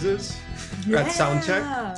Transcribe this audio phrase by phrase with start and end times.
[0.00, 0.36] just
[0.86, 1.62] do at sound check.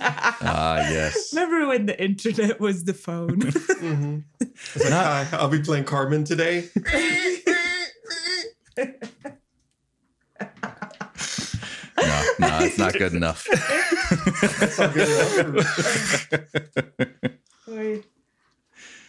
[0.00, 1.32] Ah, yes.
[1.34, 3.40] Remember when the internet was the phone?
[3.40, 4.24] Mhm.
[4.40, 6.68] It's like, hi, I'll be playing Carmen today.
[11.98, 13.46] No, no, it's not good enough.
[14.60, 15.66] That's not good enough.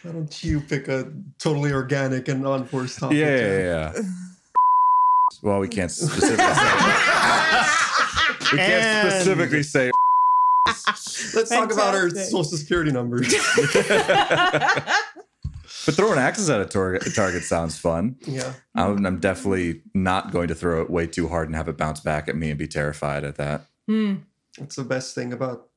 [0.04, 3.18] Or- Why don't you pick a totally organic and non-forced topic?
[3.18, 4.02] yeah, yeah, yeah.
[5.42, 6.44] Well, we can't specifically say.
[8.52, 9.90] we can't And- specifically say.
[11.34, 13.26] Let's talk about our social security numbers.
[15.86, 18.16] But throwing axes at a tar- target sounds fun.
[18.26, 18.52] yeah.
[18.74, 22.00] I'm, I'm definitely not going to throw it way too hard and have it bounce
[22.00, 23.62] back at me and be terrified at that.
[23.86, 24.16] Hmm.
[24.58, 25.68] That's the best thing about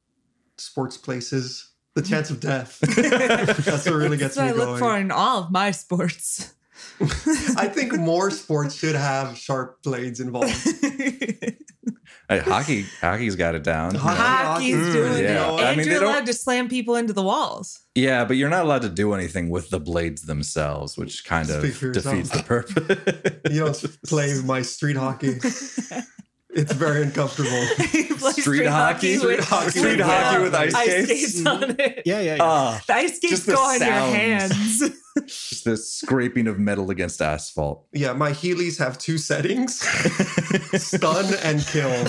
[0.58, 1.70] sports places.
[1.96, 2.80] The chance of death.
[3.66, 6.54] That's what really gets That's what I me look for in all of my sports.
[7.58, 10.56] I think more sports should have sharp blades involved.
[12.30, 13.94] Hey, hockey, hockey's got it down.
[13.96, 14.18] Hockey-
[14.72, 15.52] Hockey's Mm, doing yeah.
[15.54, 15.60] it.
[15.60, 17.80] I And mean, you're don't- allowed to slam people into the walls.
[17.94, 21.62] Yeah, but you're not allowed to do anything with the blades themselves, which kind of
[21.62, 22.16] Speak for yourself.
[22.16, 23.54] defeats the purpose.
[23.54, 25.40] You don't play my street hockey.
[26.54, 27.66] It's very uncomfortable.
[27.94, 29.14] You play Street hockey?
[29.14, 29.70] with, Street hockey.
[29.80, 31.34] Street uh, hockey with ice ice skates?
[31.34, 32.04] skates on it.
[32.06, 32.38] Yeah, yeah, yeah.
[32.42, 34.80] Ah, The ice skates go on your hands.
[35.26, 37.88] just the scraping of metal against asphalt.
[37.94, 39.80] Yeah, my Heelys have two settings
[40.82, 42.06] stun and kill.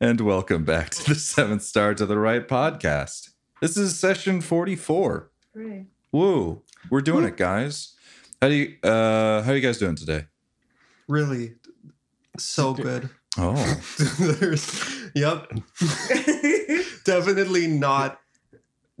[0.00, 3.30] and welcome back to the Seventh Star to the Right podcast.
[3.60, 5.30] This is session 44.
[6.12, 6.62] Woo.
[6.90, 7.94] We're doing it, guys.
[8.42, 10.24] How do you uh how are you guys doing today?
[11.08, 11.54] Really,
[12.38, 13.08] so good.
[13.38, 13.54] Oh.
[14.18, 15.50] There's, yep,
[17.04, 18.18] definitely not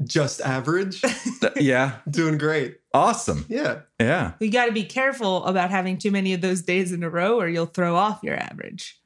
[0.04, 1.02] just average.
[1.56, 1.96] yeah.
[2.08, 2.78] Doing great.
[2.92, 3.46] Awesome.
[3.48, 3.80] Yeah.
[3.98, 4.32] Yeah.
[4.40, 7.38] you got to be careful about having too many of those days in a row
[7.40, 9.00] or you'll throw off your average.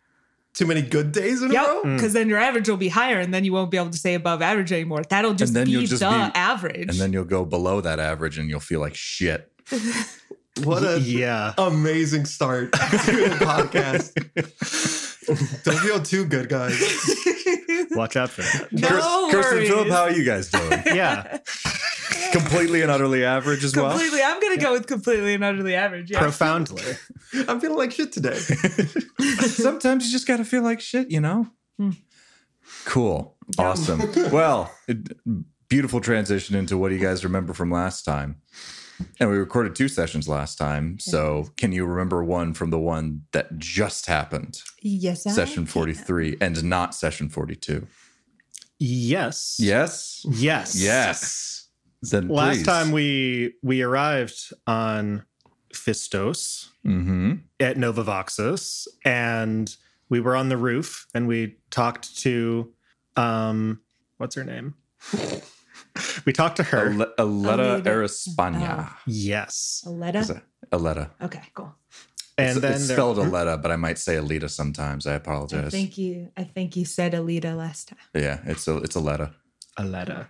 [0.53, 1.83] Too many good days in a row.
[1.85, 4.15] because then your average will be higher and then you won't be able to say
[4.15, 5.03] above average anymore.
[5.09, 6.89] That'll just then be just the be- average.
[6.91, 9.51] And then you'll go below that average and you'll feel like shit.
[10.65, 11.55] What a yeah.
[11.59, 14.15] amazing start to the podcast.
[15.65, 16.79] Don't feel too good, guys.
[17.93, 18.69] Watch out for that.
[18.73, 19.69] no Kirsten, Kirsten worries.
[19.69, 20.83] Phillip, how are you guys doing?
[20.87, 21.39] Yeah.
[22.33, 23.91] Completely and utterly average as well?
[23.91, 24.23] completely.
[24.23, 26.11] I'm gonna go with completely and utterly average.
[26.11, 26.21] Yeah.
[26.21, 26.83] Profoundly.
[27.49, 28.35] I'm feeling like shit today.
[28.37, 31.47] Sometimes you just got to feel like shit, you know?
[31.79, 31.91] Hmm.
[32.85, 33.37] Cool.
[33.59, 34.01] Awesome.
[34.31, 35.17] well, it-
[35.69, 38.41] beautiful transition into what do you guys remember from last time?
[39.19, 40.99] And we recorded two sessions last time.
[40.99, 44.63] So can you remember one from the one that just happened?
[44.83, 47.87] yes, Session 43 and not session 42.
[48.79, 49.57] Yes.
[49.59, 50.25] Yes?
[50.29, 50.75] Yes.
[50.81, 51.69] Yes.
[52.03, 52.67] Then Last please.
[52.67, 55.25] time we we arrived on
[55.75, 57.35] Fistos Mm-hmm.
[57.61, 59.77] at Novavoxus and
[60.09, 62.73] we were on the roof and we talked to
[63.17, 63.81] um
[64.17, 64.75] what's her name?
[66.27, 66.91] we talked to her.
[66.93, 67.91] Ale- Aletta Aleta.
[67.91, 68.91] Araspana.
[69.07, 69.83] yes.
[69.87, 70.19] Aletta.
[70.21, 71.11] Is it Aletta.
[71.23, 71.75] Okay, cool.
[72.39, 75.07] And it's, then it's spelled Aletta, but I might say Alita sometimes.
[75.07, 75.71] I I apologize.
[75.71, 76.31] think you.
[76.37, 77.99] I think you said Alita last time.
[78.15, 79.33] Yeah, it's a it's Aletta.
[79.77, 80.29] Aletta.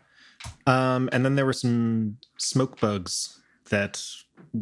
[0.67, 3.39] Um, and then there were some smoke bugs
[3.69, 4.03] that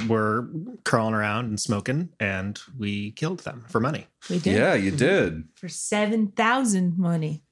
[0.08, 0.48] were
[0.84, 4.06] crawling around and smoking, and we killed them for money.
[4.28, 4.56] We did.
[4.56, 5.44] Yeah, you did.
[5.54, 7.44] For seven thousand money.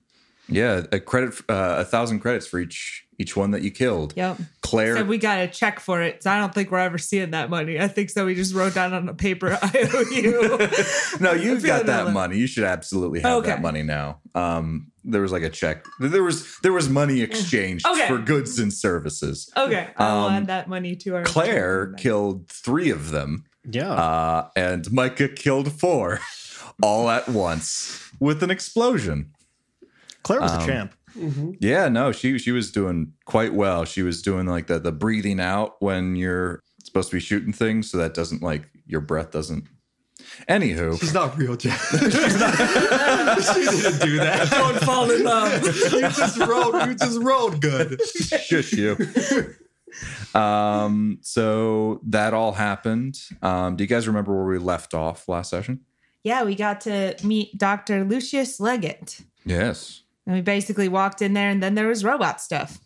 [0.49, 4.13] Yeah, a credit, uh, a thousand credits for each each one that you killed.
[4.17, 4.39] Yep.
[4.63, 6.23] Claire, So we got a check for it.
[6.23, 7.81] So I don't think we're ever seeing that money.
[7.81, 8.27] I think so.
[8.27, 10.69] We just wrote down on a paper I owe you.
[11.21, 12.13] no, you've got that that.
[12.13, 12.37] money.
[12.37, 14.21] You should absolutely have that money now.
[14.35, 15.85] Um, there was like a check.
[16.01, 18.09] There was there was money exchanged Okay.
[18.09, 19.49] for goods and services.
[19.57, 21.23] Okay, I'll Um, add that money to our.
[21.23, 23.93] Claire killed three of them, Yeah.
[23.93, 26.19] uh, and Micah killed four,
[26.83, 29.31] all at once with an explosion.
[30.25, 30.95] Claire was um, a champ.
[31.61, 33.85] Yeah, no, she she was doing quite well.
[33.85, 37.91] She was doing like the the breathing out when you're supposed to be shooting things,
[37.91, 39.65] so that doesn't like your breath doesn't.
[40.49, 41.89] Anywho, She's not real, Jeff.
[41.91, 42.55] She's not,
[43.55, 44.49] she didn't do that.
[44.51, 45.65] Don't fall in love.
[45.65, 46.75] You just rolled.
[46.87, 48.01] You just rolled good.
[48.03, 48.97] shush you.
[50.35, 53.19] Um, so that all happened.
[53.41, 55.81] Um, do you guys remember where we left off last session?
[56.23, 58.05] yeah, we got to meet Dr.
[58.05, 59.21] Lucius Leggett.
[59.45, 60.03] Yes.
[60.27, 62.79] And we basically walked in there, and then there was robot stuff.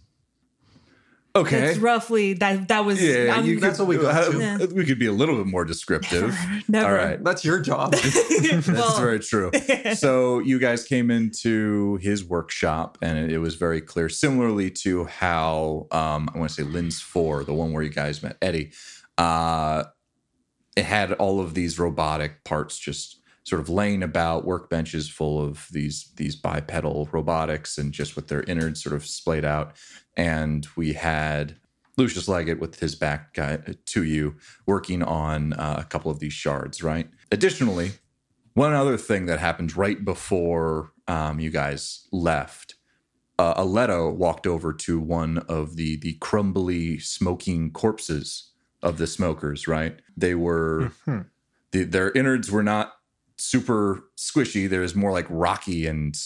[1.34, 1.68] Okay.
[1.70, 2.66] It's roughly that.
[2.68, 3.00] That was.
[3.00, 4.36] yeah, I'm- you that's what we got uh.
[4.36, 4.66] Yeah.
[4.66, 6.36] We could be a little bit more descriptive.
[6.68, 6.86] Never.
[6.88, 7.22] All right.
[7.22, 7.92] That's your job.
[8.42, 9.52] That's Well, very true.
[9.94, 15.04] so you guys came into his workshop, and it, it was very clear, similarly to
[15.04, 18.72] how um, I want to say Lynn's Four, the one where you guys met Eddie.
[19.16, 19.84] Uh,
[20.76, 25.66] it had all of these robotic parts just sort of laying about, workbenches full of
[25.72, 29.74] these these bipedal robotics, and just with their innards sort of splayed out.
[30.16, 31.56] And we had
[31.96, 36.32] Lucius Leggett with his back guy to you, working on uh, a couple of these
[36.32, 36.82] shards.
[36.82, 37.08] Right.
[37.32, 37.92] Additionally,
[38.54, 42.74] one other thing that happened right before um, you guys left,
[43.38, 48.50] uh, Aletta walked over to one of the the crumbly, smoking corpses
[48.82, 49.66] of the smokers.
[49.66, 51.26] Right, they were Mhm.
[51.72, 52.92] the, their innards were not
[53.40, 54.68] super squishy.
[54.68, 56.16] There's more like rocky and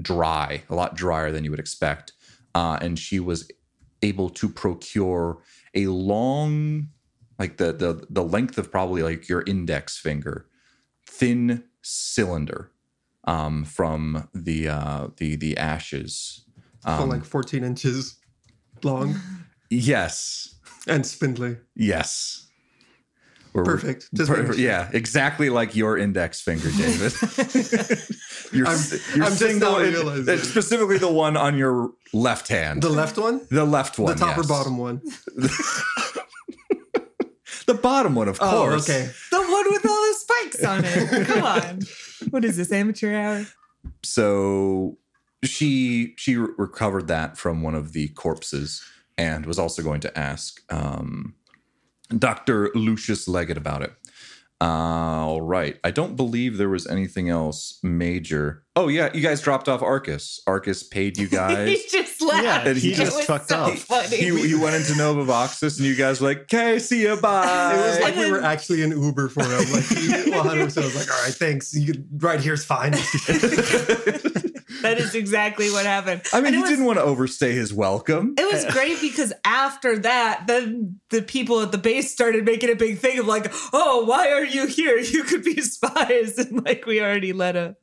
[0.00, 2.12] dry, a lot drier than you would expect.
[2.54, 3.50] Uh, and she was
[4.02, 5.38] able to procure
[5.74, 6.88] a long,
[7.38, 10.46] like the the the length of probably like your index finger,
[11.06, 12.72] thin cylinder
[13.24, 16.44] um, from the uh, the the ashes.
[16.84, 18.18] Um, like 14 inches
[18.82, 19.14] long
[19.70, 20.54] yes,
[20.86, 21.58] and spindly.
[21.74, 22.49] yes.
[23.52, 24.08] We're- we're- Perfect.
[24.14, 27.12] Just Per- yeah, exactly like your index finger, David.
[28.52, 28.78] your I'm-
[29.14, 30.38] your I'm just single, in- realizing.
[30.38, 33.40] specifically the one on your left hand, The left one?
[33.50, 34.44] the left one, the top yes.
[34.46, 35.00] or bottom one?
[37.66, 38.88] the bottom one, of Oh, course.
[38.88, 39.10] okay.
[39.30, 41.26] the one with all the spikes on it.
[41.26, 41.80] Come on.
[42.30, 43.46] What is this amateur hour?
[44.02, 44.98] So
[45.42, 48.82] she she re- recovered that from one of the corpses
[49.16, 51.34] and was also going to ask um,
[52.18, 52.70] Dr.
[52.74, 53.92] Lucius Leggett about it.
[54.62, 54.66] Uh,
[55.24, 55.78] all right.
[55.82, 58.62] I don't believe there was anything else major.
[58.76, 60.38] Oh yeah, you guys dropped off Arcus.
[60.46, 61.66] Arcus paid you guys.
[61.66, 62.44] he just left.
[62.44, 63.78] Yeah, And he It just fucked so off.
[63.78, 64.16] Funny.
[64.18, 67.72] he, he went into Nova Voxis and you guys were like, okay, see you, bye.
[67.74, 69.50] It was like And we were actually in Uber for him.
[69.50, 71.74] Like, he 100% was like, all right, thanks.
[71.74, 72.92] You right here's fine.
[74.82, 76.22] That is exactly what happened.
[76.32, 78.34] I mean, he was- didn't want to overstay his welcome.
[78.38, 82.74] It was great because after that, then the people at the base started making a
[82.76, 84.98] big thing of like, "Oh, why are you here?
[84.98, 87.76] You could be spies." And like, we already let a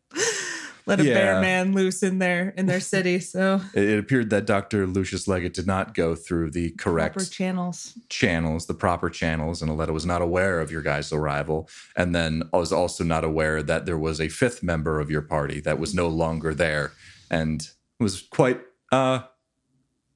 [0.88, 1.14] let a Yeah.
[1.14, 3.20] bear man loose in their in their city.
[3.20, 4.88] So It, appeared that Dr.
[4.88, 7.94] Lucius Leggett did not go through the correct proper channels.
[8.10, 12.44] channels, the proper channels, and Aletta was not aware of your guys' arrival, and then
[12.52, 15.94] was also not aware that there was a fifth member of your party that was
[15.94, 16.94] no longer there,
[17.30, 17.70] and
[18.00, 18.62] was quite
[18.92, 19.20] uh,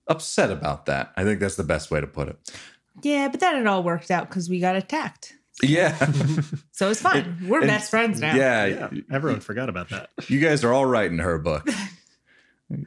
[0.08, 1.12] upset about that.
[1.18, 2.38] I think that's the best way to put it.
[3.04, 5.34] Yeah, but then it all worked out because we got attacked,
[5.64, 5.96] Yeah,
[6.72, 7.38] so it's fine.
[7.48, 8.36] We're and- best friends now.
[8.36, 8.66] yeah.
[8.66, 10.10] Yeah, everyone forgot about that.
[10.28, 11.68] You guys are all right in her book.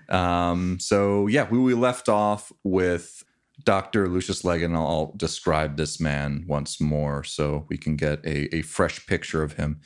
[0.08, 3.22] Um, so yeah, we, we left off with
[3.64, 4.08] Dr.
[4.08, 8.54] Lucius Leggett, and I'll, I'll describe this man once more so we can get a,
[8.56, 9.80] a fresh picture of him.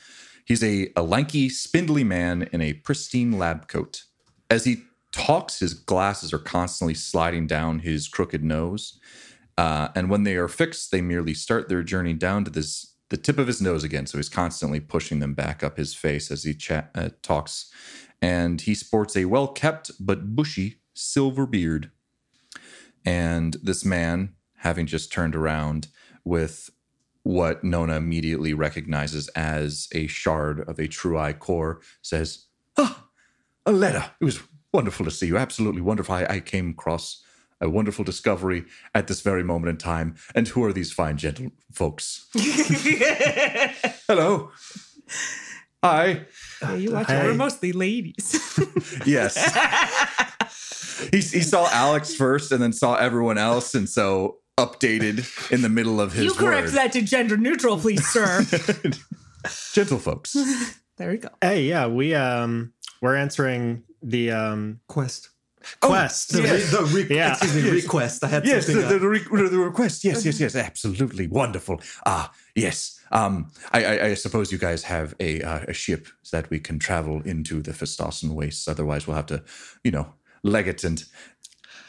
[0.45, 4.03] He's a, a lanky, spindly man in a pristine lab coat.
[4.49, 8.99] As he talks, his glasses are constantly sliding down his crooked nose.
[9.57, 13.17] Uh, and when they are fixed, they merely start their journey down to this the
[13.17, 14.05] tip of his nose again.
[14.05, 17.71] So he's constantly pushing them back up his face as he chat, uh, talks.
[18.21, 21.91] And he sports a well kept but bushy silver beard.
[23.05, 25.87] And this man, having just turned around
[26.23, 26.69] with
[27.23, 32.45] what Nona immediately recognizes as a shard of a true eye core, says,
[32.77, 33.07] Ah,
[33.65, 34.11] Aletta.
[34.19, 34.41] It was
[34.73, 35.37] wonderful to see you.
[35.37, 36.15] Absolutely wonderful.
[36.15, 37.23] I, I came across
[37.61, 40.15] a wonderful discovery at this very moment in time.
[40.33, 42.27] And who are these fine gentle folks?
[44.07, 44.51] Hello.
[45.83, 46.25] Hi.
[46.61, 47.13] Yeah, you watch it.
[47.13, 47.25] Hey.
[47.25, 48.37] We're mostly ladies.
[49.05, 49.37] Yes.
[51.11, 53.75] he, he saw Alex first and then saw everyone else.
[53.75, 56.75] And so updated in the middle of his you correct word.
[56.75, 58.43] that to gender neutral, please, sir.
[59.73, 60.35] Gentle folks.
[60.97, 61.29] there we go.
[61.41, 65.29] Hey, yeah, we um we're answering the um Quest.
[65.81, 66.33] Quest.
[66.33, 67.31] The, re- the re- Yeah.
[67.31, 68.23] excuse me, request.
[68.23, 70.03] I had Yes, the, the, re- the request.
[70.03, 70.55] Yes, yes, yes.
[70.55, 71.81] Absolutely wonderful.
[72.05, 72.99] Ah, yes.
[73.11, 76.77] Um, I, I, I suppose you guys have a uh, a ship that we can
[76.79, 78.67] travel into the Festossen wastes.
[78.67, 79.43] Otherwise, we'll have to,
[79.83, 80.13] you know,
[80.43, 81.03] leg it and.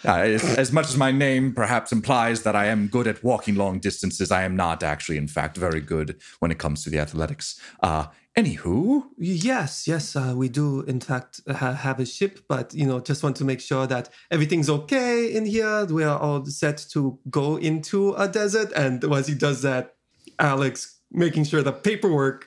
[0.05, 3.79] Uh, as, much as my name perhaps implies that I am good at walking long
[3.79, 7.61] distances, I am not actually, in fact, very good when it comes to the athletics.
[7.83, 12.87] Uh, anywho, Yes, yes, uh, we do in fact ha- have a ship, but you
[12.87, 15.85] know, just want to make sure that everything's okay in here.
[15.85, 19.97] We are all set to go into a desert, and as he does that,
[20.39, 22.47] Alex making sure the paperwork,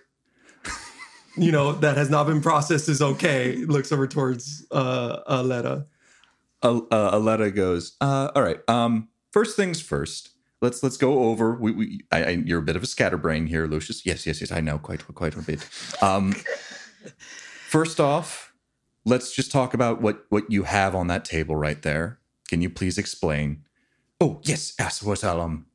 [1.37, 3.57] you know, that has not been processed is okay.
[3.57, 5.85] Looks over towards uh, Aletta.
[6.63, 8.59] Al- uh, Aletta goes, uh, all right.
[8.69, 10.29] Um, first things first.
[10.61, 11.55] Let's let's go over.
[11.55, 14.05] We, we I, I, you're a bit of a scatterbrain here, Lucius.
[14.05, 14.51] Yes, yes, yes.
[14.51, 15.67] I know quite quite a bit.
[16.01, 16.33] Um,
[17.67, 18.53] first off,
[19.05, 22.19] let's just talk about what what you have on that table right there.
[22.47, 23.63] Can you please explain?
[24.21, 25.03] Oh yes, yes.
[25.03, 25.65] What um,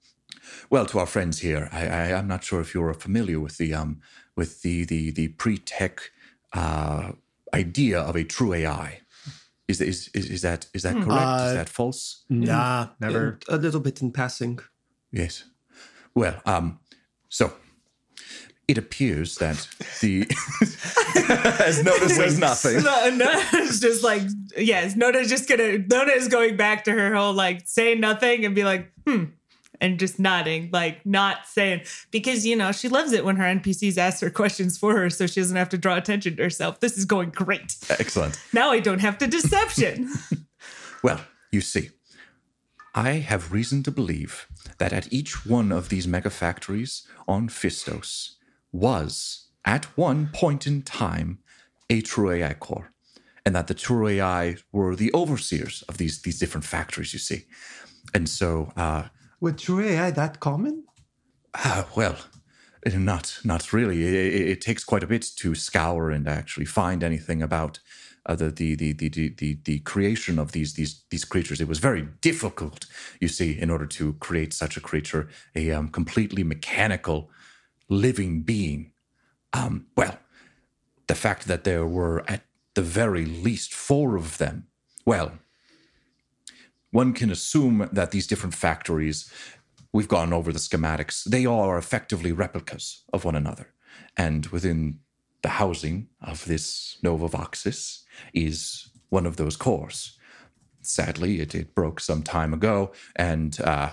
[0.71, 3.75] well, to our friends here, I, I I'm not sure if you're familiar with the
[3.75, 4.01] um
[4.37, 6.11] with the the the pre-tech
[6.55, 7.13] uh,
[7.55, 9.01] idea of a true AI.
[9.69, 11.11] Is, is, is, is that is that correct?
[11.11, 12.25] Uh, is that false?
[12.31, 13.39] Nah, never.
[13.49, 14.59] A little bit in passing.
[15.13, 15.45] Yes.
[16.15, 16.79] Well, um,
[17.29, 17.53] so
[18.67, 19.69] it appears that
[20.01, 20.27] the
[21.65, 22.83] as Nona says nothing.
[22.83, 24.23] No, Nona's just like,
[24.57, 28.55] yes, Nona's just gonna, Nona is going back to her whole like say nothing and
[28.55, 29.25] be like, hmm,
[29.81, 33.99] and just nodding, like not saying, because, you know, she loves it when her NPCs
[33.99, 36.81] ask her questions for her so she doesn't have to draw attention to herself.
[36.81, 37.77] This is going great.
[37.89, 38.41] Excellent.
[38.53, 40.11] Now I don't have to deception.
[41.03, 41.21] Well,
[41.53, 41.91] you see,
[42.95, 48.35] I have reason to believe that at each one of these mega factories on Fistos
[48.73, 51.39] was, at one point in time,
[51.89, 52.93] a true AI core.
[53.47, 57.45] And that the true AI were the overseers of these, these different factories, you see.
[58.13, 59.05] And so, uh,
[59.41, 60.85] Were true AI that common?
[61.55, 62.17] Ah, well,
[62.85, 64.05] eh, not not really.
[64.05, 67.79] It, it, it takes quite a bit to scour and actually find anything about
[68.27, 71.61] uh, the, the the the the the creation of these these these creatures.
[71.61, 72.87] It was very difficult,
[73.21, 77.31] you see, in order to create such a creature, a um, completely mechanical,
[77.89, 78.93] living being.
[79.53, 80.19] Um, well,
[81.07, 82.43] the fact that there were at
[82.75, 84.67] the very least four of them.
[85.07, 85.33] Well,
[86.91, 89.31] one can assume that these different factories,
[89.93, 93.75] we've gone over the schematics, they are effectively replicas of one another.
[94.17, 95.01] And within
[95.43, 98.03] the housing of this Nova Voxis
[98.33, 100.19] is one of those cores.
[100.81, 103.91] Sadly, it, it broke some time ago, and uh,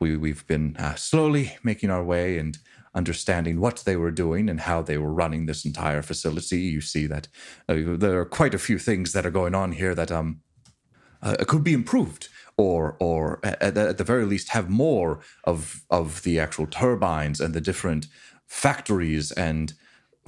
[0.00, 2.58] we, we've been uh, slowly making our way and
[2.94, 6.60] understanding what they were doing and how they were running this entire facility.
[6.60, 7.28] You see that
[7.68, 10.40] uh, there are quite a few things that are going on here that um,
[11.24, 16.22] uh, could be improved or or at, at the very least have more of of
[16.22, 18.06] the actual turbines and the different
[18.46, 19.74] factories and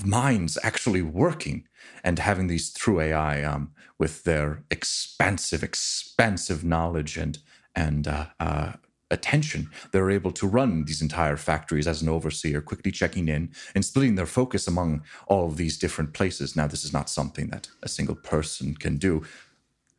[0.05, 1.67] mines actually working
[2.03, 7.39] and having these true AI um, with their expansive expansive knowledge and
[7.75, 8.73] and uh, uh,
[9.11, 9.71] attention.
[9.93, 14.17] They're able to run these entire factories as an overseer quickly checking in and splitting
[14.17, 16.57] their focus among all of these different places.
[16.57, 19.23] Now this is not something that a single person can do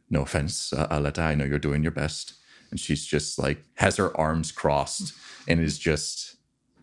[0.09, 2.33] no offense, uh, Aletta, I know you're doing your best.
[2.69, 5.13] And she's just like, has her arms crossed
[5.47, 6.35] and is just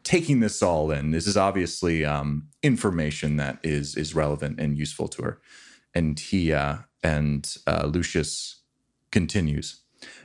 [0.02, 1.10] taking this all in.
[1.10, 5.40] This is obviously um, information that is is relevant and useful to her.
[5.94, 8.62] And he uh, and uh, Lucius
[9.10, 9.80] continues.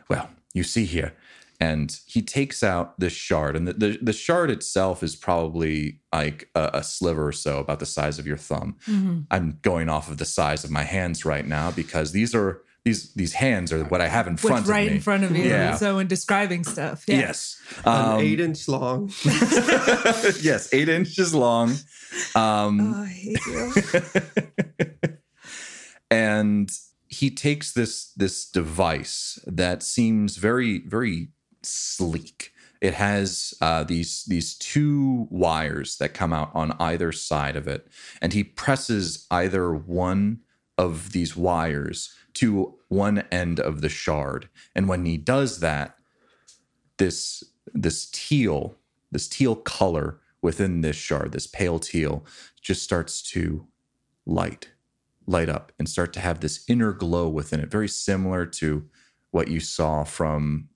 [0.09, 1.13] Well, you see here,
[1.59, 6.49] and he takes out this shard, and the, the, the shard itself is probably like
[6.55, 8.77] a, a sliver or so, about the size of your thumb.
[9.29, 13.13] I'm going off of the size of my hands right now because these are these
[13.13, 14.95] these hands are what I have in front What's of right me.
[14.95, 15.43] in front of you.
[15.43, 15.75] Yeah.
[15.75, 17.03] So in describing stuff.
[17.07, 17.17] Yeah.
[17.17, 17.61] Yes.
[17.85, 19.11] Um, eight inch long.
[20.41, 21.75] yes, eight inches long.
[22.35, 23.73] Um, Oh, I hate you.
[26.11, 26.69] and
[27.07, 31.29] he takes this this device that seems very very
[31.63, 32.51] sleek.
[32.81, 37.87] It has uh, these these two wires that come out on either side of it,
[38.21, 40.39] and he presses either one
[40.77, 44.49] of these wires to one end of the shard.
[44.75, 45.97] And when he does that,
[46.97, 47.43] this
[47.73, 48.75] this teal
[49.11, 52.25] this teal color within this shard, this pale teal,
[52.61, 53.67] just starts to
[54.25, 54.69] light
[55.25, 58.89] light up and start to have this inner glow within it, very similar to
[59.29, 60.67] what you saw from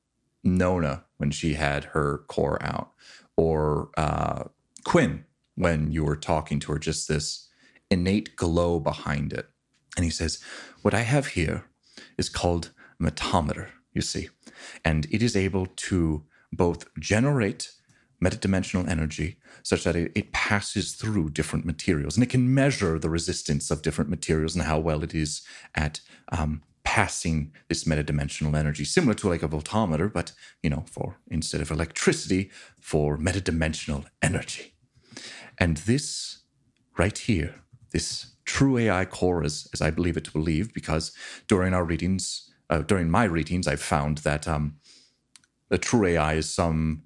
[0.43, 2.91] Nona when she had her core out,
[3.35, 4.43] or uh,
[4.83, 7.49] Quinn when you were talking to her, just this
[7.89, 9.49] innate glow behind it.
[9.95, 10.39] And he says,
[10.81, 11.65] What I have here
[12.17, 12.71] is called
[13.01, 14.29] metometer, you see,
[14.83, 17.71] and it is able to both generate
[18.23, 22.15] metadimensional energy such that it, it passes through different materials.
[22.15, 25.41] And it can measure the resistance of different materials and how well it is
[25.75, 25.99] at
[26.31, 31.61] um, passing this metadimensional energy similar to like a voltometer but you know for instead
[31.61, 34.75] of electricity for metadimensional energy.
[35.57, 36.39] And this
[36.97, 37.55] right here
[37.91, 41.11] this true ai core as, as i believe it to believe because
[41.47, 44.77] during our readings uh, during my readings i've found that um,
[45.79, 47.03] true ai is some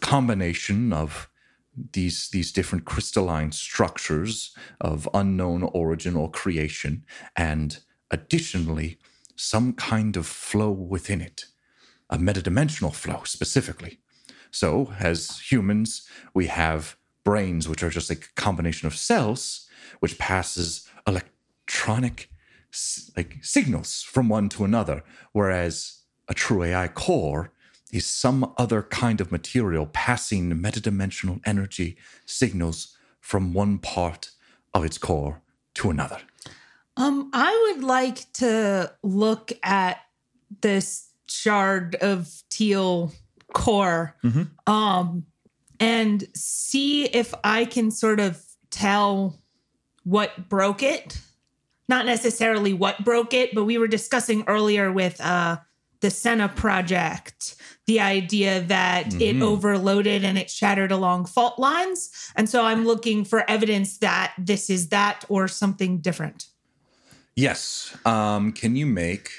[0.00, 1.30] combination of
[1.92, 7.04] these these different crystalline structures of unknown origin or creation
[7.36, 7.78] and
[8.10, 8.98] additionally
[9.36, 11.44] some kind of flow within it
[12.10, 13.98] a metadimensional flow specifically.
[14.50, 19.67] So, as humans, we have brains, which are just a combination of cells,
[20.00, 22.30] which passes electronic
[23.16, 25.02] like signals from one to another,
[25.32, 27.50] whereas a true AI core
[27.92, 34.30] is some other kind of material passing metadimensional energy signals from one part
[34.74, 35.40] of its core
[35.74, 36.18] to another.
[36.98, 39.98] Um, I would like to look at
[40.60, 43.12] this shard of teal
[43.54, 44.50] core Mhm.
[44.66, 45.24] um
[45.80, 49.40] and see if I can sort of tell
[50.08, 51.20] what broke it.
[51.88, 55.58] Not necessarily what broke it, but we were discussing earlier with uh
[56.00, 59.42] the Senna project, the idea that it Mhm.
[59.42, 62.10] overloaded and it shattered along fault lines.
[62.36, 66.46] And so I'm looking for evidence that this is that or something different.
[67.34, 67.96] Yes.
[68.04, 69.30] Um, can you make?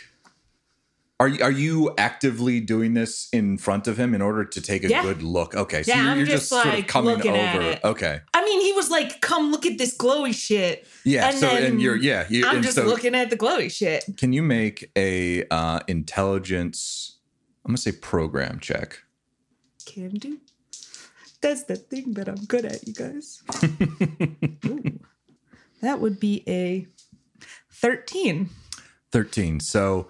[1.22, 4.86] Are you, are you actively doing this in front of him in order to take
[4.86, 5.02] a Yeah.
[5.04, 5.54] good look?
[5.54, 7.66] Okay, so Yeah, you're, you're just, just, sort of coming looking at over.
[7.72, 7.80] it.
[7.84, 11.28] Okay, I mean, he was like, "Come look at this glowy shit." yeah.
[11.28, 12.26] And so and you're yeah.
[12.30, 14.06] You, I'm just so looking at the glowy shit.
[14.16, 17.18] Can you make a uh, intelligence?
[17.66, 19.00] I'm gonna say program check.
[19.86, 20.40] Can do.
[21.42, 23.44] That's the thing that I'm good at, you guys.
[24.66, 25.00] Ooh.
[25.82, 26.88] That would be a
[27.74, 28.50] 13.
[29.12, 29.60] 13.
[29.60, 30.08] So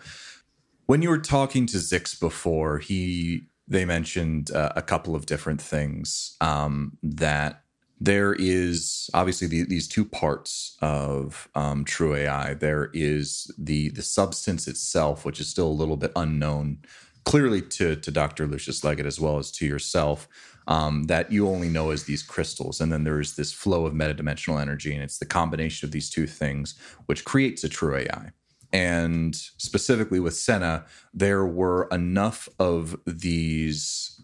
[0.90, 5.62] when you were talking to Zix before, he they mentioned uh, a couple of different
[5.62, 7.62] things um, that
[8.02, 12.56] there is obviously the, these two parts of um, true AI.
[12.56, 16.80] There is the the substance itself, which is still a little bit unknown,
[17.24, 18.48] clearly to to Dr.
[18.48, 20.28] Lucius Leggett as well as to yourself.
[20.68, 23.94] Um, that you only know as these crystals, and then there is this flow of
[23.94, 26.74] metadimensional energy, and it's the combination of these two things
[27.06, 28.32] which creates a true AI.
[28.72, 34.22] And specifically with Senna, there were enough of these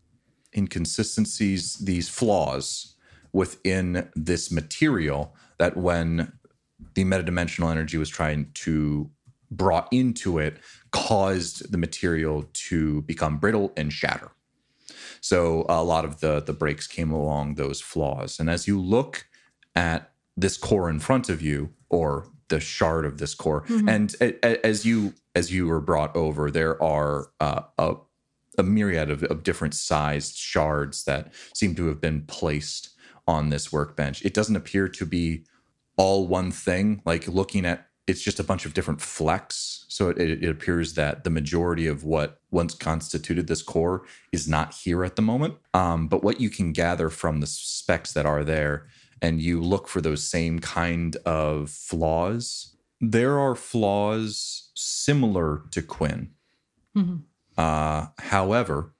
[0.55, 2.95] inconsistencies, these flaws
[3.33, 6.31] within this material that when
[6.93, 9.09] the metadimensional energy was trying to
[9.51, 10.57] brought into it
[10.91, 14.31] caused the material to become brittle and shatter.
[15.21, 18.39] So a lot of the the breaks came along those flaws.
[18.39, 19.27] And as you look
[19.75, 23.63] at this core in front of you or the shard of this core.
[23.89, 27.95] And a- a- as you as you were brought over there are uh, a,
[28.57, 32.89] a myriad of, of different sized shards that seem to have been placed
[33.27, 34.23] on this workbench.
[34.23, 35.43] It doesn't appear to be
[35.97, 37.01] all one thing.
[37.05, 39.85] Like looking at it's just a bunch of different flecks.
[39.87, 44.75] So it, it appears that the majority of what once constituted this core is not
[44.75, 45.55] here at the moment.
[45.73, 48.85] Um, but what you can gather from the specs that are there
[49.21, 56.31] and you look for those same kind of flaws there are flaws similar to quinn.
[56.95, 57.23] Mhm.
[57.57, 58.93] uh, however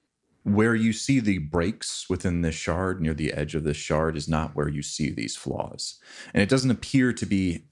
[0.46, 4.28] where you see the breaks within this shard near the edge of this shard is
[4.28, 5.98] not where you see these flaws.
[6.32, 7.64] And it doesn't appear to be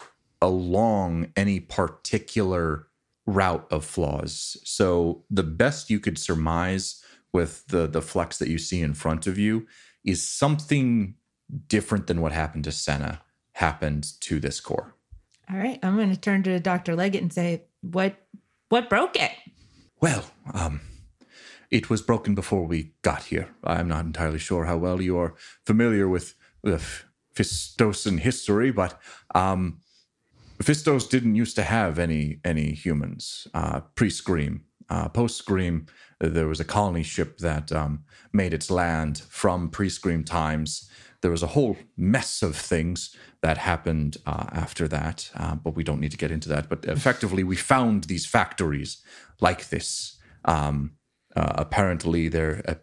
[0.43, 2.89] along any particular
[3.27, 4.57] route of flaws.
[4.65, 7.01] So the best you could surmise
[7.33, 9.69] with the the flex that you see in front of you
[10.05, 11.15] is something
[11.67, 13.21] different than what happened to senna
[13.53, 14.95] happened to this core
[15.51, 16.97] All right, I'm going to turn to Dr.
[16.97, 18.17] Leggett and say, "What
[18.71, 19.33] what broke it?"
[20.01, 20.81] Well, um,
[21.71, 23.49] it was broken before we got here.
[23.63, 26.81] I'm not entirely sure how well you are familiar with the
[27.35, 29.01] Fistosan history, but
[29.35, 29.81] um,
[30.63, 34.65] Fistos didn't used to have any any humans uh, pre-Scream.
[34.89, 35.87] Uh, Post-Scream,
[36.21, 40.89] there was a colony ship that um, made its land from pre-Scream times.
[41.25, 45.83] There was a whole mess of things that happened uh, after that, uh, but we
[45.83, 46.69] don't need to get into that.
[46.69, 49.03] But effectively, we found these factories
[49.41, 50.19] like this.
[50.45, 50.99] Um,
[51.35, 52.75] uh, apparently, there uh,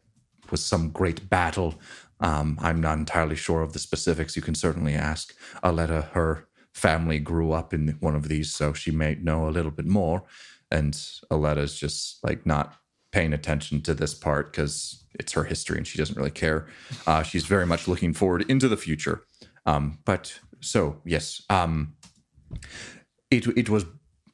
[0.49, 1.80] was some great battle.
[2.19, 4.36] Um, I'm not entirely sure of the specifics.
[4.36, 6.10] You can certainly ask Aletta.
[6.13, 9.86] Her family grew up in one of these, so she may know a little bit
[9.86, 10.23] more.
[10.71, 10.99] And
[11.30, 12.81] Aletta's just like not
[13.12, 16.67] paying attention to this part because it's her history and she doesn't really care.
[17.06, 19.24] Uh, she's very much looking forward into the future.
[19.65, 21.93] Um, but so yes, um,
[23.30, 23.86] it it was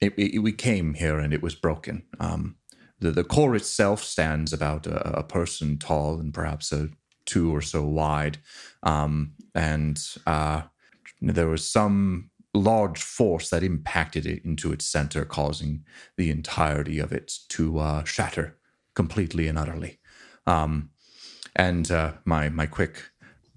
[0.01, 2.03] it, it- we came here and it was broken.
[2.19, 2.55] Um,
[2.99, 6.89] the the core itself stands about a, a person tall and perhaps a
[7.25, 8.37] two or so wide,
[8.83, 10.61] um, and uh,
[11.21, 15.83] there was some large force that impacted it into its center, causing
[16.15, 18.57] the entirety of it to uh, shatter
[19.01, 19.99] completely and utterly.
[20.47, 20.89] Um,
[21.55, 22.95] and uh, my my quick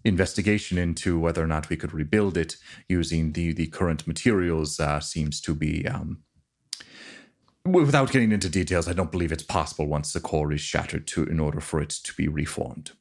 [0.05, 2.57] investigation into whether or not we could rebuild it
[2.88, 6.09] using the the current materials uh, seems to be um,
[7.64, 11.24] without getting into details, I don't believe it's possible once the core is shattered to
[11.24, 12.92] in order for it to be reformed.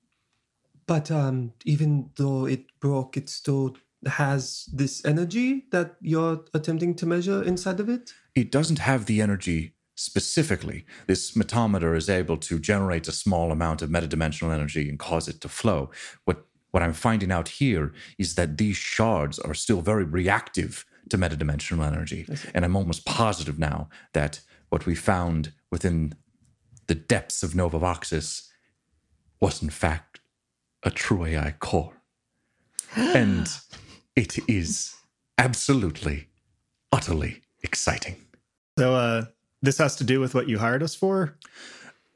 [0.86, 7.06] But um, even though it broke, it still has this energy that you're attempting to
[7.06, 8.13] measure inside of it.
[8.36, 10.85] It doesn't have the energy specifically.
[11.07, 15.41] This metometer is able to generate a small amount of metadimensional energy and cause it
[15.41, 15.91] to flow.
[16.25, 21.17] What what I'm finding out here is that these shards are still very reactive to
[21.17, 22.27] metadimensional energy.
[22.53, 26.13] And I'm almost positive now that what we found within
[26.85, 28.49] the depths of Nova Voxis
[29.41, 30.19] was in fact
[30.83, 32.03] a true AI core.
[32.95, 33.47] and
[34.15, 34.95] it is
[35.39, 36.27] absolutely,
[36.91, 38.17] utterly exciting.
[38.77, 39.25] So uh,
[39.61, 41.37] this has to do with what you hired us for.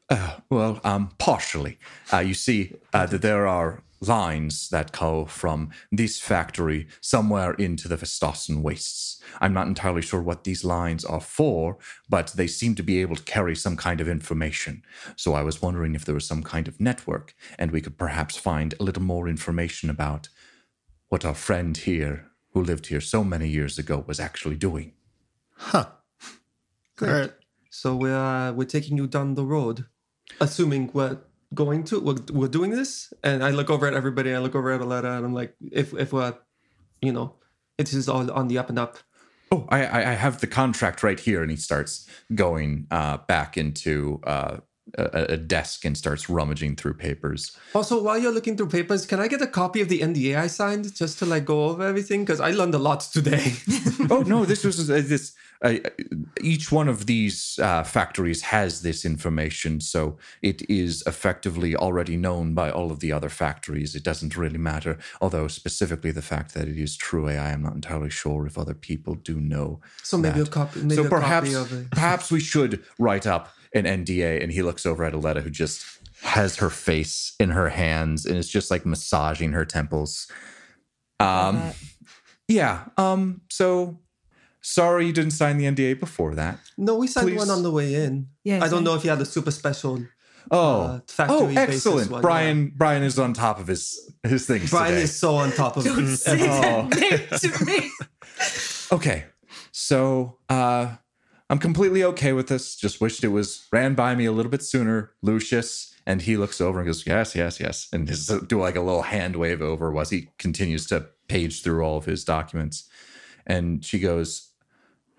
[0.10, 1.78] Uh, well, um, partially.
[2.12, 7.88] Uh, you see uh, that there are lines that go from this factory somewhere into
[7.88, 9.22] the Vestossen wastes.
[9.40, 11.78] I'm not entirely sure what these lines are for,
[12.10, 14.84] but they seem to be able to carry some kind of information.
[15.16, 18.38] So I was wondering if there was some kind of network, and we could perhaps
[18.38, 20.30] find a little more information about
[21.10, 24.94] what our friend here, who lived here so many years ago, was actually doing.
[25.56, 25.86] Huh.
[26.98, 27.12] Great.
[27.12, 27.34] All right.
[27.70, 29.86] So we're uh, we're taking you down the road,
[30.40, 31.18] assuming we're
[31.54, 33.12] going to we're, we're doing this.
[33.24, 34.34] And I look over at everybody.
[34.34, 36.36] I look over at Aletta, and I'm like, if if we're,
[37.02, 37.36] you know,
[37.78, 38.98] it is all on the up and up.
[39.52, 43.58] Oh, I, I I have the contract right here, and he starts going uh, back
[43.58, 44.58] into uh,
[44.98, 47.58] a, a desk and starts rummaging through papers.
[47.74, 50.48] Also, while you're looking through papers, can I get a copy of the NDA I
[50.48, 52.24] signed just to like go over everything?
[52.24, 53.54] Because I learned a lot today.
[54.10, 55.34] oh no, this was uh, this.
[55.64, 55.76] Uh,
[56.42, 62.54] each one of these uh, factories has this information, so it is effectively already known
[62.54, 63.96] by all of the other factories.
[63.96, 67.76] It doesn't really matter, although specifically the fact that it is true AI, I'm not
[67.76, 69.80] entirely sure if other people do know.
[70.04, 70.50] so maybe that.
[70.50, 70.82] a copy.
[70.82, 71.92] Maybe so a perhaps copy of it.
[71.92, 74.42] perhaps we should write up an NDA.
[74.42, 75.86] And he looks over at Aletta, who just
[76.22, 80.28] has her face in her hands and is just like massaging her temples.
[81.20, 81.72] Um,
[82.48, 82.86] yeah.
[82.98, 83.42] Um.
[83.50, 84.00] So
[84.64, 86.60] sorry you didn't sign the NDA before that.
[86.78, 87.38] No, we signed Please.
[87.38, 88.30] one on the way in.
[88.44, 90.00] Yeah, I don't know if you had a super special.
[90.52, 90.82] Oh.
[90.82, 92.12] Uh, factory oh, basis excellent!
[92.12, 92.74] one, Brian.
[92.76, 95.04] Brian is on top of his his things Brian today.
[95.04, 97.92] is so on top of Don't say that name to me.
[98.92, 99.26] Okay.
[99.72, 100.96] So uh
[101.50, 102.76] I'm completely okay with this.
[102.76, 105.94] Just wished it was ran by me a little bit sooner, Lucius.
[106.06, 107.88] And he looks over and goes, Yes, yes, yes.
[107.94, 111.84] And just do like a little hand wave over as he continues to page through
[111.84, 112.90] all of his documents.
[113.46, 114.53] And she goes,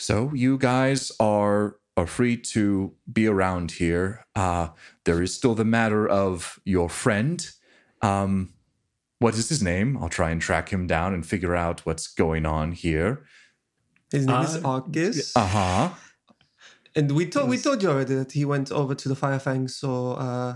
[0.05, 4.27] So you guys are are free to be around here.
[4.35, 4.69] Uh
[5.07, 7.39] there is still the matter of your friend.
[8.03, 8.53] Um
[9.19, 9.97] what is his name?
[9.99, 13.25] I'll try and track him down and figure out what's going on here.
[14.13, 15.37] His name is Uh, August.
[15.39, 15.89] Uh huh.
[16.97, 20.13] And we told we told you already that he went over to the Firefang, so
[20.27, 20.53] uh,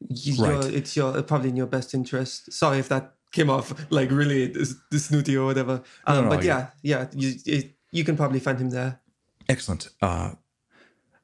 [0.00, 0.62] y- Right.
[0.62, 2.52] you're, it's your probably in your best interest.
[2.52, 4.54] Sorry if that came off like really
[4.92, 5.82] snooty or whatever.
[6.06, 9.00] Um, no, but I yeah, yeah, you it, you can probably find him there.
[9.48, 9.88] Excellent.
[10.00, 10.32] Uh,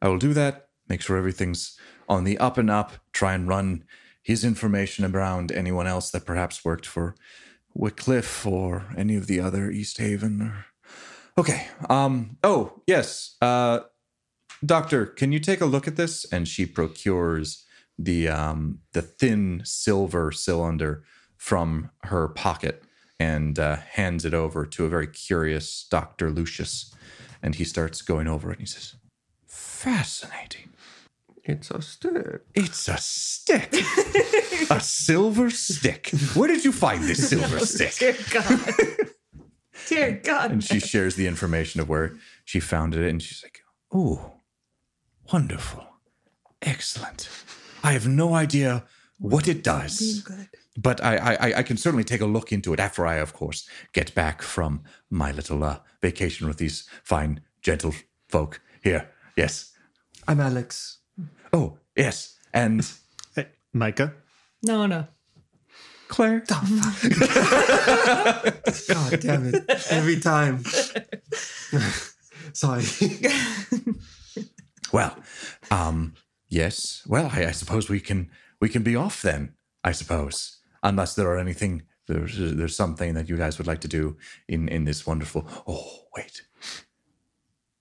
[0.00, 0.68] I will do that.
[0.88, 2.92] Make sure everything's on the up and up.
[3.12, 3.84] Try and run
[4.22, 7.14] his information around anyone else that perhaps worked for
[7.74, 10.42] Wycliffe or any of the other East Haven.
[10.42, 10.66] Or...
[11.38, 11.68] Okay.
[11.88, 12.38] Um.
[12.42, 13.36] Oh yes.
[13.40, 13.80] Uh,
[14.64, 16.24] Doctor, can you take a look at this?
[16.32, 17.64] And she procures
[17.98, 21.04] the um the thin silver cylinder
[21.36, 22.82] from her pocket
[23.18, 26.94] and uh, hands it over to a very curious Doctor Lucius
[27.42, 28.96] and he starts going over it and he says
[29.46, 30.70] fascinating
[31.44, 32.42] It's a stick.
[32.54, 33.72] it's a stick
[34.70, 38.74] a silver stick where did you find this silver stick Dear God.
[39.88, 40.50] Dear God.
[40.50, 42.12] and she shares the information of where
[42.44, 43.60] she found it and she's like
[43.92, 44.32] oh
[45.32, 45.84] wonderful
[46.62, 47.28] excellent
[47.84, 48.84] i have no idea
[49.18, 50.26] what it does
[50.76, 53.68] but I, I I can certainly take a look into it after I, of course,
[53.92, 57.94] get back from my little uh, vacation with these fine, gentle
[58.28, 59.08] folk here.
[59.36, 59.72] Yes.
[60.28, 60.98] I'm Alex.
[61.52, 62.36] Oh, yes.
[62.52, 62.86] And
[63.34, 64.12] Hey, Micah.
[64.62, 65.06] No, no.
[66.08, 66.40] Claire.
[66.48, 66.62] God
[69.20, 69.64] damn it!
[69.90, 70.62] Every time.
[72.52, 72.84] Sorry.
[74.92, 75.16] Well,
[75.70, 76.14] um,
[76.48, 77.02] yes.
[77.08, 79.54] Well, I, I suppose we can we can be off then.
[79.84, 83.88] I suppose, unless there are anything there's there's something that you guys would like to
[83.88, 84.16] do
[84.48, 85.46] in in this wonderful.
[85.66, 86.42] Oh, wait.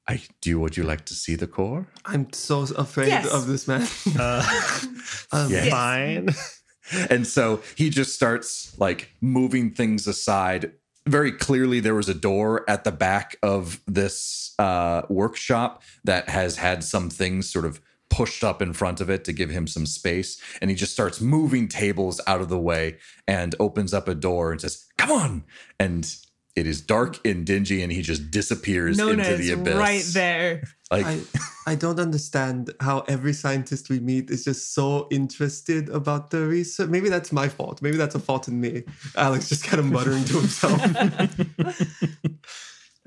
[0.08, 0.60] I do.
[0.60, 1.88] Would you like to see the core?
[2.06, 3.26] I'm so afraid Yes.
[3.34, 3.88] of this man.
[4.20, 4.44] Uh,
[5.32, 5.70] Um, Yes.
[5.70, 6.30] Fine.
[7.10, 10.72] And so he just starts like moving things aside
[11.08, 16.58] very clearly there was a door at the back of this uh, workshop that has
[16.58, 19.86] had some things sort of pushed up in front of it to give him some
[19.86, 20.42] space.
[20.62, 24.52] And he just starts moving tables out of the way and opens up a door
[24.52, 25.44] and says, Come on.
[25.80, 26.16] And
[26.56, 29.76] it is dark and dingy, and he just disappears Nona into is the abyss.
[29.76, 30.64] right there.
[30.92, 31.20] Like, I,
[31.66, 36.90] I don't understand how every scientist we meet is just so interested about the research.
[36.90, 37.82] Maybe that's my fault.
[37.82, 38.84] Maybe that's a fault in me.
[39.18, 40.80] Alex just kind of muttering to himself.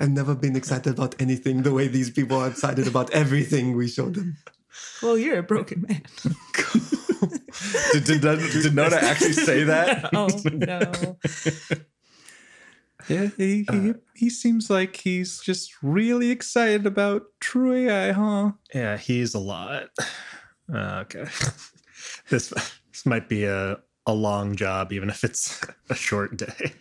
[0.00, 3.86] I've never been excited about anything the way these people are excited about everything we
[3.86, 4.36] show them.
[5.02, 6.02] Well, you're a broken man.
[7.92, 10.10] did, did, did Nona actually say that?
[10.14, 11.16] Oh no.
[13.08, 18.52] Yeah, he, he, he seems like he's just really excited about True AI, huh?
[18.74, 19.88] Yeah, he's a lot.
[20.70, 21.24] Uh, okay.
[22.28, 26.74] this this might be a, a long job, even if it's a short day.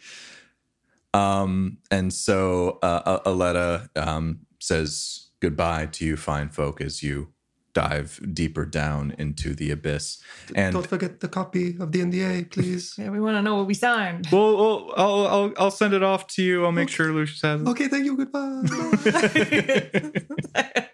[1.14, 7.30] Um, and so uh, Aletta um, says goodbye to you, fine folk, as you
[7.78, 10.18] dive deeper down into the abyss.
[10.56, 12.96] And Don't forget the copy of the NDA, please.
[13.08, 14.28] Yeah, we want to know what we signed.
[14.32, 16.66] well, well I'll, I'll I'll send it off to you.
[16.66, 17.68] I'll make sure Lucius has it.
[17.68, 18.18] Okay, thank you.
[18.18, 18.64] Goodbye.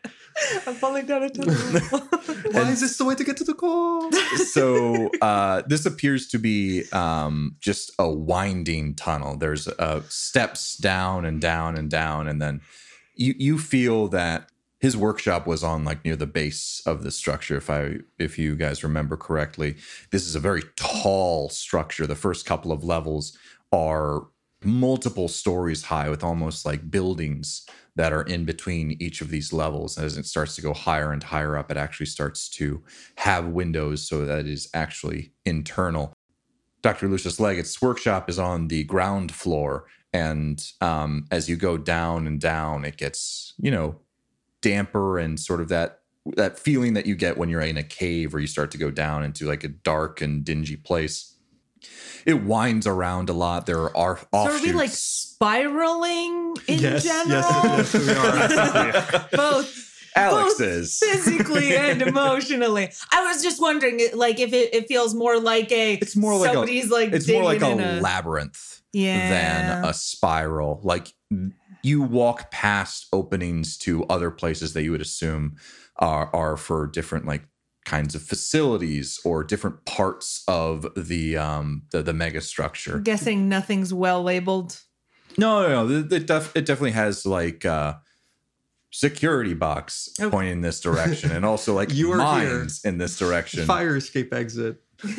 [0.68, 1.54] I'm falling down a tunnel.
[2.52, 4.12] Why is this the way to get to the core?
[4.52, 9.38] so uh, this appears to be um, just a winding tunnel.
[9.38, 12.62] There's uh, steps down and down and down, and then
[13.16, 14.50] you you feel that
[14.84, 17.56] his workshop was on like near the base of the structure.
[17.56, 19.78] If I if you guys remember correctly,
[20.12, 22.06] this is a very tall structure.
[22.06, 23.38] The first couple of levels
[23.72, 24.28] are
[24.62, 27.66] multiple stories high with almost like buildings
[27.96, 29.98] that are in between each of these levels.
[29.98, 32.84] As it starts to go higher and higher up, it actually starts to
[33.20, 36.12] have windows so that it is actually internal.
[36.82, 37.08] Dr.
[37.08, 39.86] Lucius Leggett's workshop is on the ground floor.
[40.12, 44.02] And um, as you go down and down, it gets, you know,
[44.64, 46.00] damper and sort of that
[46.36, 48.90] that feeling that you get when you're in a cave or you start to go
[48.90, 51.36] down into like a dark and dingy place.
[52.26, 53.66] It winds around a lot.
[53.66, 57.42] There are So are we like spiraling in yes, general?
[57.42, 59.28] yes, yes, we are.
[59.34, 61.00] Both Alex both is.
[61.00, 62.90] physically and emotionally.
[63.12, 66.52] I was just wondering, like, if it, it feels more like a It's more like
[66.52, 69.30] a- somebody's like It's more like digging a labyrinth yeah.
[69.82, 70.80] than a spiral.
[70.84, 71.12] Like
[71.84, 75.56] you walk past openings to other places that you would assume
[75.98, 77.44] are are for different like
[77.86, 82.96] kinds of facilities or different parts of the um the, the mega structure.
[82.96, 84.80] I'm guessing nothing's well labeled.
[85.38, 86.08] No, no, no.
[86.16, 87.96] It, def- it definitely has like uh
[88.92, 90.30] security box Okay.
[90.30, 92.60] pointing this direction and also like You are here.
[92.60, 93.66] mines in this direction.
[93.66, 94.78] Fire escape exit.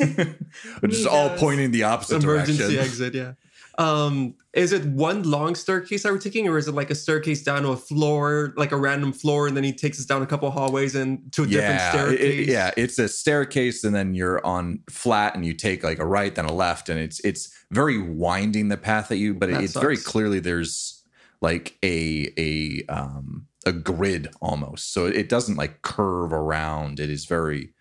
[0.79, 2.75] Which is all pointing the opposite Emergency direction.
[2.75, 3.33] Emergency exit, yeah.
[3.77, 7.43] Um, is it one long staircase that we're taking, or is it like a staircase
[7.43, 10.25] down to a floor, like a random floor, and then he takes us down a
[10.25, 12.47] couple hallways and to a different yeah, it- staircase?
[12.47, 16.05] it- yeah, it's a staircase, and then you're on flat, and you take like a
[16.05, 19.63] right, then a left, and it's it's very winding the path at you, but That
[19.63, 21.03] it's very clearly there's
[21.41, 26.99] like a a um a grid almost, so it doesn't like curve around.
[27.01, 27.73] It is very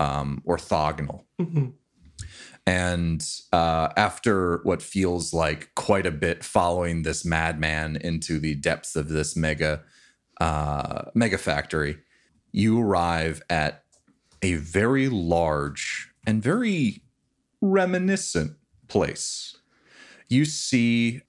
[0.00, 1.24] um orthogonal.
[1.38, 1.72] Mhm.
[2.66, 8.94] And uh, after what feels like quite a bit following this madman into the depths
[8.94, 9.82] of this mega
[10.40, 11.98] uh, mega factory,
[12.52, 13.84] you arrive at
[14.42, 17.02] a very large and very
[17.60, 18.52] reminiscent
[18.88, 19.56] place.
[20.28, 21.22] You see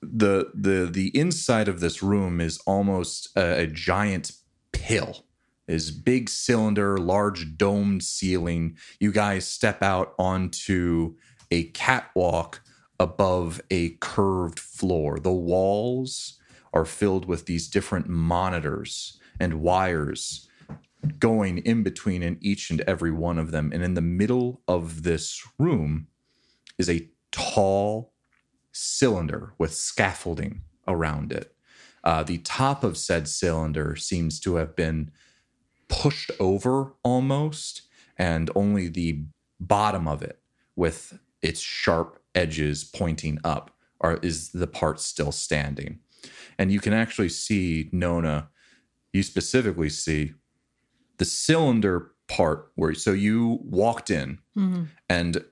[0.00, 4.32] the the the inside of this room is almost a, a giant
[4.72, 5.24] pill
[5.68, 8.76] is big cylinder, large domed ceiling.
[9.00, 11.14] You guys step out onto
[11.50, 12.62] a catwalk
[12.98, 15.18] above a curved floor.
[15.18, 16.38] The walls
[16.72, 20.48] are filled with these different monitors and wires
[21.18, 23.70] going in between in each and every one of them.
[23.72, 26.06] And in the middle of this room
[26.78, 28.12] is a tall
[28.72, 31.54] cylinder with scaffolding around it.
[32.04, 35.10] Uh, the top of said cylinder seems to have been
[35.92, 37.82] pushed over almost,
[38.16, 39.24] and only the
[39.60, 40.40] bottom of it,
[40.74, 46.00] with its sharp edges pointing up, are is the part still standing.
[46.58, 48.48] And you can actually see Nona.
[49.12, 50.32] You specifically see
[51.18, 54.88] the cylinder part where so you walked in Mhm.
[55.08, 55.44] and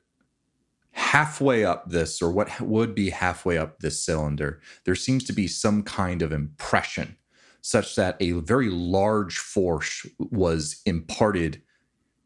[0.92, 5.46] halfway up this or what would be halfway up this cylinder there seems to be
[5.46, 7.16] some kind of impression
[7.62, 11.62] such that a very large force was imparted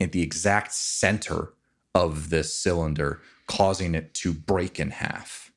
[0.01, 1.55] at the exact center
[1.95, 5.53] of this cylinder causing it to break in half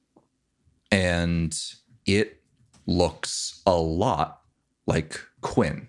[0.92, 1.74] and
[2.06, 2.42] it
[2.86, 4.42] looks a lot
[4.86, 5.88] like Quinn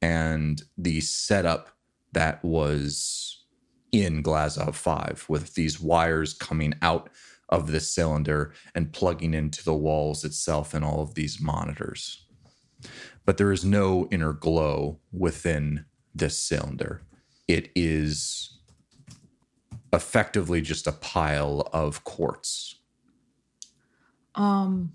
[0.00, 1.70] and the setup
[2.12, 3.44] that was
[3.92, 7.08] in Glazov 5 with these wires coming out
[7.48, 12.26] of this cylinder and plugging into the walls itself and all of these monitors.
[13.24, 17.02] But there is no inner glow within this cylinder.
[17.46, 18.58] It is
[19.92, 22.76] effectively just a pile of quartz.
[24.34, 24.94] Um,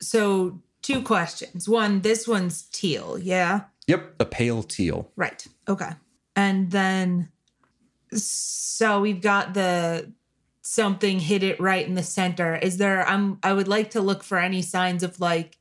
[0.00, 1.68] so two questions.
[1.68, 3.62] One, this one's teal, yeah?
[3.86, 5.10] Yep, a pale teal.
[5.16, 5.46] Right.
[5.66, 5.90] Okay.
[6.36, 7.30] And then
[8.12, 10.12] so we've got the
[10.62, 12.56] something hit it right in the center.
[12.56, 15.58] Is there I'm I would like to look for any signs of like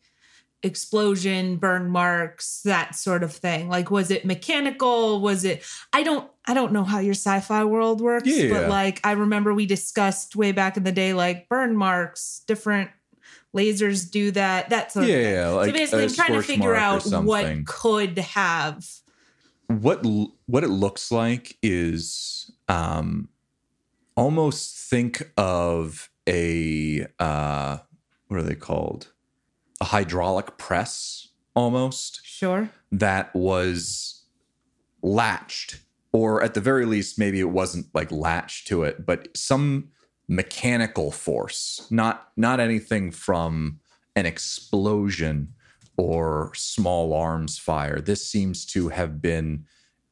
[0.63, 3.69] explosion, burn marks, that sort of thing.
[3.69, 5.21] Like was it mechanical?
[5.21, 8.49] Was it I don't I don't know how your sci-fi world works, Yeah.
[8.49, 12.89] but like I remember we discussed way back in the day like burn marks, different
[13.55, 15.33] lasers do that, that sort of thing.
[15.33, 18.87] Yeah, like so basically, I'm trying to figure out what could have.
[19.67, 20.03] what
[20.47, 23.29] what it looks like is um
[24.15, 27.77] almost think of a uh
[28.27, 29.11] what are they called
[29.81, 32.69] a hydraulic press almost Sure.
[32.91, 34.23] that was
[35.01, 35.79] latched
[36.11, 39.89] or at the very least maybe it wasn't like latched to it but some
[40.27, 43.79] mechanical force not not anything from
[44.15, 45.53] an explosion
[45.97, 49.65] or small arms fire this seems to have been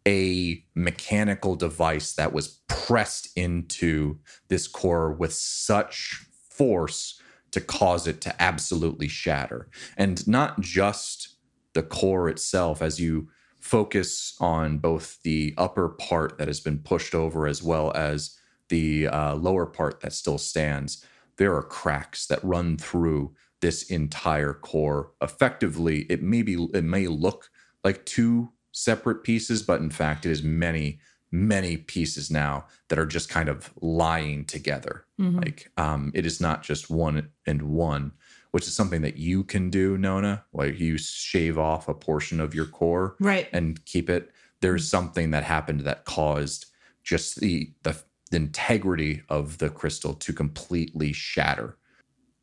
[0.08, 7.20] a mechanical device that was pressed into this core with such force
[7.56, 9.68] to cause it to absolutely shatter.
[9.98, 11.36] And not just
[11.74, 17.16] the core itself as you focus on both the upper part that has been pushed
[17.16, 18.38] over as well as
[18.70, 21.04] the uh, lower part that still stands
[21.38, 25.12] there are cracks that run through this entire core.
[25.22, 27.50] Effectively it may be it may look
[27.84, 31.00] like two separate pieces but in fact it is many
[31.36, 35.36] many pieces now that are just kind of lying together Mhm.
[35.44, 38.12] like um it is not just one and one
[38.52, 42.56] which is something that you can do nona like you shave off a portion of
[42.56, 43.48] your core Right.
[43.52, 46.68] and keep it there's something that happened that caused
[47.04, 47.96] just the the,
[48.32, 51.78] the integrity of the crystal to completely shatter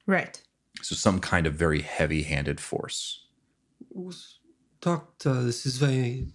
[0.07, 0.41] Right.
[0.83, 3.19] so some kind of very heavy-handed force
[4.81, 6.27] Doctor, this is very,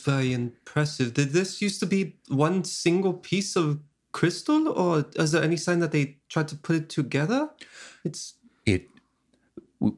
[0.00, 1.14] very impressive.
[1.14, 3.80] Did this used to be one single piece of
[4.12, 7.50] crystal, or is there any sign that they tried to put it together?
[8.04, 8.34] It's
[8.66, 8.88] it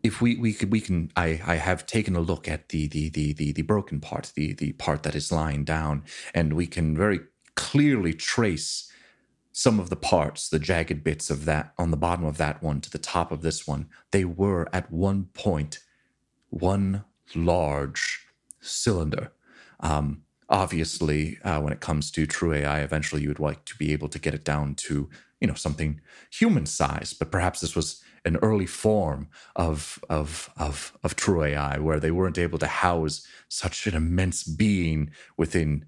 [0.02, 3.08] if we we could we can I I have taken a look at the the
[3.08, 6.96] the the, the broken part the the part that is lying down and we can
[6.96, 7.20] very
[7.54, 8.90] clearly trace
[9.50, 12.80] some of the parts the jagged bits of that on the bottom of that one
[12.80, 15.80] to the top of this one they were at one point
[16.50, 18.26] one large
[18.60, 19.32] cylinder
[19.82, 23.92] um obviously uh, when it comes to true ai eventually you would like to be
[23.92, 25.08] able to get it down to
[25.40, 30.96] you know something human size but perhaps this was an early form of of of
[31.02, 35.84] of true ai where they weren't able to house such an immense being within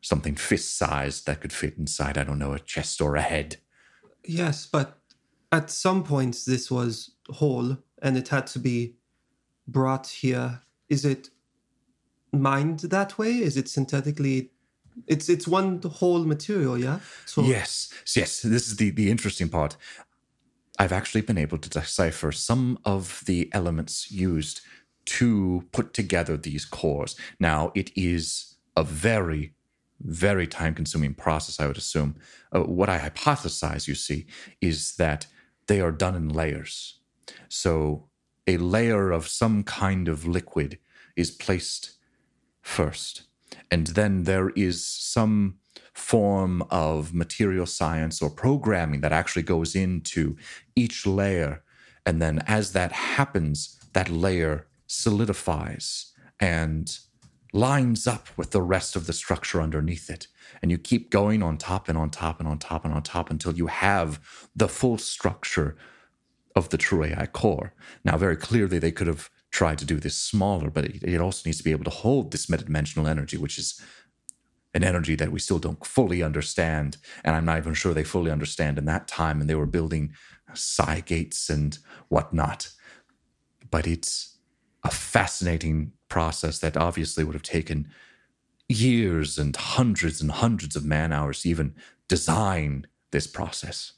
[0.00, 3.56] something fist sized that could fit inside i don't know a chest or a head
[4.24, 4.98] yes, but
[5.50, 8.96] at some points this was whole, and it had to be
[9.66, 10.62] brought here.
[10.88, 11.30] Is it
[12.32, 13.32] mined that way?
[13.38, 14.50] Is it synthetically?
[15.06, 17.00] It's it's one whole material, yeah.
[17.26, 18.42] So Yes, yes.
[18.42, 19.76] This is the the interesting part.
[20.78, 24.62] I've actually been able to decipher some of the elements used
[25.04, 27.16] to put together these cores.
[27.38, 29.54] Now, it is a very,
[30.00, 32.16] very time consuming process, I would assume.
[32.52, 34.26] Uh, what I hypothesize, you see,
[34.60, 35.26] is that
[35.66, 37.00] they are done in layers.
[37.48, 38.08] So,
[38.46, 40.78] a layer of some kind of liquid
[41.16, 41.92] is placed
[42.62, 43.22] first.
[43.70, 45.58] And then there is some
[45.92, 50.36] form of material science or programming that actually goes into
[50.74, 51.62] each layer.
[52.06, 56.98] And then as that happens, that layer solidifies and
[57.52, 60.26] lines up with the rest of the structure underneath it.
[60.62, 63.30] And you keep going on top and on top and on top and on top
[63.30, 65.76] until you have the full structure
[66.56, 67.74] of the true AI core.
[68.04, 71.42] Now, very clearly, they could have tried to do this smaller, but it, it also
[71.46, 73.80] needs to be able to hold this metadimensional energy, which is
[74.74, 76.96] an energy that we still don't fully understand.
[77.22, 79.40] And I'm not even sure they fully understand in that time.
[79.40, 80.14] And they were building
[80.54, 81.78] psi gates and
[82.08, 82.70] whatnot.
[83.70, 84.38] But it's
[84.82, 87.88] a fascinating process that obviously would have taken
[88.68, 91.74] years and hundreds and hundreds of man hours to even
[92.08, 93.92] design this process.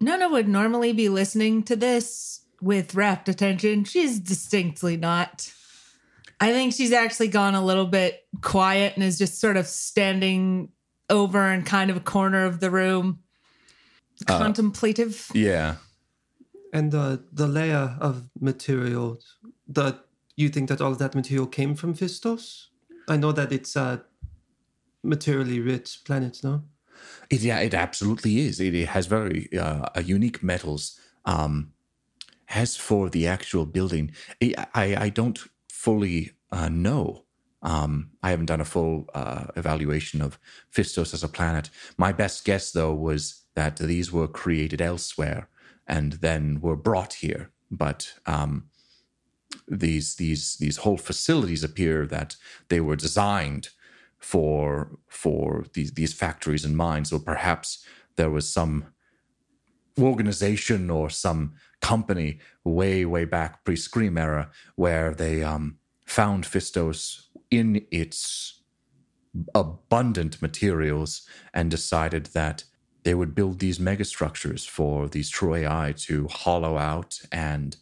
[0.00, 3.84] Nona would normally be listening to this with rapt attention.
[3.84, 5.52] She's distinctly not.
[6.40, 10.70] I think she's actually gone a little bit quiet and is just sort of standing
[11.10, 13.18] over in kind of a corner of the room,
[14.28, 15.28] Uh, contemplative.
[15.34, 15.76] Yeah.
[16.72, 19.36] And uh, the layer of materials,
[19.68, 20.04] that
[20.36, 22.68] you think that all of that material came from Fistos?
[23.08, 24.04] I know that it's a
[25.02, 26.62] materially rich planet, no?
[27.28, 28.60] It, yeah, it absolutely is.
[28.60, 30.98] It, it has very uh, uh, unique metals.
[31.24, 31.72] Um,
[32.54, 35.38] as for the actual building, I, I, don't
[35.68, 37.24] fully uh, know.
[37.62, 40.38] Um, I haven't done a full uh, evaluation of
[40.74, 41.70] Fistos as a planet.
[41.96, 45.48] My best guess, though, was that these were created elsewhere
[45.86, 47.50] and then were brought here.
[47.70, 48.68] But um,
[49.66, 52.36] these these these whole facilities appear that
[52.68, 53.70] they were designed
[54.18, 57.84] for for these these factories and mines, or perhaps
[58.16, 58.86] there was some
[59.98, 65.76] organization or some company way way back pre Scream era where they um,
[66.06, 68.62] found Fistos in its
[69.54, 71.22] abundant materials
[71.52, 72.64] and decided that
[73.04, 77.76] they would build these megastructures for these true AI to hollow out and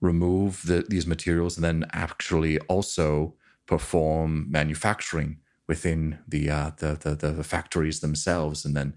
[0.00, 3.34] remove the, these materials and then actually also
[3.66, 5.36] perform manufacturing
[5.68, 8.94] within the, uh, the, the the factories themselves and then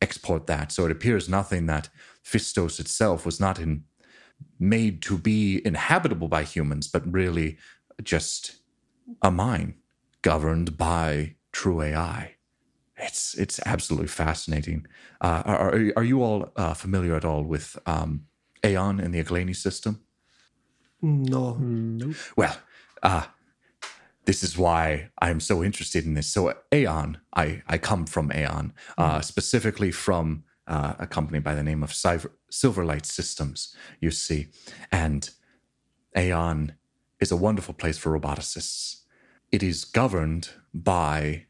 [0.00, 0.72] export that.
[0.72, 1.88] So it appears nothing that
[2.26, 3.84] Fistos itself was not in,
[4.58, 7.58] made to be inhabitable by humans, but really
[8.02, 8.56] just
[9.22, 9.74] a mine
[10.22, 12.32] governed by true AI.
[12.96, 14.86] It's it's absolutely fascinating.
[15.20, 18.24] Uh, are are you all uh, familiar at all with um,
[18.64, 20.00] Aeon and the Aglani system?
[21.02, 21.56] No.
[21.58, 22.16] Nope.
[22.36, 22.56] Well,
[23.02, 23.26] uh,
[24.24, 26.26] this is why I'm so interested in this.
[26.26, 31.62] So, Aeon, I, I come from Aeon, uh, specifically from uh, a company by the
[31.62, 34.48] name of Silver, Silverlight Systems, you see.
[34.90, 35.30] And
[36.16, 36.72] Aeon
[37.20, 39.02] is a wonderful place for roboticists.
[39.52, 41.46] It is governed by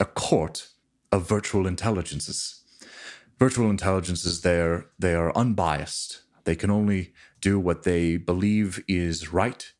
[0.00, 0.68] a court
[1.12, 2.62] of virtual intelligences.
[3.38, 6.22] Virtual intelligences, they're, they are unbiased.
[6.44, 9.72] They can only do what they believe is right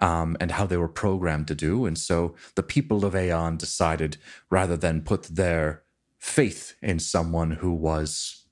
[0.00, 1.86] um, and how they were programmed to do.
[1.86, 4.18] And so the people of Aeon decided
[4.50, 5.82] rather than put their
[6.26, 8.44] faith in someone who was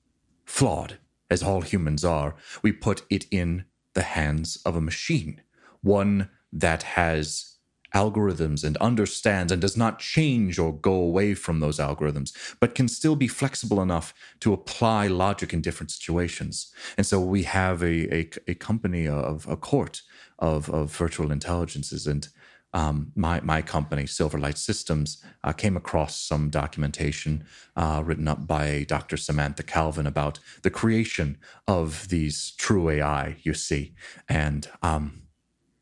[0.45, 0.97] flawed,
[1.29, 5.41] as all humans are, we put it in the hands of a machine,
[5.81, 7.57] one that has
[7.93, 12.87] algorithms and understands and does not change or go away from those algorithms, but can
[12.87, 16.73] still be flexible enough to apply logic in different situations.
[16.97, 20.01] And so we have a, a, a company of a court
[20.39, 22.07] of, of virtual intelligences.
[22.07, 22.27] And
[22.75, 27.45] um, my, my company, Silverlight Systems, uh, came across some documentation
[27.77, 29.15] uh, written up by Dr.
[29.15, 31.37] Samantha Calvin about the creation
[31.69, 33.95] of these true AI, you see.
[34.27, 35.23] And um,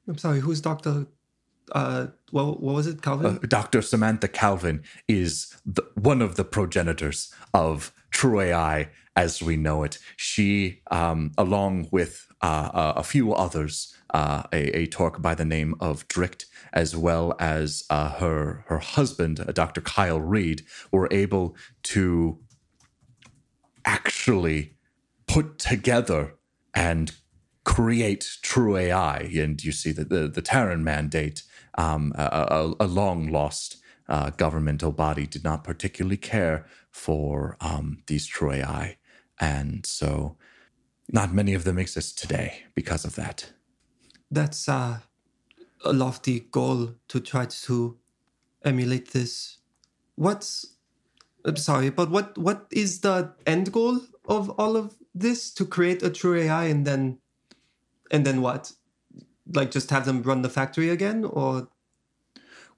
[0.07, 1.07] I'm sorry, who's Dr.
[1.71, 3.25] Uh, what, what was it, Calvin?
[3.25, 3.81] uh, Dr.
[3.81, 9.99] Samantha Calvin is the, one of the progenitors of True AI as we know it.
[10.17, 15.45] She, um, along with uh, uh, a few others, uh, a, a Torque by the
[15.45, 19.81] name of Drict, as well as uh, her her husband, uh, Dr.
[19.81, 22.39] Kyle Reed, were able to
[23.85, 24.75] actually
[25.27, 26.35] put together
[26.73, 27.13] and
[27.65, 29.17] create true AI.
[29.37, 31.43] And you see that the, the Terran mandate,
[31.77, 33.77] um, a, a, a long lost
[34.09, 38.97] uh, governmental body, did not particularly care for um, these true AI.
[39.39, 40.37] And so
[41.11, 43.51] not many of them exist today because of that.
[44.31, 44.99] That's uh,
[45.83, 47.97] a lofty goal to try to
[48.63, 49.57] emulate this.
[50.15, 50.77] What's
[51.45, 55.51] I'm sorry, but what what is the end goal of all of this?
[55.55, 57.19] To create a true AI and then
[58.11, 58.71] and then what?
[59.53, 61.67] Like just have them run the factory again, or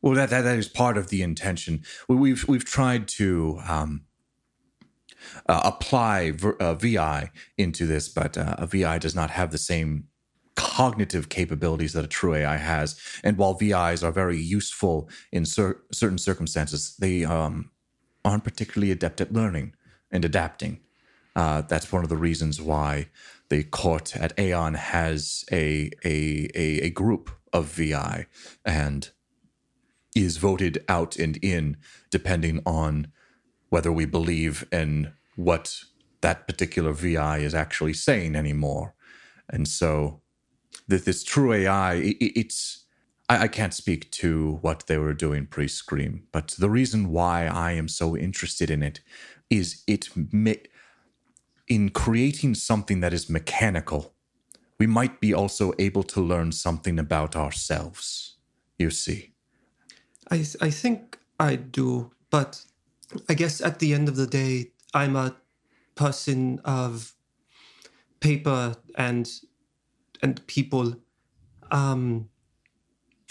[0.02, 1.84] Well, that, that that is part of the intention.
[2.10, 4.06] We- We've we've tried to um,
[5.48, 9.58] uh, apply ver, uh, VI into this, but uh, a VI does not have the
[9.58, 10.06] same
[10.56, 13.00] cognitive capabilities that a true AI has.
[13.24, 17.72] And while VIs are very useful in cer- certain circumstances, they um,
[18.24, 19.74] aren't particularly adept at learning
[20.12, 20.80] and adapting.
[21.36, 23.10] Uh, that's one of the reasons why
[23.50, 28.28] the court at Aeon has a a a, a group of VI
[28.64, 29.10] and
[30.16, 31.78] is voted out and in
[32.10, 33.08] depending on
[33.76, 35.66] whether we believe in what
[36.22, 38.96] that particular VI is actually saying anymore.
[39.50, 40.22] And so
[41.08, 42.60] this true AI, i- i- it's
[43.30, 47.72] I, I can't speak to what they were doing pre-scream, but the reason why I
[47.82, 49.02] am so interested in it
[49.50, 50.04] is it
[51.68, 54.02] in creating something that is mechanical
[54.80, 58.38] we might be also able to learn something about ourselves.
[58.78, 59.34] You see.
[60.32, 62.66] I I think I do, but
[63.30, 65.36] I guess at the end of the day, I'm a
[65.96, 67.14] person of
[68.20, 69.30] paper and
[70.22, 70.96] and people.
[71.72, 72.30] Um,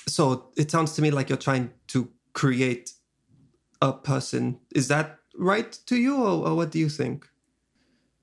[0.07, 2.93] so it sounds to me like you're trying to create
[3.81, 4.59] a person.
[4.75, 7.29] Is that right to you, or, or what do you think?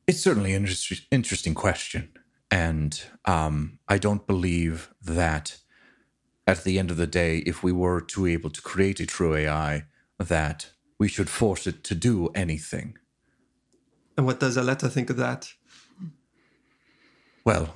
[0.08, 2.10] It's certainly an interest- interesting question.
[2.50, 5.58] And um, I don't believe that
[6.46, 9.06] at the end of the day, if we were to be able to create a
[9.06, 9.86] true AI,
[10.20, 10.72] that
[11.02, 12.96] we should force it to do anything.
[14.16, 15.52] And what does Aletta think of that?
[17.44, 17.74] Well,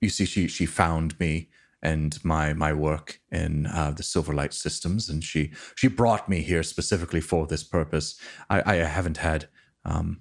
[0.00, 1.48] you see, she she found me
[1.82, 6.62] and my my work in uh, the Silverlight systems, and she she brought me here
[6.62, 8.20] specifically for this purpose.
[8.48, 9.48] I, I haven't had
[9.84, 10.20] um,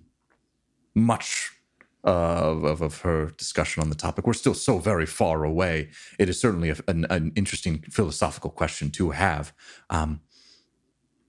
[0.95, 1.51] much
[2.03, 4.25] uh, of of her discussion on the topic.
[4.25, 5.91] We're still so very far away.
[6.17, 9.53] It is certainly a, an, an interesting philosophical question to have.
[9.91, 10.21] Um,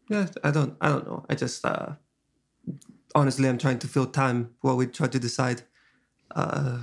[0.08, 1.24] Yeah, I don't I don't know.
[1.28, 1.94] I just uh
[3.14, 5.62] honestly I'm trying to fill time while we try to decide
[6.34, 6.78] uh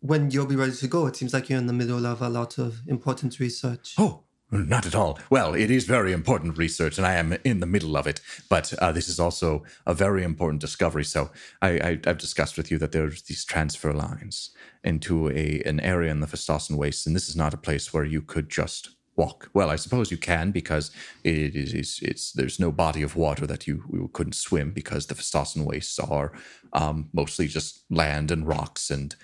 [0.00, 1.06] when you'll be ready to go.
[1.06, 3.94] It seems like you're in the middle of a lot of important research.
[3.98, 5.18] Oh, not at all.
[5.28, 8.20] Well, it is very important research, and I am in the middle of it.
[8.48, 11.04] But uh, this is also a very important discovery.
[11.04, 11.30] So
[11.60, 14.50] I, I've discussed with you that there's these transfer lines
[14.84, 18.04] into a an area in the Festossen Wastes, and this is not a place where
[18.04, 19.50] you could just walk.
[19.54, 20.90] Well, I suppose you can because
[21.24, 25.06] it is it's, it's there's no body of water that you, you couldn't swim because
[25.06, 26.32] the Festossen Wastes are
[26.72, 29.16] um, mostly just land and rocks and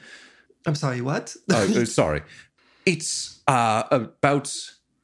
[0.66, 1.34] I'm sorry, what?
[1.52, 2.22] uh, uh, sorry.
[2.86, 4.54] It's uh, about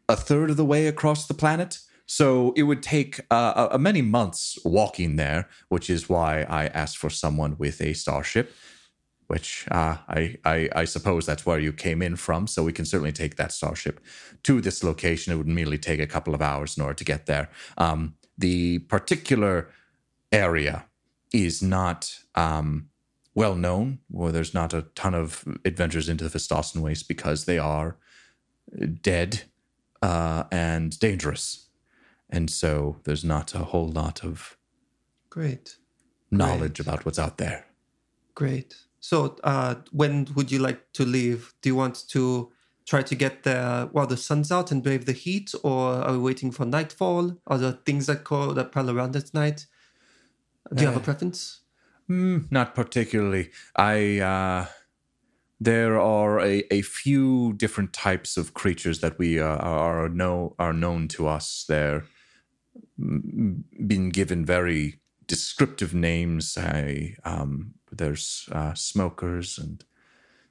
[0.08, 1.80] a third of the way across the planet.
[2.06, 6.96] So it would take uh, a, many months walking there, which is why I asked
[6.96, 8.54] for someone with a starship,
[9.28, 12.46] which uh, I, I, I suppose that's where you came in from.
[12.46, 14.00] So we can certainly take that starship
[14.42, 15.32] to this location.
[15.32, 17.50] It would merely take a couple of hours in order to get there.
[17.76, 19.68] Um, the particular
[20.32, 20.86] area
[21.32, 22.88] is not um,
[23.34, 27.58] well known, or there's not a ton of adventures into the Festossen Waste because they
[27.58, 27.98] are
[29.02, 29.42] dead
[30.02, 31.68] uh, and dangerous.
[32.30, 34.56] And so there's not a whole lot of
[35.28, 35.76] Great.
[36.30, 37.66] knowledge about what's out there.
[38.34, 38.74] Great.
[39.00, 41.54] So, uh, when would you like to leave?
[41.62, 42.50] Do you want to
[42.86, 46.18] try to get there while the sun's out and brave the heat, or are we
[46.18, 47.36] waiting for nightfall?
[47.46, 49.66] Are there things that call that prowl around at night?
[50.74, 51.60] Do you have a preference?
[52.10, 53.50] Mm, not particularly.
[53.76, 54.66] I uh,
[55.60, 60.72] there are a, a few different types of creatures that we uh, are know are
[60.72, 61.64] known to us.
[61.68, 62.04] They're
[62.98, 66.56] been given very descriptive names.
[66.56, 69.84] I, um, there's uh, smokers and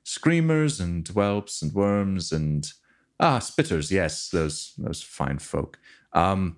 [0.03, 2.71] screamers and whelps and worms and
[3.19, 3.91] ah spitters.
[3.91, 5.79] Yes, those those fine folk.
[6.13, 6.57] Um,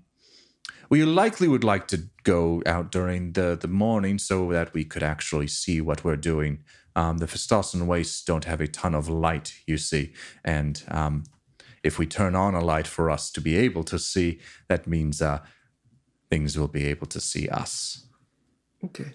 [0.89, 5.03] we likely would like to go out during the, the morning so that we could
[5.03, 6.63] actually see what we're doing.
[6.95, 10.13] Um, the Festossen wastes don't have a ton of light, you see,
[10.43, 11.23] and um,
[11.83, 15.21] if we turn on a light for us to be able to see, that means
[15.21, 15.39] uh,
[16.29, 18.07] things will be able to see us,
[18.83, 19.13] Okay.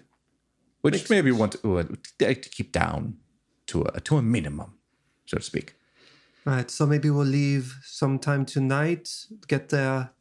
[0.85, 1.83] Which Makes maybe we want to, uh,
[2.19, 3.17] to keep down
[3.65, 4.77] to a to a minimum,
[5.25, 5.73] so to speak.
[6.45, 6.69] Right.
[6.69, 9.09] So maybe we'll leave sometime tonight.
[9.47, 10.11] Get there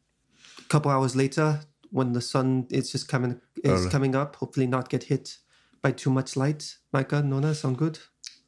[0.58, 1.60] a couple hours later
[1.90, 3.90] when the sun is just coming is Early.
[3.90, 4.36] coming up.
[4.36, 5.36] Hopefully, not get hit
[5.82, 6.78] by too much light.
[6.94, 7.98] Micah, Nona, sound good?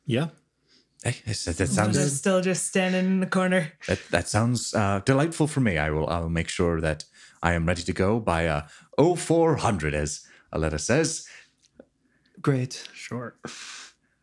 [0.06, 0.28] Yeah.
[1.04, 3.74] Hey, that, that I'm sounds just still just standing in the corner.
[3.88, 5.76] That that sounds uh, delightful for me.
[5.76, 7.04] I will I will make sure that
[7.42, 8.62] I am ready to go by uh,
[8.96, 11.26] 0400, as Aletta says.
[12.46, 12.88] Great.
[12.94, 13.34] Sure.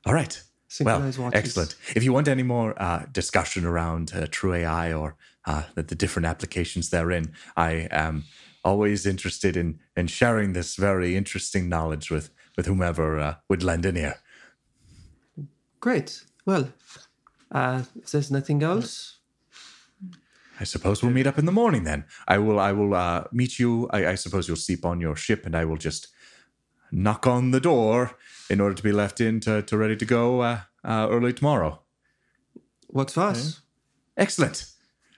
[0.05, 0.41] All right.
[0.80, 1.34] Well, watches.
[1.34, 1.76] excellent.
[1.93, 5.95] If you want any more uh, discussion around uh, True AI or uh, the, the
[5.95, 8.24] different applications therein, I am
[8.63, 13.86] always interested in in sharing this very interesting knowledge with with whomever uh, would lend
[13.86, 14.15] an ear.
[15.82, 16.24] Great.
[16.45, 16.69] Well,
[17.51, 19.17] uh, if there's nothing else,
[20.61, 22.05] I suppose we'll meet up in the morning then.
[22.26, 23.89] I will I will uh, meet you.
[23.91, 26.12] I, I suppose you'll sleep on your ship, and I will just
[26.94, 28.12] knock on the door
[28.50, 31.82] in order to be left in to, to ready to go uh, uh, early tomorrow.
[32.89, 33.62] works for us.
[34.16, 34.66] Excellent.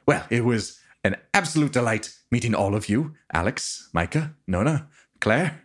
[0.07, 4.87] Well, it was an absolute delight meeting all of you, Alex, Micah, Nona,
[5.19, 5.61] Claire.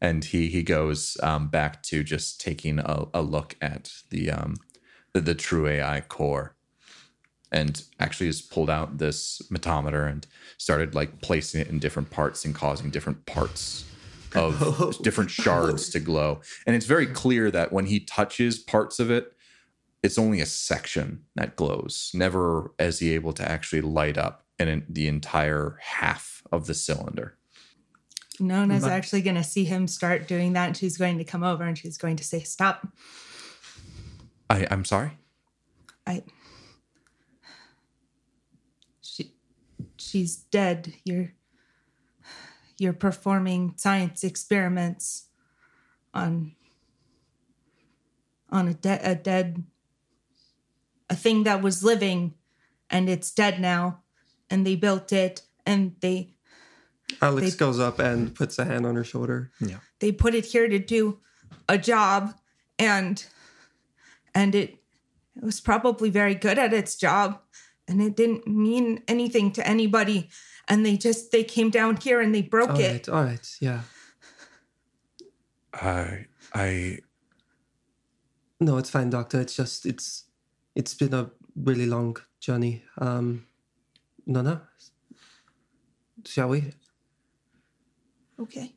[0.00, 4.56] And he he goes um, back to just taking a, a look at the um
[5.12, 6.56] the, the true AI core,
[7.52, 10.26] and actually has pulled out this metometer and
[10.56, 13.84] started like placing it in different parts and causing different parts
[14.34, 14.92] of oh.
[15.02, 16.40] different shards to glow.
[16.66, 19.32] And it's very clear that when he touches parts of it,
[20.02, 22.10] it's only a section that glows.
[22.14, 27.36] Never is he able to actually light up in the entire half of the cylinder.
[28.38, 30.68] Nona's But- actually going to see him start doing that.
[30.68, 32.88] And she's going to come over and she's going to say, Stop.
[34.48, 35.12] I, I'm sorry.
[36.06, 36.22] I.
[39.02, 39.32] She,
[39.98, 40.94] she's dead.
[41.04, 41.32] You're.
[42.80, 45.28] You're performing science experiments
[46.14, 46.52] on.
[48.48, 49.64] On a dead, a dead.
[51.10, 52.34] A thing that was living,
[52.88, 54.00] and it's dead now,
[54.48, 56.32] and they built it, and they
[57.20, 59.50] Alex They- goes up and puts a hand on her shoulder.
[59.60, 59.80] Yeah.
[59.98, 61.18] They put it here to do
[61.68, 62.34] a job
[62.78, 63.22] and
[64.34, 64.78] and it
[65.36, 67.40] it was probably very good at its job
[67.86, 70.30] and it didn't mean anything to anybody
[70.70, 73.56] and they just they came down here and they broke All it right, all right,
[73.60, 73.80] yeah.
[75.74, 76.98] I I
[78.60, 79.40] No, it's fine, doctor.
[79.40, 80.24] It's just it's
[80.74, 82.82] it's been a really long journey.
[82.98, 83.46] Um
[84.26, 84.62] Nana,
[86.26, 86.72] shall we?
[88.38, 88.74] okay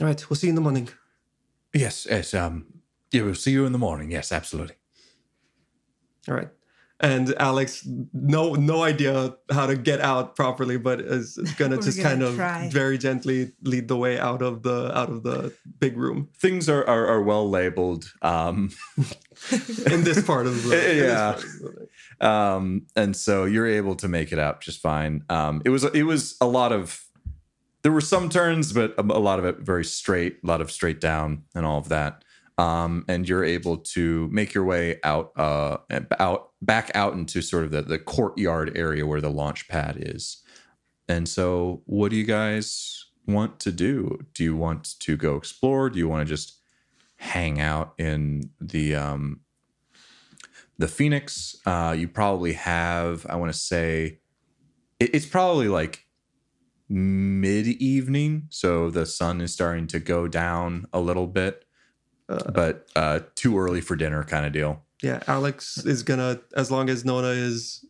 [0.00, 0.88] All right, we'll see you in the morning.
[1.74, 2.66] yes yes um
[3.12, 4.10] yeah we'll see you in the morning.
[4.10, 4.76] Yes, absolutely.
[6.28, 6.48] All right.
[7.02, 11.96] And Alex, no no idea how to get out properly, but is, is gonna just
[11.96, 15.96] gonna kind of very gently lead the way out of the out of the big
[15.96, 18.12] room Things are are, are well labeled.
[18.20, 18.70] Um,
[19.90, 20.76] in this part of the
[21.06, 21.34] Yeah.
[21.36, 25.24] of the- um, and so you're able to make it out just fine.
[25.30, 27.02] Um, it was it was a lot of
[27.82, 30.70] there were some turns, but a, a lot of it very straight, a lot of
[30.70, 32.24] straight down, and all of that.
[32.60, 35.78] Um, and you're able to make your way out, uh,
[36.18, 40.42] out back out into sort of the, the courtyard area where the launch pad is.
[41.08, 44.18] And so, what do you guys want to do?
[44.34, 45.88] Do you want to go explore?
[45.88, 46.58] Do you want to just
[47.16, 49.40] hang out in the um,
[50.78, 51.56] the Phoenix?
[51.64, 54.20] Uh, you probably have, I want to say,
[54.98, 56.04] it, it's probably like
[56.88, 61.64] mid evening, so the sun is starting to go down a little bit,
[62.52, 64.82] But uh, too early for dinner, kind of deal.
[65.02, 67.84] yeah, Alex is gonna as long as Nona is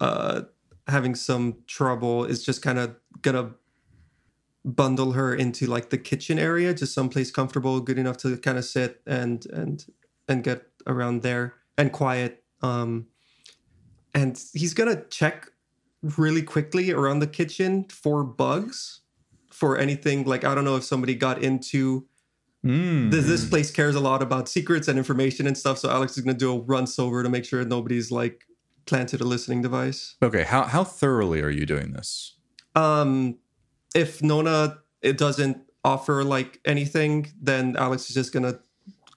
[0.00, 0.42] uh
[0.88, 3.52] having some trouble, is just kind of gonna
[4.64, 8.64] bundle her into like the kitchen area, just someplace comfortable, good enough to kind of
[8.64, 9.86] sit and and
[10.28, 12.42] and get around there and quiet.
[12.62, 13.06] Um
[14.14, 15.48] and he's gonna check
[16.02, 19.00] really quickly around the kitchen for bugs,
[19.50, 22.06] for anything like I don't know if somebody got into
[22.66, 23.10] Mm.
[23.10, 25.78] this, this place cares a lot about secrets and information and stuff.
[25.78, 28.44] So Alex is gonna do a run over to make sure nobody's like
[28.86, 30.16] planted a listening device.
[30.22, 32.36] Okay, how how thoroughly are you doing this?
[32.74, 33.38] Um,
[33.94, 38.58] if Nona it doesn't offer like anything, then Alex is just gonna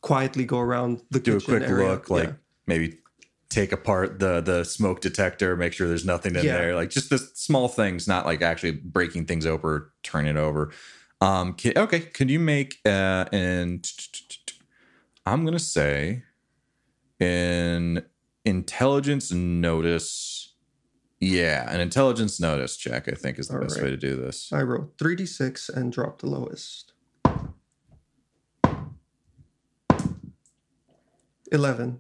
[0.02, 1.90] quietly go around the Do a quick area.
[1.90, 2.34] look, like Yeah.
[2.68, 3.00] maybe
[3.50, 6.58] take apart the the smoke detector, make sure there's nothing in Yeah.
[6.58, 10.72] there, like just the small things, not like actually breaking things over, turn it over.
[11.22, 13.86] Um, can, okay, can you make uh, and
[15.26, 16.24] I'm gonna say
[17.20, 18.06] an
[18.46, 20.56] intelligence notice.
[21.20, 23.86] Yeah, an intelligence notice check, I think, is the All best right.
[23.86, 24.52] way to do this.
[24.54, 26.94] I rolled three d six and dropped the lowest.
[31.52, 32.00] Eleven.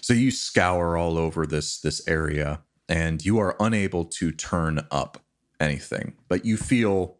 [0.00, 5.22] So you scour all over this this area and you are unable to turn up
[5.60, 7.18] anything, but you feel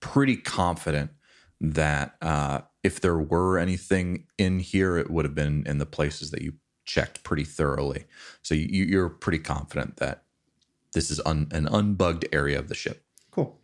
[0.00, 1.10] pretty confident
[1.60, 6.30] that uh, if there were anything in here, it would have been in the places
[6.30, 8.04] that you checked pretty thoroughly.
[8.42, 10.24] So you, you're pretty confident that
[10.92, 13.02] this is un, an unbugged area of the ship.
[13.30, 13.58] Cool.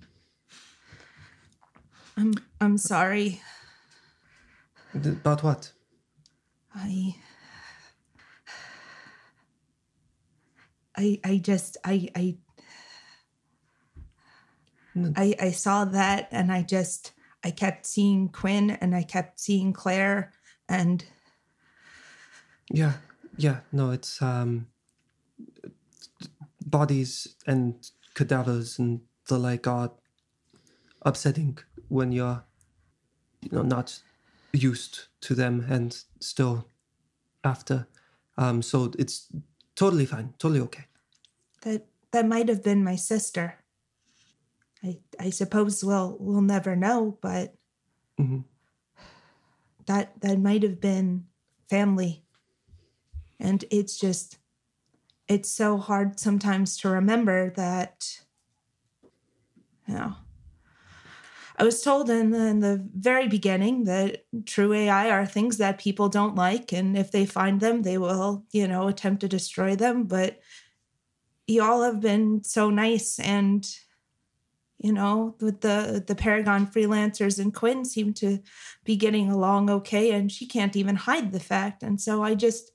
[2.16, 3.40] i'm i'm sorry
[4.94, 5.72] About what?
[6.74, 7.14] i
[10.96, 12.36] i i just i i
[14.96, 15.14] Mm.
[15.16, 17.12] I, I saw that and I just
[17.44, 20.32] I kept seeing Quinn and I kept seeing Claire
[20.68, 21.04] and
[22.70, 22.94] Yeah,
[23.36, 23.60] yeah.
[23.72, 24.66] No, it's um
[26.66, 27.74] bodies and
[28.14, 29.90] cadavers and the like are
[31.02, 32.44] upsetting when you're
[33.40, 34.00] you know not
[34.52, 36.68] used to them and still
[37.44, 37.86] after.
[38.36, 39.28] Um so it's
[39.74, 40.84] totally fine, totally okay.
[41.62, 43.61] that that might have been my sister.
[44.82, 47.54] I I suppose we'll we'll never know, but
[48.18, 48.44] Mhm.
[49.86, 51.26] that that might have been
[51.68, 52.24] family.
[53.38, 54.38] And it's just
[55.28, 58.20] it's so hard sometimes to remember that
[59.86, 60.16] you know
[61.56, 65.78] I was told in the, in the very beginning that true AI are things that
[65.78, 69.76] people don't like, and if they find them, they will, you know, attempt to destroy
[69.76, 70.04] them.
[70.04, 70.40] But
[71.46, 73.68] y'all have been so nice, and
[74.82, 78.40] you know, with the the Paragon freelancers and Quinn seem to
[78.84, 81.82] be getting along okay, and she can't even hide the fact.
[81.84, 82.72] And so I just,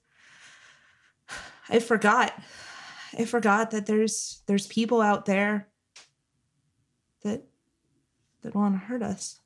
[1.69, 2.33] I forgot,
[3.17, 5.67] I forgot that there's there's people out there
[7.23, 7.43] that
[8.41, 9.41] that want to hurt us.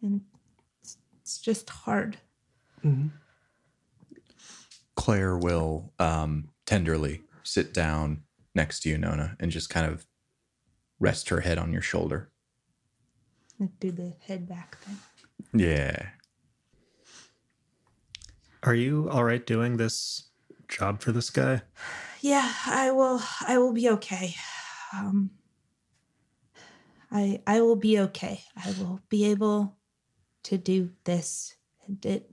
[0.00, 0.20] And
[0.82, 2.18] it's, it's just hard.
[2.84, 3.10] Mhm.
[4.94, 8.22] Claire will um, tenderly sit down
[8.54, 10.06] next to you, Nona, and just kind of
[11.04, 12.30] rest her head on your shoulder.
[13.78, 14.98] Do the head back thing.
[15.52, 16.08] Yeah.
[18.62, 20.30] Are you all right doing this
[20.66, 21.60] job for this guy?
[22.22, 23.20] Yeah, I will.
[23.46, 24.34] I will be okay.
[24.94, 25.30] Um,
[27.12, 28.40] I I will be okay.
[28.56, 29.76] I will be able
[30.44, 31.54] to do this.
[31.86, 32.30] And it.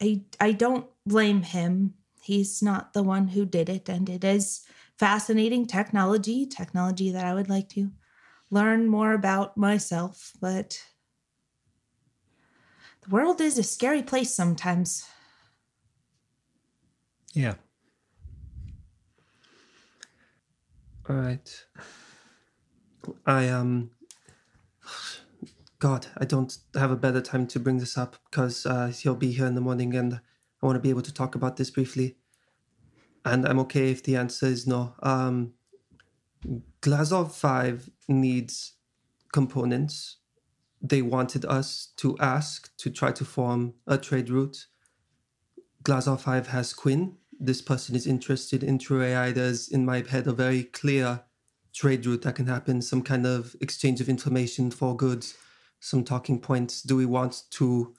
[0.00, 1.94] I I don't blame him.
[2.22, 4.60] He's not the one who did it, and it is
[4.98, 6.46] fascinating technology.
[6.46, 7.90] Technology that I would like to
[8.50, 10.82] learn more about myself, but.
[13.02, 15.06] The world is a scary place sometimes.
[17.34, 17.56] Yeah.
[21.08, 21.66] All right.
[23.26, 23.90] I um.
[25.80, 29.32] God, I don't have a better time to bring this up because uh, he'll be
[29.32, 32.16] here in the morning, and I want to be able to talk about this briefly.
[33.24, 34.94] And I'm okay if the answer is no.
[35.02, 35.54] Um,
[36.82, 38.74] Glazov Five needs
[39.32, 40.18] components.
[40.80, 44.66] They wanted us to ask to try to form a trade route.
[45.82, 47.16] Glazov 5 has Quinn.
[47.40, 49.32] This person is interested in True AI.
[49.32, 51.20] There's in my head a very clear
[51.74, 55.34] trade route that can happen, some kind of exchange of information for goods,
[55.80, 56.80] some talking points.
[56.80, 57.94] Do we want to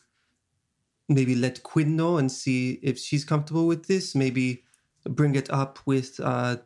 [1.10, 4.16] maybe let Quinn know and see if she's comfortable with this?
[4.16, 4.64] Maybe
[5.10, 6.58] bring it up with, uh,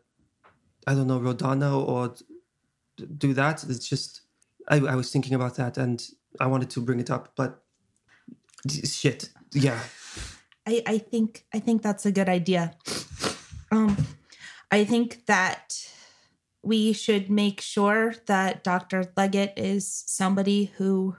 [0.87, 2.15] I don't know, Rodano or
[3.17, 3.63] do that?
[3.63, 4.21] It's just,
[4.67, 6.05] I, I was thinking about that and
[6.39, 7.63] I wanted to bring it up, but
[8.67, 9.29] shit.
[9.53, 9.79] Yeah.
[10.67, 12.75] I, I think I think that's a good idea.
[13.71, 13.97] Um,
[14.71, 15.75] I think that
[16.61, 19.11] we should make sure that Dr.
[19.15, 21.15] Leggett is somebody who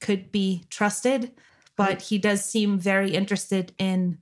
[0.00, 1.32] could be trusted,
[1.76, 4.18] but he does seem very interested in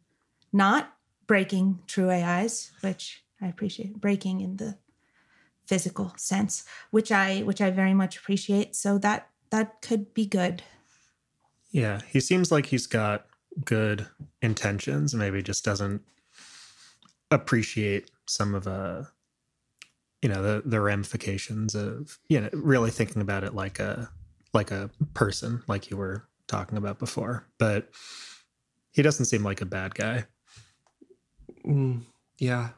[0.53, 0.93] not
[1.33, 4.77] breaking true AIs, which I appreciate breaking in the
[5.67, 8.77] physical sense, which I which I very much appreciate.
[8.77, 10.63] So that that could be good.
[11.71, 12.03] Yeah.
[12.07, 13.25] He seems like he's got
[13.65, 14.07] good
[14.43, 16.03] intentions, maybe just doesn't
[17.31, 19.05] appreciate some of uh
[20.21, 24.11] you know the the ramifications of you know really thinking about it like a
[24.53, 27.89] like a person like you were talking about before but
[28.91, 30.27] he doesn't seem like a bad guy
[31.67, 32.03] Mm,
[32.39, 32.71] yeah.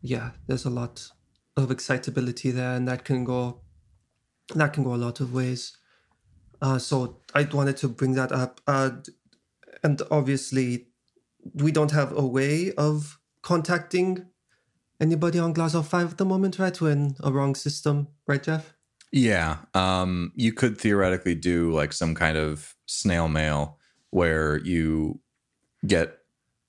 [0.00, 1.08] Yeah, there's a lot
[1.56, 3.60] of excitability there, and that can go
[4.54, 5.76] that can go a lot of ways.
[6.62, 8.60] Uh, so I wanted to bring that up.
[8.66, 8.90] Uh,
[9.82, 10.88] and obviously,
[11.54, 14.26] we don't have a way of contacting
[15.00, 16.80] anybody on Glazov 5 at the moment, right?
[16.80, 18.74] We're in a wrong system, right, Jeff?
[19.12, 19.58] Yeah.
[19.74, 23.78] Um, you could theoretically do like some kind of snail mail
[24.10, 25.20] where you
[25.86, 26.18] get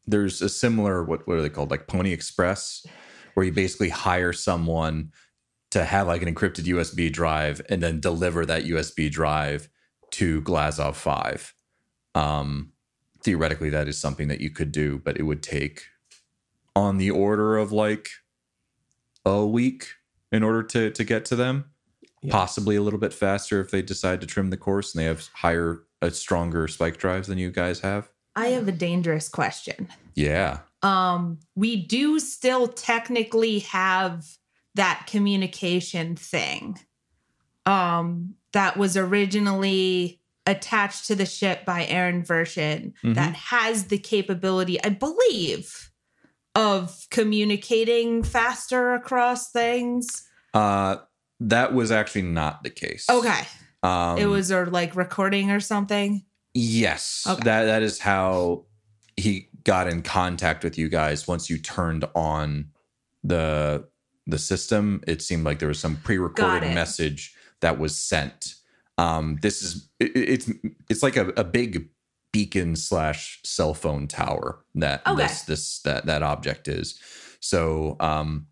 [0.07, 1.71] there's a similar what what are they called?
[1.71, 2.85] Like Pony Express,
[3.33, 5.11] where you basically hire someone
[5.71, 9.67] to have like an encrypted USB drive and then deliver that USB drive
[10.11, 11.53] to Glazov 5.
[12.15, 12.71] Um,
[13.21, 15.83] theoretically, that is something that you could do, but it would take
[16.75, 18.09] on the order of like
[19.25, 19.87] a week
[20.31, 21.65] in order to to get to them
[22.21, 22.31] Yeah.
[22.31, 25.27] possibly a little bit faster if they decide to trim the course and they have
[25.33, 29.89] higher uh, stronger spike drives than you guys have I have a dangerous question.
[30.15, 30.59] yeah.
[30.83, 34.23] Um we do still technically have
[34.75, 36.77] that communication thing
[37.65, 43.15] um that was originally attached to the ship by Aaron Version Mhm.
[43.15, 45.91] that has the capability i believe
[46.55, 50.05] of communicating faster across things.
[50.53, 50.97] Uh
[51.39, 53.07] that was actually not the case.
[53.09, 53.41] Okay.
[53.83, 56.23] Um it was or like recording or something
[56.57, 57.43] yes Okay.
[57.43, 58.65] that that is how
[59.15, 62.69] he got in contact with you guys once you turned on
[63.23, 63.85] the
[64.25, 68.55] the system it seemed like there was some pre-recorded message that was sent
[68.97, 70.49] um this is it, it's
[70.89, 71.89] it's like a, a big
[72.31, 75.23] beacon slash cell phone tower that Okay.
[75.23, 76.99] this this that that object is
[77.39, 78.47] so um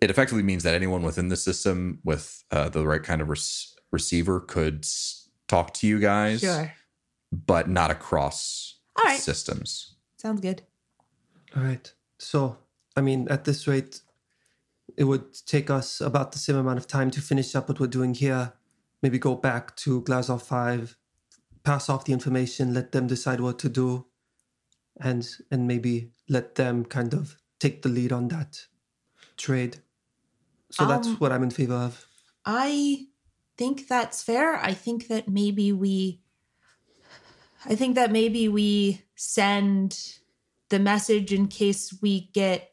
[0.00, 3.74] it effectively means that anyone within the system with uh, the right kind of res-
[3.92, 6.72] receiver could s- talk to you guys, Sure.
[7.32, 9.18] But not across All right.
[9.20, 9.94] systems.
[10.16, 10.62] Sounds good.
[11.56, 11.92] All right.
[12.18, 12.58] So,
[12.96, 14.00] I mean, at this rate,
[14.96, 17.86] it would take us about the same amount of time to finish up what we're
[17.86, 18.52] doing here.
[19.02, 20.96] Maybe go back to Glazov 5,
[21.64, 24.06] pass off the information, let them decide what to do,
[25.00, 28.66] and and maybe let them kind of take the lead on that
[29.36, 29.78] trade.
[30.70, 32.06] So that's Um, what I'm in favor of.
[32.44, 33.06] I
[33.56, 34.56] think that's fair.
[34.56, 36.20] I think that maybe we
[37.66, 40.18] I think that maybe we send
[40.70, 42.72] the message in case we get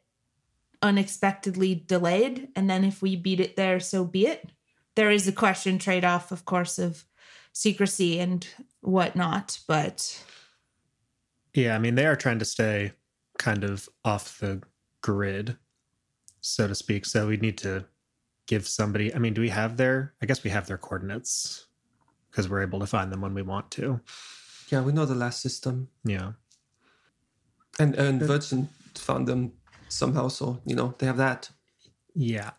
[0.80, 4.48] unexpectedly delayed and then if we beat it there so be it.
[4.94, 7.04] There is a question trade-off of course of
[7.52, 8.46] secrecy and
[8.80, 10.24] whatnot, but
[11.54, 12.92] Yeah, I mean they are trying to stay
[13.38, 14.62] kind of off the
[15.00, 15.56] grid,
[16.40, 17.06] so to speak.
[17.06, 17.84] So we need to
[18.46, 19.14] give somebody.
[19.14, 20.14] I mean, do we have their?
[20.22, 21.66] I guess we have their coordinates
[22.30, 24.00] because we're able to find them when we want to.
[24.68, 25.88] Yeah, we know the last system.
[26.04, 26.32] Yeah.
[27.78, 29.52] And and Virgin found them
[29.88, 31.50] somehow, so you know, they have that.
[32.14, 32.50] Yeah.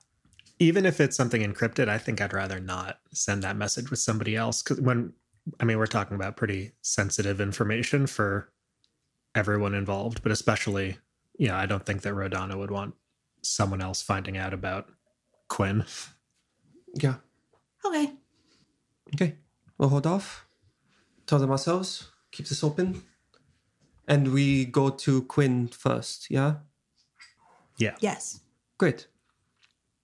[0.59, 4.35] Even if it's something encrypted, I think I'd rather not send that message with somebody
[4.35, 5.13] else because when
[5.59, 8.51] I mean we're talking about pretty sensitive information for
[9.35, 10.97] everyone involved, but especially,
[11.37, 12.95] yeah, I don't think that Rodana would want
[13.41, 14.87] someone else finding out about
[15.47, 15.85] Quinn.
[16.95, 17.15] Yeah.
[17.85, 18.11] okay.
[19.15, 19.35] Okay,
[19.77, 20.45] we'll hold off.
[21.29, 22.09] Tell them ourselves.
[22.31, 23.03] Keep this open.
[24.07, 26.55] And we go to Quinn first, yeah?
[27.77, 27.95] Yeah.
[27.99, 28.39] Yes.
[28.79, 29.05] Great.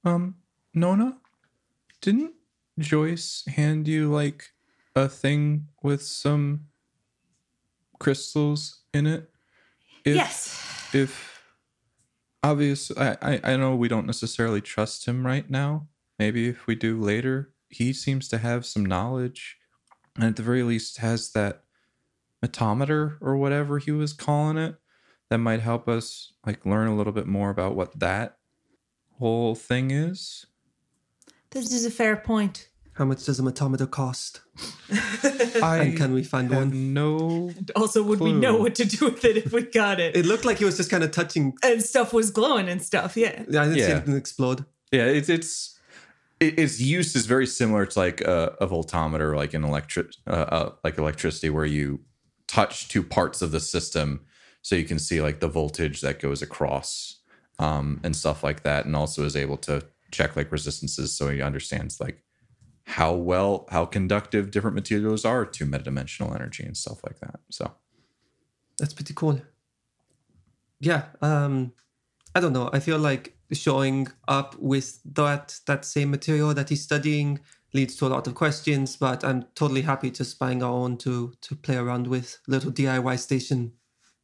[0.04, 0.36] Um,
[0.76, 1.18] Nona,
[2.00, 2.34] didn't
[2.78, 4.52] Joyce hand you like
[4.96, 6.68] a thing with some
[7.98, 9.32] crystals in it?
[10.06, 10.64] If, yes.
[10.94, 11.42] If
[12.44, 15.88] obvious, I, I I know we don't necessarily trust him right now.
[16.20, 19.58] Maybe if we do later, he seems to have some knowledge,
[20.16, 21.64] and at the very least has that
[22.44, 24.76] metometer or whatever he was calling it
[25.30, 28.38] that might help us like learn a little bit more about what that
[29.20, 30.46] whole thing is.
[31.52, 32.70] This is a fair point.
[32.94, 34.40] How much does a metometer cost?
[35.62, 36.94] I And can we find have one?
[36.94, 40.16] no Also, would we know what to do with it if we got it?
[40.16, 41.54] It looked like it was just kind of touching.
[41.64, 43.18] and stuff was glowing and stuff.
[43.18, 43.44] Yeah.
[43.50, 43.96] Yeah, I didn't see Yeah.
[43.98, 44.66] anything explode.
[44.92, 45.75] Yeah, it's it's
[46.40, 50.32] it, its use is very similar to like a, a voltometer, like an electric, uh,
[50.32, 52.02] uh, like electricity, where you
[52.48, 54.22] touch two parts of the system,
[54.62, 57.22] so you can see like the voltage that goes across,
[57.60, 59.82] um, and stuff like that, and also is able to
[60.12, 62.24] check like resistances, so he understands like
[62.88, 67.40] how well how conductive different materials are to metadimensional energy and stuff like that.
[67.50, 67.74] So
[68.78, 69.42] That's pretty cool.
[70.80, 71.74] Yeah, um,
[72.36, 72.70] I don't know.
[72.72, 77.40] I feel like showing up with that that same material that he's studying
[77.74, 81.34] leads to a lot of questions, but I'm totally happy just buying our own to
[81.42, 83.74] to play around with little DIY station.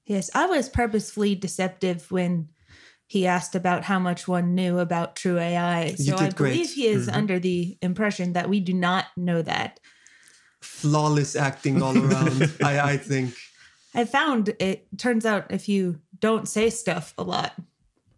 [0.06, 2.50] Yes, I was purposefully deceptive when
[3.06, 5.96] he asked about how much one knew about true AI.
[5.96, 6.54] So You I great.
[6.54, 7.18] believe he is mm-hmm.
[7.18, 9.80] under the impression that we do not know that.
[10.62, 12.54] Flawless acting all around.
[12.64, 13.36] I I think.
[13.94, 17.54] I found it turns out if you don't say stuff a lot,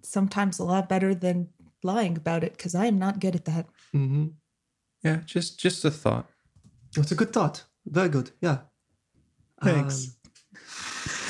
[0.04, 1.50] sometimes a lot better than
[1.84, 3.66] lying about it because I am not good at that.
[3.92, 4.28] hmm
[5.04, 6.30] yeah, just just a thought.
[6.96, 7.64] It's a good thought.
[7.86, 8.32] Very good.
[8.40, 8.60] Yeah.
[9.62, 10.16] Thanks.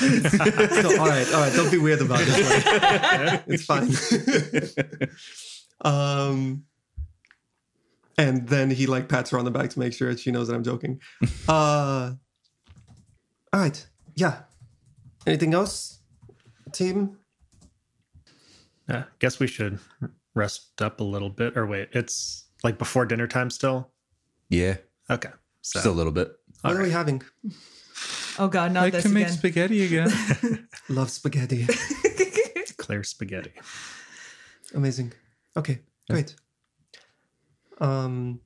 [0.82, 1.52] no, all right, all right.
[1.54, 2.28] Don't be weird about it.
[2.28, 3.90] Like, it's fine.
[5.84, 6.64] um,
[8.16, 10.54] and then he like pats her on the back to make sure she knows that
[10.54, 11.00] I'm joking.
[11.48, 12.12] Uh,
[13.52, 13.86] all right.
[14.16, 14.42] Yeah.
[15.26, 16.00] Anything else,
[16.72, 17.18] team?
[18.88, 19.78] Yeah, guess we should
[20.34, 21.56] rest up a little bit.
[21.56, 23.90] Or wait, it's like before dinner time still.
[24.48, 24.76] Yeah,
[25.10, 25.30] Okay,
[25.62, 26.32] so just a little bit.
[26.60, 27.22] What All are we having?
[28.38, 30.10] Oh god, not I this can make spaghetti again.
[30.88, 31.66] Love spaghetti.
[32.76, 33.52] clear spaghetti.
[34.74, 35.12] Amazing.
[35.56, 35.80] Okay,
[36.10, 36.34] great.
[37.80, 38.40] Um,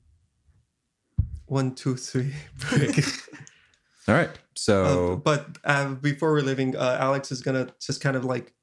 [1.47, 2.33] one, two, three.
[2.69, 2.97] break.
[4.07, 4.29] All right.
[4.29, 8.53] Uh, So but uh, before we're leaving, uh, Alex is gonna just kind of like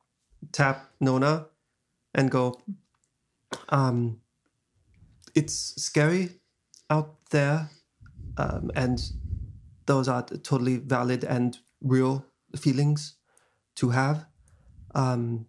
[0.53, 1.47] tap Nona
[2.17, 2.61] and go.
[3.69, 4.21] Um,
[5.37, 6.31] it's scary
[6.91, 7.71] out there,
[8.39, 9.01] um, and
[9.85, 13.15] those are totally valid and real feelings
[13.77, 14.27] to have.
[14.95, 15.47] Um,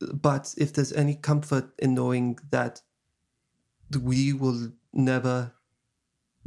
[0.00, 2.82] but if there's any comfort in knowing that
[4.02, 5.52] we will never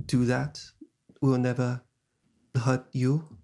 [0.05, 0.61] do that,
[1.21, 1.81] we will never
[2.55, 3.37] hurt you.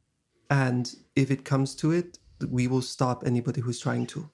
[0.50, 4.30] And if it comes to it, we will stop anybody who's trying to.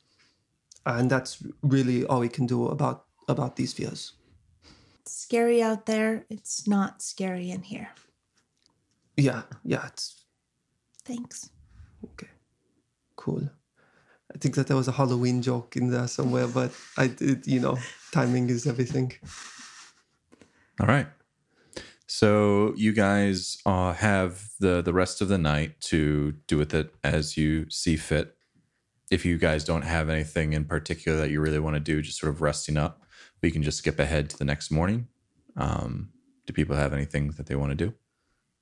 [0.86, 4.14] And that's really all we can do about about these fears.
[5.02, 6.26] It's scary out there.
[6.30, 7.90] It's not scary in here.
[9.18, 10.26] Yeah, yeah, it's
[11.06, 11.50] Thanks.
[12.04, 12.32] okay,
[13.16, 13.50] cool.
[14.34, 17.60] I think that there was a Halloween joke in there somewhere, but I did, you
[17.60, 17.78] know,
[18.12, 19.14] timing is everything.
[20.80, 21.08] All right.
[22.08, 26.94] So you guys uh, have the the rest of the night to do with it
[27.04, 28.35] as you see fit.
[29.16, 32.20] If you guys don't have anything in particular that you really want to do, just
[32.20, 33.02] sort of resting up,
[33.42, 35.08] we can just skip ahead to the next morning.
[35.56, 36.10] Um,
[36.46, 37.94] do people have anything that they want to do?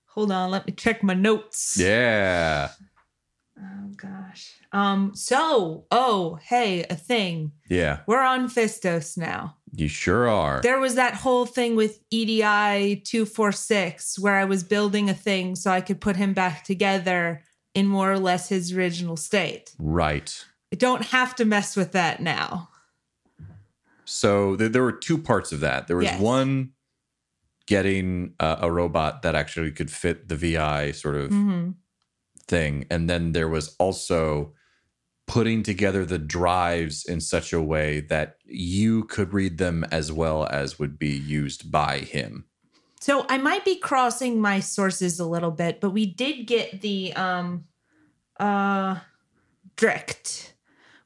[0.10, 1.76] Hold on, let me check my notes.
[1.76, 2.70] Yeah.
[3.60, 4.54] Oh gosh.
[4.72, 7.54] Um, so, oh, hey, a thing.
[7.68, 8.02] Yeah.
[8.06, 9.58] We're on Fistos now.
[9.76, 10.62] You sure are.
[10.62, 15.72] There was that whole thing with EDI 246 where I was building a thing so
[15.72, 17.42] I could put him back together
[17.74, 19.74] in more or less his original state.
[19.80, 20.46] right.
[20.72, 22.70] I don't have to mess with that now.
[24.06, 25.88] So th- there were two parts of that.
[25.88, 26.20] There was Yes.
[26.20, 26.72] one
[27.68, 31.72] getting uh, a robot that actually could fit the VI sort of hmm
[32.46, 32.86] thing.
[32.90, 34.54] And then there was also
[35.28, 40.46] putting together the drives in such a way that you could read them as well
[40.48, 42.44] as would be used by him.
[43.04, 47.12] So I might be crossing my sources a little bit, but we did get the
[47.16, 47.66] um
[48.40, 49.00] uh
[49.76, 50.54] Drict.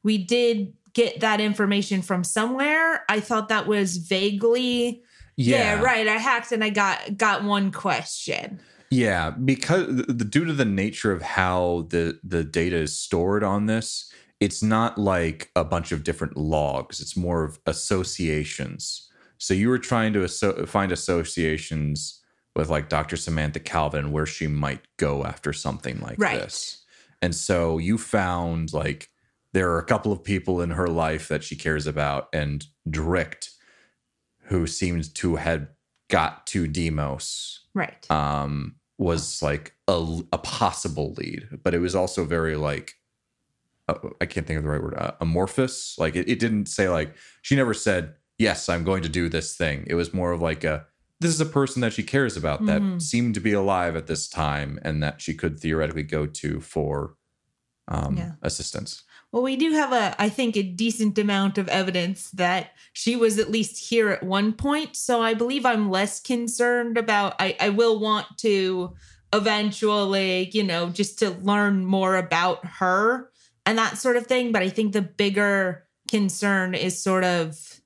[0.04, 3.04] We did get that information from somewhere.
[3.08, 5.02] I thought that was vaguely
[5.34, 5.82] yeah.
[5.82, 6.06] right.
[6.06, 8.60] I hacked and I got got one question.
[8.92, 13.66] Yeah, because the, due to the nature of how the the data is stored on
[13.66, 17.00] this, it's not like a bunch of different logs.
[17.00, 19.07] It's more of associations.
[19.38, 22.20] So you were trying to asso- find associations
[22.56, 23.16] with like Dr.
[23.16, 26.40] Samantha Calvin where she might go after something like Right.
[26.40, 26.84] this.
[27.22, 29.10] And so you found like
[29.52, 33.50] there are a couple of people in her life that she cares about and Drict
[34.46, 35.68] who seems to have
[36.08, 38.10] got to Demos Right.
[38.10, 42.94] um, was like a, a possible lead, but it was also very like
[43.88, 45.96] uh, I can't think of the right word uh, amorphous.
[45.98, 49.56] Like it, it didn't say like she never said yes, I'm going to do this
[49.56, 49.84] thing.
[49.88, 50.86] It was more of like a
[51.20, 53.02] this is a person that she cares about that Mhm.
[53.02, 57.16] seemed to be alive at this time and that she could theoretically go to for
[57.90, 58.32] um, Yeah.
[58.42, 59.02] assistance.
[59.32, 63.38] Well, we do have a, I think, a decent amount of evidence that she was
[63.38, 64.94] at least here at one point.
[64.94, 67.34] So I believe I'm less concerned about.
[67.40, 68.94] I, I will want to
[69.32, 73.30] eventually, you know, just to learn more about her
[73.66, 74.52] and that sort of thing.
[74.52, 77.77] But I think the bigger concern is sort of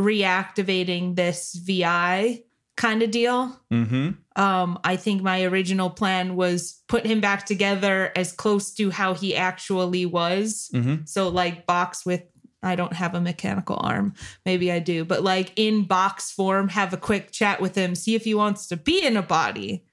[0.00, 2.42] reactivating this VI
[2.76, 3.60] kind of deal.
[3.70, 4.10] Mm-hmm.
[4.40, 9.14] Um, I think my original plan was put him back together as close to how
[9.14, 10.70] he actually was.
[10.72, 11.04] Mm-hmm.
[11.04, 12.24] So like box with
[12.62, 14.14] I don't have a mechanical arm.
[14.44, 18.14] Maybe I do, but like in box form, have a quick chat with him, see
[18.14, 19.84] if he wants to be in a body,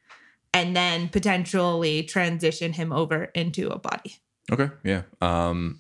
[0.54, 4.18] and then potentially transition him over into a body.
[4.52, 5.04] Okay, yeah.
[5.22, 5.80] Um,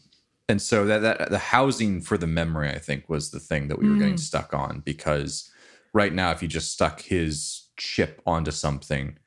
[0.49, 3.79] and so that that the housing for the memory, I think, was the thing that
[3.79, 4.19] we were getting Mm.
[4.19, 5.49] stuck on because
[5.93, 9.17] right now, if you just stuck his chip onto something,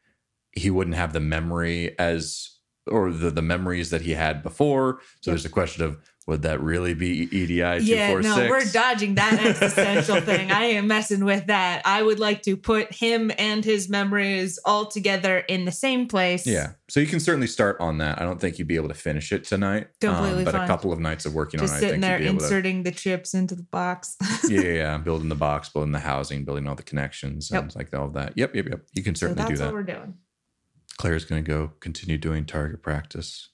[0.52, 5.00] he wouldn't have the memory as or the the memories that he had before.
[5.22, 8.64] So there's a question of would that really be EDI two Yeah, four no, we're
[8.64, 10.52] dodging that existential thing.
[10.52, 11.82] I am messing with that.
[11.84, 16.46] I would like to put him and his memories all together in the same place.
[16.46, 18.20] Yeah, so you can certainly start on that.
[18.20, 20.92] I don't think you'd be able to finish it tonight, um, Completely but a couple
[20.92, 22.44] of nights of working Just on it, I sitting think there you'd be able to
[22.44, 24.16] inserting the chips into the box.
[24.48, 27.76] yeah, yeah, yeah, building the box, building the housing, building all the connections, and Yep.
[27.76, 28.34] like all of that.
[28.36, 28.82] Yep, yep, yep.
[28.92, 29.74] You can certainly so certainly that's do what that.
[29.74, 30.14] we're doing.
[30.98, 33.48] Claire's going to go continue doing target practice.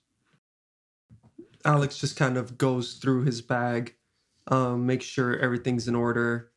[1.67, 3.95] Alex just kind of goes through his bag,
[4.47, 6.53] um, make sure everything's in order,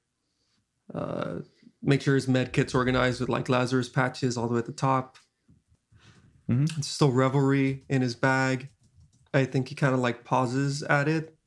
[0.93, 1.39] uh,
[1.81, 4.71] make sure his med kit's organized with like Lazarus patches all the way at the
[4.71, 5.17] top.
[6.47, 6.77] Mhm.
[6.77, 8.69] It's still revelry in his bag.
[9.33, 11.37] I think he kind of like pauses at it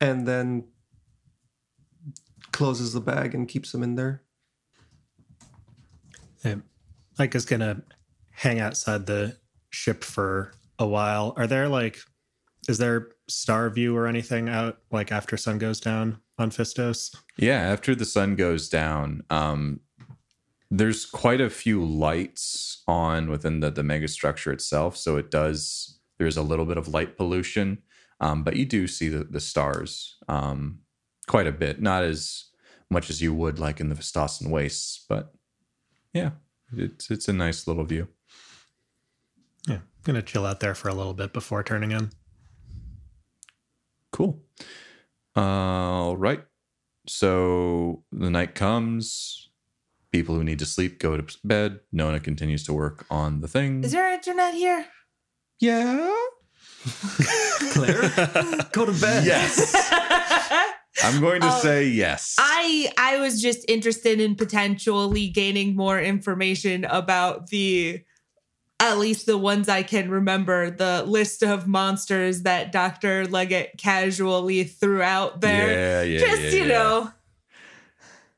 [0.00, 0.64] and then
[2.52, 4.22] closes the bag and keeps them in there.
[6.44, 6.56] Yeah.
[7.18, 7.82] Mike is gonna
[8.30, 9.36] hang outside the
[9.70, 11.34] ship for a while.
[11.36, 11.98] Are there like,
[12.68, 17.14] is there star view or anything out like after sun goes down on Fistos?
[17.36, 19.80] Yeah, after the sun goes down, um,
[20.70, 24.96] there's quite a few lights on within the, the mega structure itself.
[24.96, 27.78] So it does, there's a little bit of light pollution,
[28.20, 30.80] um, but you do see the, the stars um,
[31.26, 31.82] quite a bit.
[31.82, 32.50] Not as
[32.88, 35.32] much as you would like in the Fistosan wastes, but
[36.12, 36.30] yeah,
[36.76, 38.08] it's, it's a nice little view.
[39.66, 42.10] Yeah, I'm gonna chill out there for a little bit before turning in.
[44.20, 44.42] Cool.
[45.36, 46.42] All right.
[47.06, 49.48] So the night comes.
[50.12, 51.80] People who need to sleep go to bed.
[51.92, 53.82] Nona continues to work on the thing.
[53.84, 54.84] Is there internet here?
[55.60, 56.12] yeah.
[57.72, 58.00] Claire,
[58.72, 59.24] go to bed.
[59.24, 59.74] Yes.
[61.04, 62.34] I'm going to Um, say yes.
[62.38, 68.00] I I was just interested in potentially gaining more information about the
[68.80, 73.26] at least the ones I can remember, the list of monsters that Dr.
[73.26, 75.70] Leggett casually threw out there.
[75.70, 76.18] yeah, yeah.
[76.18, 76.68] just, yeah, you yeah.
[76.68, 77.10] know,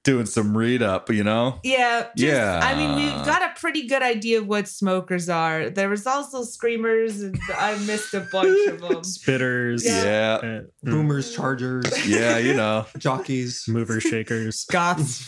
[0.04, 1.60] doing some read up, you know?
[1.62, 2.08] yeah.
[2.16, 2.58] Just, Yeah.
[2.60, 5.70] I mean, we've got a pretty good idea of what smokers are.
[5.70, 9.02] There was also screamers, and I missed a bunch of them.
[9.02, 9.84] Spitters.
[9.84, 10.02] Yeah.
[10.04, 10.34] Yeah.
[10.38, 12.84] uh, mm, Boomers, chargers, Yeah, you know.
[12.98, 14.64] jockeys, mover shakers.
[14.64, 15.24] Goths.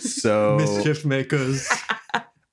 [0.00, 1.68] So mischief makers.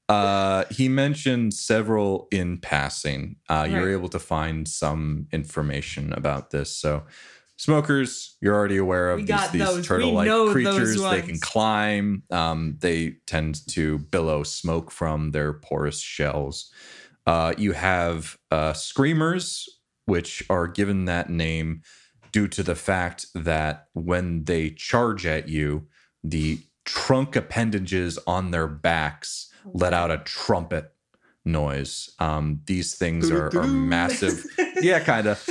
[0.08, 3.38] Uh, he mentioned several in passing.
[3.50, 3.92] Uh, You're Right.
[3.94, 6.78] able to find some information about this.
[6.78, 7.04] So,
[7.58, 11.02] smokers, you're already aware of We these, these turtle-like creatures.
[11.02, 12.24] They can climb.
[12.30, 16.72] Um, they tend to billow smoke from their porous shells.
[17.26, 19.68] Uh, you have uh, screamers,
[20.06, 21.82] which are given that name
[22.32, 25.88] due to the fact that when they charge at you,
[26.24, 30.94] the trunk appendages on their backs let out a trumpet
[31.44, 32.12] noise.
[32.20, 34.46] Um, these things are, are massive.
[34.82, 35.48] yeah, kind of.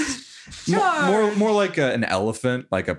[0.69, 2.99] More, more, more like a, an elephant, like a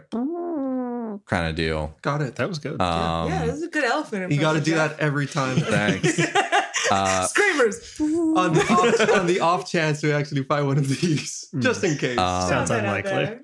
[1.25, 1.95] kind of deal.
[2.01, 2.35] Got it.
[2.35, 2.81] That was good.
[2.81, 4.31] Um, yeah, this is a good elephant.
[4.31, 5.57] You got to do that every time.
[5.57, 6.21] Thanks.
[6.91, 7.99] Uh, Screamers.
[7.99, 11.97] on the off, on the off chance we actually find one of these, just in
[11.97, 12.15] case.
[12.15, 13.11] Uh, Sounds Throw that out unlikely.
[13.11, 13.41] there.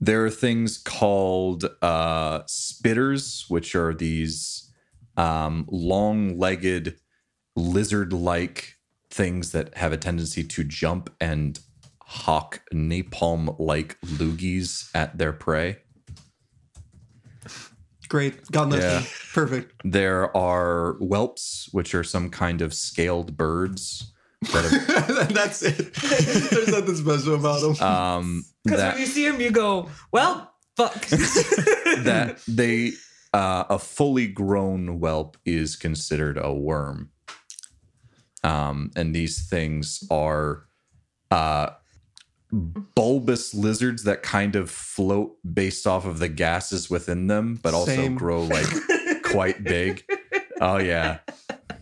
[0.00, 4.65] there are things called uh, spitters, which are these
[5.16, 6.96] um, long-legged
[7.56, 8.74] lizard-like
[9.10, 11.58] things that have a tendency to jump and
[12.02, 15.78] hawk napalm-like loogies at their prey.
[18.08, 18.46] Great.
[18.52, 18.82] Got nothing.
[18.82, 19.02] Yeah.
[19.34, 19.72] Perfect.
[19.84, 24.12] There are whelps, which are some kind of scaled birds
[24.52, 25.92] that have, That's it.
[25.94, 27.76] There's nothing special about them.
[27.86, 30.94] um, Because that when you see him, you go, well, fuck.
[32.04, 32.92] that they
[33.36, 37.10] uh, a fully grown whelp is considered a worm.
[38.42, 40.64] Um, and these things are
[41.30, 41.70] uh,
[42.50, 47.94] bulbous lizards that kind of float based off of the gases within them, but also
[47.94, 48.14] Same.
[48.14, 48.66] grow like
[49.22, 50.02] quite big.
[50.62, 51.18] Oh yeah.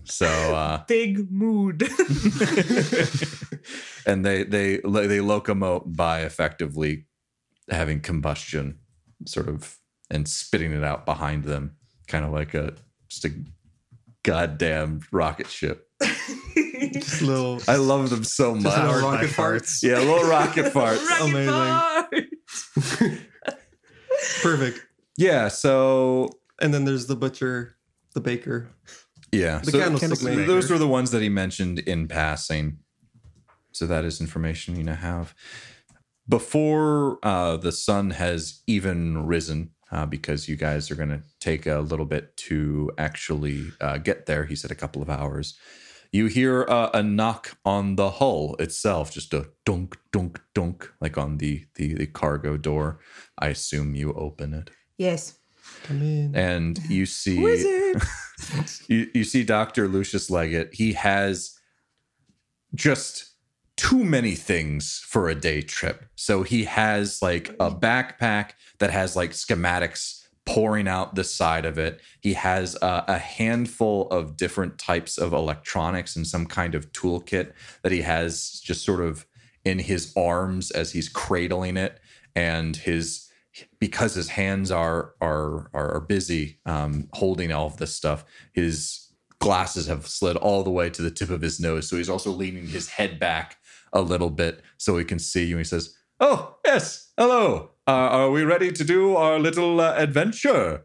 [0.03, 1.83] So uh, Big mood.
[4.07, 7.07] and they they they locomote by effectively
[7.71, 8.81] having combustion
[9.25, 9.79] sort of
[10.11, 11.77] and spitting it out behind them
[12.09, 12.75] kind of like a
[13.09, 13.31] just a
[14.23, 15.89] goddamn rocket ship
[16.93, 17.61] Just little.
[17.69, 19.83] i love them so Just much little rocket farts.
[19.83, 23.11] yeah little rocket farts Rocket Amazing.
[23.11, 23.19] fart.
[24.43, 24.81] Perfect.
[25.17, 26.29] yeah so
[26.61, 27.77] And then there's the butcher,
[28.15, 28.69] the baker.
[29.33, 30.47] yeah The so candlestick candlestick maker.
[30.47, 32.79] those were the ones that he mentioned in passing
[33.73, 35.35] so that is information you now have
[36.29, 41.67] before uh, the sun has even risen uh, because you guys are going to take
[41.67, 45.59] a little bit to actually uh, get there he said a couple of hours
[46.13, 51.17] you hear uh, a knock on the hull itself just a dunk dunk dunk like
[51.17, 52.99] on the, the the cargo door
[53.39, 55.39] i assume you open it Yes.
[55.85, 56.35] Come in.
[56.37, 58.03] and you see Wizard.
[58.89, 59.89] you, you see Dr.
[59.89, 60.75] Lucius Leggett.
[60.75, 61.59] He has
[62.75, 63.34] just
[63.77, 66.05] too many things for a day trip.
[66.17, 71.79] So he has like a backpack that has like schematics pouring out the side of
[71.79, 72.01] it.
[72.21, 77.53] He has a, a handful of different types of electronics and some kind of toolkit
[77.83, 79.27] that he has just sort of
[79.65, 81.99] in his arms as he's cradling it
[82.37, 83.31] and his
[83.79, 88.25] because his hands are are are busy um, holding all of this stuff.
[88.53, 92.09] His glasses have slid all the way to the tip of his nose, so he's
[92.09, 93.57] also leaning his head back
[93.95, 95.57] a little bit so he can see you.
[95.57, 97.71] He says, "Oh yes, hello.
[97.87, 100.85] Uh, are we ready to do our little uh, adventure?"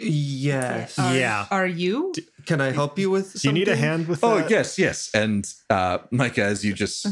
[0.00, 0.96] Yes.
[0.98, 1.46] Are, Yeah.
[1.50, 2.12] Are you?
[2.46, 3.40] Can I help you with?
[3.42, 4.48] Do you need a hand with Oh that?
[4.50, 5.10] yes, yes.
[5.12, 7.06] And uh, Micah, as you just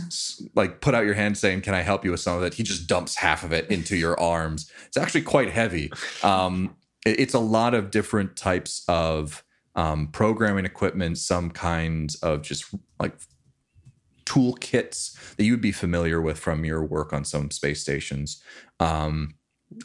[0.54, 2.62] like put out your hand saying, "Can I help you with some of it?" He
[2.62, 4.70] just dumps half of it into your arms.
[4.86, 5.90] It's actually quite heavy.
[6.22, 9.44] Um, it- it's a lot of different types of
[9.74, 12.64] um, programming equipment, some kinds of just
[12.98, 13.14] like
[14.26, 18.42] toolkits that you would be familiar with from your work on some space stations.
[18.80, 19.34] Um,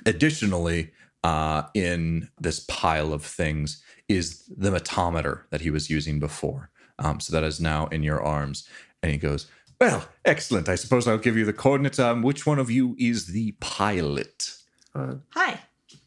[0.05, 0.91] additionally,
[1.23, 6.71] uh, in this pile of things is the metometer that he was using before.
[6.99, 8.67] Um, so that is now in your arms.
[9.01, 9.47] And he goes,
[9.79, 10.67] Well, excellent.
[10.69, 11.99] I suppose I'll give you the coordinates.
[11.99, 14.53] Um, which one of you is the pilot?
[14.93, 15.59] Uh, Hi.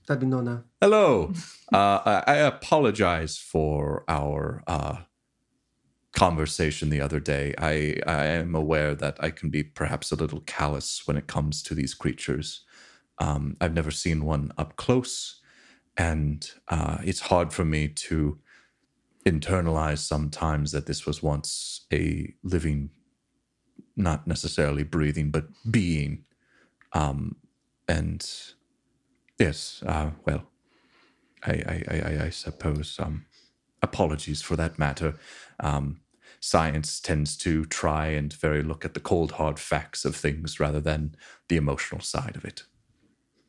[0.07, 0.65] that'd be Nona.
[0.81, 1.33] Hello.
[1.73, 4.97] uh, I, I apologize for our uh,
[6.15, 7.55] conversation the other day.
[7.59, 11.63] I, I am aware that I can be perhaps a little callous when it comes
[11.65, 12.65] to these creatures.
[13.19, 15.41] Um, I've never seen one up close,
[15.97, 18.39] and uh, it's hard for me to
[19.27, 22.91] internalize sometimes that this was once a living,
[23.97, 26.25] not necessarily breathing, but being.
[26.93, 27.37] Um,
[27.89, 28.27] and
[29.39, 30.45] yes, uh, well,
[31.45, 33.27] I, I, I, I- suppose um,
[33.83, 35.17] apologies for that matter.
[35.61, 36.01] Um,
[36.45, 40.79] science tends to try and very look at the cold hard facts of things rather
[40.79, 41.17] than
[41.49, 42.65] the emotional side of it.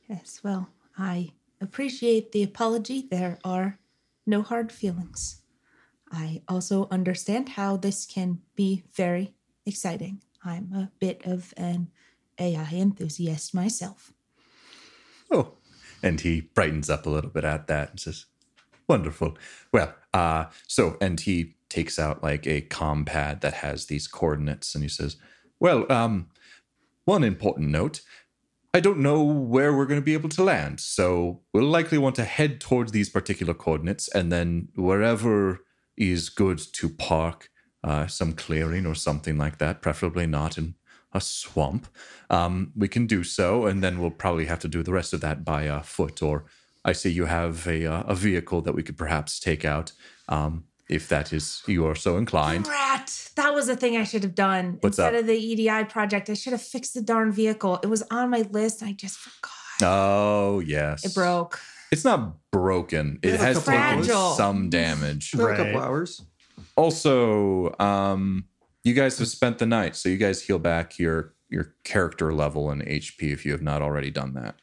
[0.07, 3.05] Yes, well, I appreciate the apology.
[3.11, 3.79] There are
[4.25, 5.41] no hard feelings.
[6.09, 9.33] I also understand how this can be very
[9.65, 10.21] exciting.
[10.45, 11.89] I'm a bit of an
[12.39, 14.13] AI enthusiast myself.
[15.29, 15.55] Oh,
[16.01, 18.25] and he brightens up a little bit at that and says,
[18.87, 19.37] "Wonderful.
[19.73, 24.73] Well, uh, so and he takes out like a com pad that has these coordinates,
[24.75, 25.17] and he says,
[25.59, 26.27] "Well, um,
[27.05, 28.01] one important note."
[28.77, 32.15] I don't know where we're going to be able to land, so we'll likely want
[32.15, 35.59] to head towards these particular coordinates, and then wherever
[35.95, 37.49] is good to park,
[37.85, 40.75] uh, some clearing or something like that, preferably not in
[41.13, 41.87] a swamp,
[42.29, 45.21] um, we can do so, and then we'll probably have to do the rest of
[45.21, 46.21] that by uh, foot.
[46.21, 46.45] Or
[46.83, 49.93] I see you have a uh, a vehicle that we could perhaps take out,
[50.27, 52.67] um, if that is you are so inclined.
[52.67, 53.29] Rat!
[53.35, 54.77] That was the thing I should have done.
[54.81, 55.21] What's Instead up?
[55.21, 57.79] of the EDI project, I should have fixed the darn vehicle.
[57.83, 58.83] It was on my list.
[58.83, 59.51] I just forgot.
[59.89, 61.59] Oh yes, It broke.
[61.91, 63.19] It's not broken.
[63.21, 65.31] It Yeah, has taken some damage.
[65.31, 66.21] For a couple hours.
[66.75, 68.45] Also, um,
[68.83, 72.69] you guys have spent the night, so you guys heal back your your character level
[72.69, 74.55] and HP if you have not already done that.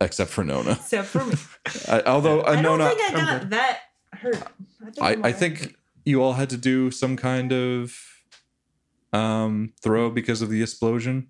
[0.00, 0.72] Except for Nona.
[0.72, 1.34] Except for me.
[1.88, 3.76] Uh, although uh, I don't think I got that hurt.
[4.12, 4.44] I think,
[5.00, 7.96] I, I'm I think you all had to do some kind of
[9.12, 11.28] um throw because of the explosion.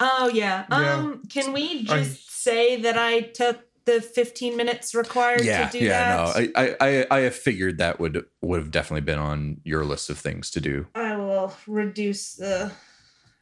[0.00, 0.64] Oh yeah.
[0.70, 0.94] Yeah.
[0.94, 5.68] Um, can we just Are you- say that I took the 15 minutes required yeah,
[5.68, 6.36] to do yeah, that?
[6.36, 9.84] no, I, I, I, I have figured that would would have definitely been on your
[9.84, 10.86] list of things to do.
[10.94, 12.72] I will reduce the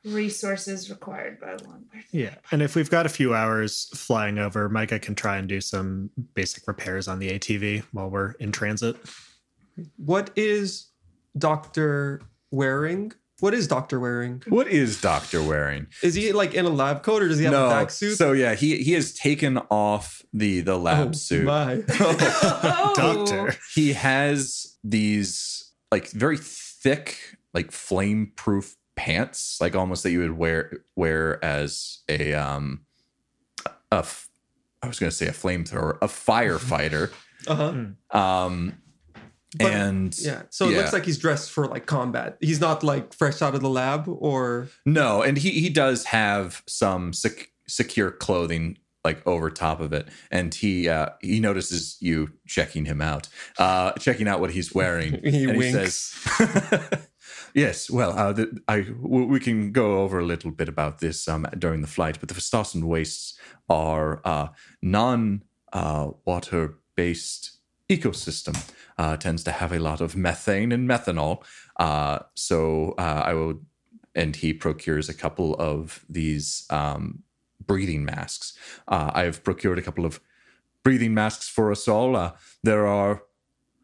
[0.05, 1.86] resources required by one.
[2.10, 2.35] Yeah.
[2.51, 6.10] And if we've got a few hours flying over, Micah can try and do some
[6.35, 8.97] basic repairs on the ATV while we're in transit.
[9.97, 10.89] What is
[11.36, 13.12] Doctor wearing?
[13.40, 14.43] What is Doctor wearing?
[14.48, 15.89] What is Doctor wearing?
[16.02, 18.16] Is he like in a lab coat or does he have a back suit?
[18.16, 21.44] So yeah, he he has taken off the the lab oh, suit.
[21.44, 21.82] My.
[21.97, 23.56] Oh, Doctor.
[23.74, 30.37] He has these like very thick, like flame proof pants, like almost that you would
[30.39, 32.85] wear wear as a um
[33.93, 34.29] a f-
[34.83, 37.11] I was gonna say a flamethrower, a firefighter.
[37.47, 38.19] Uh-huh.
[38.19, 38.73] um
[39.59, 40.43] But- and Yeah.
[40.51, 40.79] So it Yeah.
[40.79, 42.39] looks like he's dressed for like combat.
[42.41, 46.62] He's not like fresh out of the lab or No, and he he does have
[46.66, 52.31] some sec- secure clothing like over top of it, and he uh, he notices you
[52.47, 55.21] checking him out, uh, checking out what he's wearing.
[55.23, 56.15] He and winks.
[56.39, 56.99] says,
[57.55, 61.28] "Yes, well, uh, the, I w- we can go over a little bit about this
[61.28, 64.48] um, during the flight, but the Festossen wastes are uh,
[64.82, 67.59] non uh, water based
[67.89, 68.56] ecosystem."
[68.97, 71.44] Uh, tends to have a lot of methane and methanol.
[71.76, 73.60] Uh, so uh, I will
[74.14, 77.24] and he procures a couple of these um,
[77.66, 78.56] breathing masks.
[78.86, 80.20] I have procured a couple of
[80.85, 82.36] breathing masks for us all.
[82.62, 83.24] There are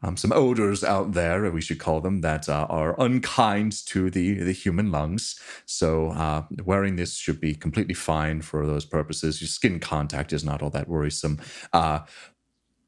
[0.03, 4.35] um, some odors out there, we should call them, that uh, are unkind to the,
[4.35, 5.39] the human lungs.
[5.67, 9.41] So uh, wearing this should be completely fine for those purposes.
[9.41, 11.41] Your skin contact is not all that worrisome.
[11.73, 12.01] Uh,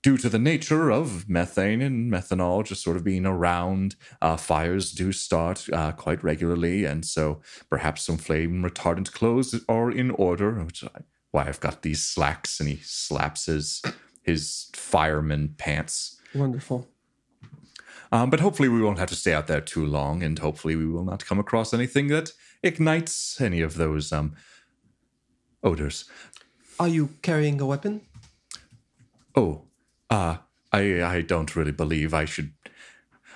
[0.02, 4.92] due to the nature of methane and methanol just sort of being around, uh, fires
[4.92, 7.40] do start uh, quite regularly, and so
[7.70, 10.52] perhaps some flame retardant clothes are in order.
[10.64, 10.84] Which
[11.30, 13.82] why I've got these slacks, and he slaps his
[14.22, 16.20] his fireman pants.
[16.34, 16.88] wonderful.
[18.12, 20.86] Um, but hopefully, we won't have to stay out there too long, and hopefully, we
[20.86, 22.30] will not come across anything that
[22.62, 24.36] ignites any of those um,
[25.64, 26.04] odors.
[26.78, 28.02] Are you carrying a weapon?
[29.34, 29.62] Oh,
[30.10, 30.36] uh,
[30.72, 32.52] I I don't really believe I should.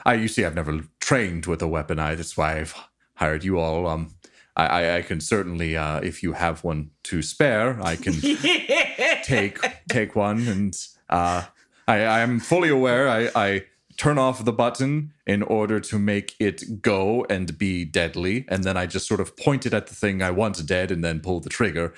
[0.05, 1.99] I you see, I've never trained with a weapon.
[1.99, 2.75] I that's why I've
[3.15, 3.87] hired you all.
[3.87, 4.15] Um,
[4.57, 8.15] I I, I can certainly, uh, if you have one to spare, I can
[9.23, 9.59] take
[9.89, 10.47] take one.
[10.49, 10.77] And
[11.09, 11.45] uh,
[11.89, 13.09] I I am fully aware.
[13.09, 13.65] I I
[13.97, 18.77] turn off the button in order to make it go and be deadly, and then
[18.77, 21.41] I just sort of point it at the thing I want dead, and then pull
[21.41, 21.95] the trigger.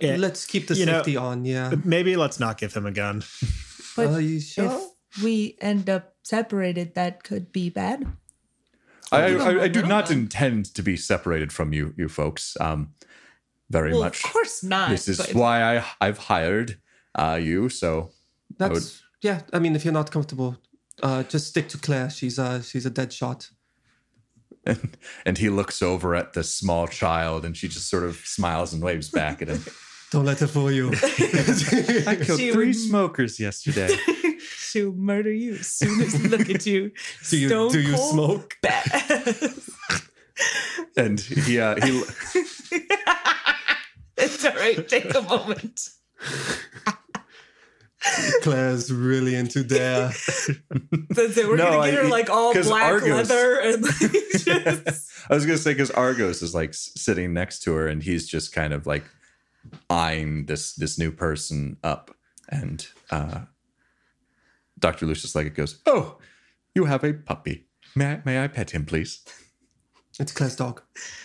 [0.00, 1.44] Yeah, Let's keep the You know- safety on.
[1.44, 1.74] Yeah.
[1.84, 3.22] maybe let's not give him a gun.
[3.96, 4.80] But Are you sure?
[5.10, 8.06] if we end up separated, that could be bad.
[9.10, 10.18] I, give him I, I a do not gun.
[10.18, 12.56] intend to be separated from you, you folks.
[12.60, 12.94] Um,
[13.68, 14.24] very Well, much.
[14.24, 14.90] of course not.
[14.90, 16.78] This is why I I've hired
[17.16, 17.68] uh, you.
[17.68, 18.12] So
[18.58, 18.92] That's would-
[19.22, 19.40] yeah.
[19.52, 20.56] I mean, if you're not comfortable,
[21.02, 22.10] uh, just stick to Claire.
[22.10, 23.50] She's uh she's a dead shot.
[24.66, 28.72] and, and he looks over at the small child, and she just sort of smiles
[28.72, 29.64] and waves back at him.
[30.10, 30.90] Don't let her fool you.
[30.92, 33.96] I killed She three would- smokers yesterday.
[34.40, 36.90] She'll murder you as soon as look at you.
[37.28, 38.56] do you Stone do you cold smoke?
[38.64, 39.70] badass.
[40.96, 42.02] and he uh, he
[44.16, 44.86] it's all right.
[44.88, 45.80] Take a moment.
[48.42, 50.08] Claire's really into dare.
[51.10, 51.46] That's it.
[51.48, 53.98] We're No, gonna get I- her like all black Argos- leather and like
[54.32, 54.48] just
[55.30, 58.52] I was gonna say because Argos is like sitting next to her, and he's just
[58.52, 59.04] kind of like
[59.90, 62.10] eyeing this this new person up,
[62.48, 63.40] and uh,
[64.78, 66.18] Doctor Lucius Leggett goes, "Oh,
[66.74, 67.66] you have a puppy.
[67.94, 69.20] May I, may I pet him, please?"
[70.18, 70.82] It's Claire's dog.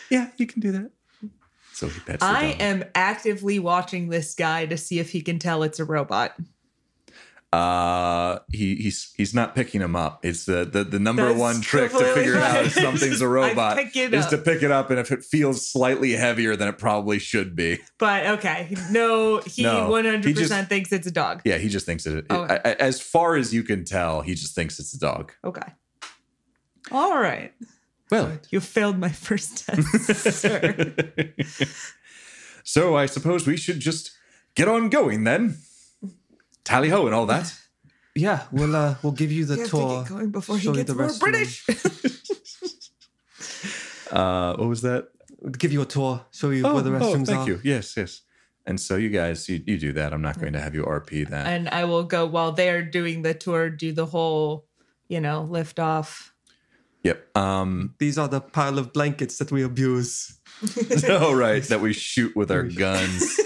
[0.10, 0.92] Yeah, you can do that.
[1.74, 2.62] So he pets the I dog.
[2.62, 6.34] am actively watching this guy to see if he can tell it's a robot.
[7.56, 10.26] Uh, he he's he's not picking him up.
[10.26, 13.80] It's the the, the number That's one trick to figure out if something's a robot
[13.96, 17.56] is to pick it up, and if it feels slightly heavier than it probably should
[17.56, 17.80] be.
[17.98, 21.42] But okay, no, he one hundred percent thinks it's a dog.
[21.46, 22.26] Yeah, he just thinks it.
[22.30, 22.54] Okay.
[22.66, 25.32] I- I- as far as you can tell, he just thinks it's a dog.
[25.44, 25.72] Okay.
[26.92, 27.54] All right.
[28.12, 30.94] Well, You failed my first test, sir.
[32.64, 34.12] so I suppose we should just
[34.56, 35.58] get on going then.
[36.66, 37.54] Tally ho and all that.
[38.18, 40.04] Yeah, we'll uh we'll give you the You have to tour.
[40.04, 41.12] get going before he show you gets the more.
[41.20, 41.66] British.
[44.12, 45.10] Uh, what was that?
[45.58, 46.26] Give you a tour.
[46.32, 47.26] Show you where the restrooms are.
[47.26, 47.52] thank are.
[47.52, 47.62] you.
[47.64, 48.22] Yes, yes.
[48.66, 50.14] And so you guys, you, you do that.
[50.14, 51.46] I'm not going to have you RP that.
[51.48, 54.66] and I will go while they're doing the tour, do the whole,
[55.08, 56.34] you know, lift off.
[57.04, 57.36] yep.
[57.36, 57.96] Um.
[58.00, 60.40] These are the pile of blankets that we abuse.
[61.10, 61.64] oh, right.
[61.68, 63.40] That we shoot with our guns.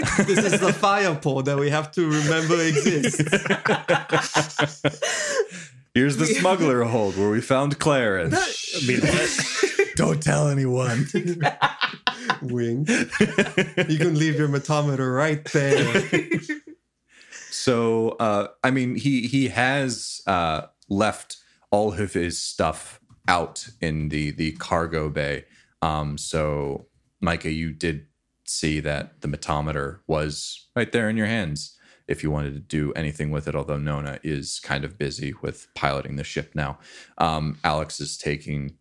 [0.26, 3.20] This is the fire pole that we have to remember exists.
[5.94, 8.34] Here's the smuggler hold where we found Clarence.
[8.76, 9.92] I mean, what?
[9.96, 11.06] Don't tell anyone.
[12.42, 12.86] Wing.
[12.88, 16.02] You can leave your matometer right there.
[17.50, 21.36] So, uh, I mean, he he has uh, left
[21.70, 25.44] all of his stuff out in the the cargo bay.
[25.82, 26.86] Um, so,
[27.20, 28.06] Micah, you did
[28.50, 31.76] see that the metometer was right there in your hands.
[32.08, 35.68] If you wanted to do anything with it, although Nona is kind of busy with
[35.74, 36.78] piloting the ship now,
[37.18, 38.76] um, Alex is taking,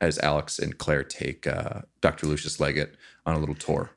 [0.00, 2.26] as Alex and Claire take uh, Dr.
[2.26, 3.92] Lucius Leggett on a little tour.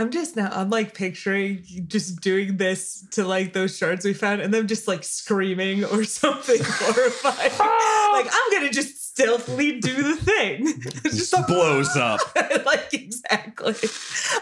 [0.00, 4.40] I'm just now, I'm like picturing just doing this to like those shards we found
[4.40, 7.36] and them just like screaming or something horrifying.
[8.24, 10.66] like, I'm going to just stealthily do the thing.
[11.04, 12.20] It's Just blows up.
[12.64, 13.74] like, exactly.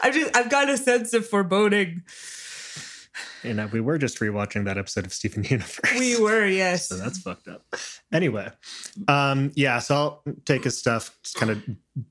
[0.01, 2.05] I've just, I've got a sense of foreboding.
[3.43, 5.99] know, we were just rewatching that episode of Steven Universe.
[5.99, 6.89] We were, yes.
[6.89, 7.65] so that's fucked up.
[8.13, 8.49] Anyway,
[9.09, 11.63] um, yeah, so I'll take his stuff, just kind of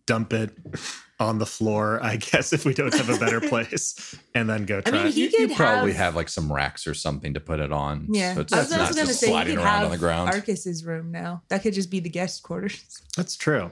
[0.05, 0.51] dump it
[1.19, 4.77] on the floor, I guess, if we don't have a better place, and then go
[4.79, 5.03] I try.
[5.03, 7.59] mean, he you, you could probably have- have, like some racks or something to put
[7.59, 8.07] it on.
[8.11, 9.63] Yeah, so it's, I was it's also not going to just say you sliding could
[9.63, 10.29] around have on the ground.
[10.29, 11.41] Argos's room now.
[11.49, 13.01] That could just be the guest quarters.
[13.17, 13.71] that's true.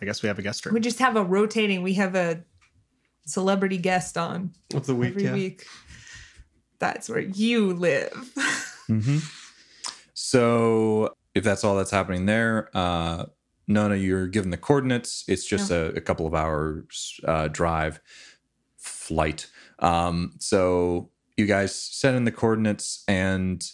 [0.00, 0.74] I guess we have a guest room.
[0.74, 1.82] We just have a rotating.
[1.82, 2.44] We have a
[3.26, 5.32] celebrity guest on Of the week, every yeah.
[5.32, 5.64] week.
[6.78, 8.12] That's where you live.
[8.86, 9.18] hmm
[10.12, 13.26] So if that's all that's happening there, uh,
[13.66, 15.24] Nona, you're given the coordinates.
[15.26, 18.00] It's just a, a couple of hours uh, drive
[18.76, 19.46] flight.
[19.78, 23.64] Um, so you guys send in the coordinates, and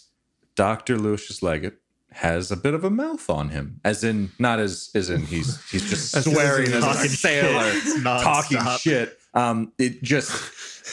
[0.55, 1.77] Doctor Lucius Leggett
[2.11, 5.63] has a bit of a mouth on him, as in not as as in he's
[5.69, 8.79] he's just As in swearing as a talking sailor, shit talking nonstop.
[8.79, 9.17] shit.
[9.33, 10.31] Um, it just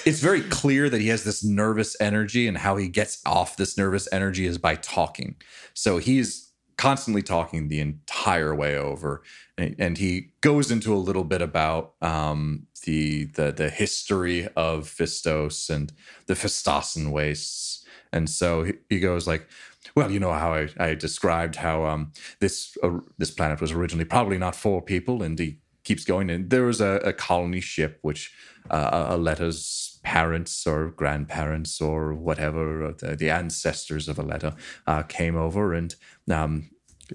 [0.06, 3.76] it's very clear that he has this nervous energy, and how he gets off this
[3.76, 5.36] nervous energy is by talking.
[5.74, 6.47] So he's
[6.78, 9.22] constantly talking the entire way over,
[9.58, 14.84] and, and he goes into a little bit about um, the the the history of
[14.88, 15.92] Fistos and
[16.26, 19.46] the Fistosan wastes, and so he, he goes like.
[19.94, 24.04] Well, you know how I, I described how um, this uh, this planet was originally
[24.04, 26.30] probably not for people, and he keeps going.
[26.30, 28.32] And there was a, a colony ship which
[28.70, 34.56] uh, Aletta's parents or grandparents or whatever, the, the ancestors of Aletta,
[34.86, 35.94] uh, came over and
[36.30, 36.70] um,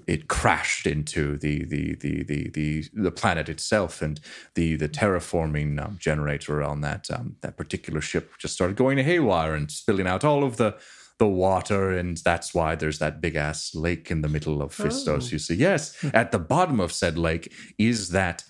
[0.06, 4.20] it crashed into the the the the the, the planet itself, and
[4.54, 9.54] the the terraforming um, generator on that um, that particular ship just started going haywire
[9.54, 10.76] and spilling out all of the
[11.18, 15.28] the water, and that's why there's that big ass lake in the middle of Fistos.
[15.28, 15.32] Oh.
[15.32, 18.44] You see, yes, at the bottom of said lake is that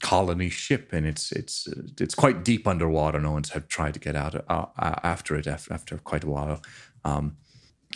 [0.00, 3.20] colony ship, and it's it's uh, it's quite deep underwater.
[3.20, 6.28] No one's had tried to get out uh, uh, after it af- after quite a
[6.28, 6.62] while.
[7.04, 7.36] Um,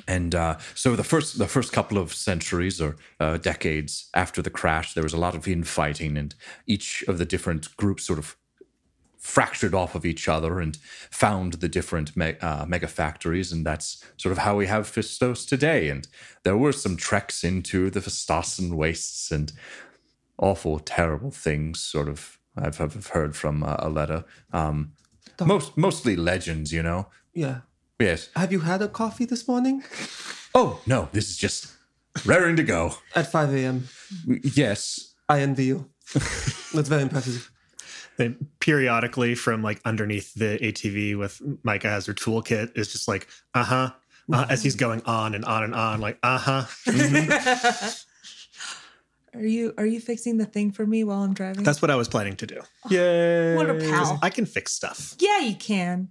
[0.06, 4.50] and uh, so the first the first couple of centuries or uh, decades after the
[4.50, 6.34] crash, there was a lot of infighting, and
[6.66, 8.36] each of the different groups sort of
[9.18, 10.78] fractured off of each other and
[11.10, 15.46] found the different me- uh, mega factories, and that's sort of how we have Fistos
[15.46, 15.90] today.
[15.90, 16.06] And
[16.44, 19.52] there were some treks into the Fistosan wastes and
[20.38, 21.80] awful, terrible things.
[21.80, 24.24] Sort of, I've, I've heard from uh, Aletta.
[24.52, 24.92] Um,
[25.44, 27.08] most mostly legends, you know.
[27.34, 27.60] Yeah.
[28.00, 28.30] Yes.
[28.36, 29.82] Have you had a coffee this morning?
[30.54, 31.72] Oh no, this is just
[32.24, 32.94] raring to go.
[33.14, 33.88] At 5 a.m.
[34.26, 35.14] Yes.
[35.28, 35.90] I envy you.
[36.14, 37.50] That's very impressive.
[38.16, 43.28] Then periodically from like underneath the ATV with Micah has her toolkit is just like,
[43.54, 43.92] uh-huh.
[44.30, 46.64] Uh, as he's going on and on and on, like, uh-huh.
[49.34, 51.64] Are you are you fixing the thing for me while I'm driving?
[51.64, 52.60] That's what I was planning to do.
[52.90, 53.56] Yay.
[53.56, 54.18] what a pal.
[54.22, 55.14] I can fix stuff.
[55.18, 56.08] yeah, you can.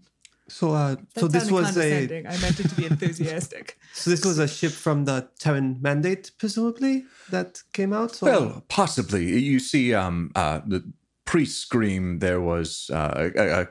[0.49, 2.27] So, uh, That so this was a condescending.
[2.27, 3.77] I meant it to be enthusiastic.
[3.93, 8.21] so this was a ship from the Terran Mandate, presumably that came out.
[8.23, 8.25] Or?
[8.25, 9.25] Well, possibly.
[9.25, 10.89] You see, um, uh, the
[11.25, 13.67] pre-scream there was uh, a, a,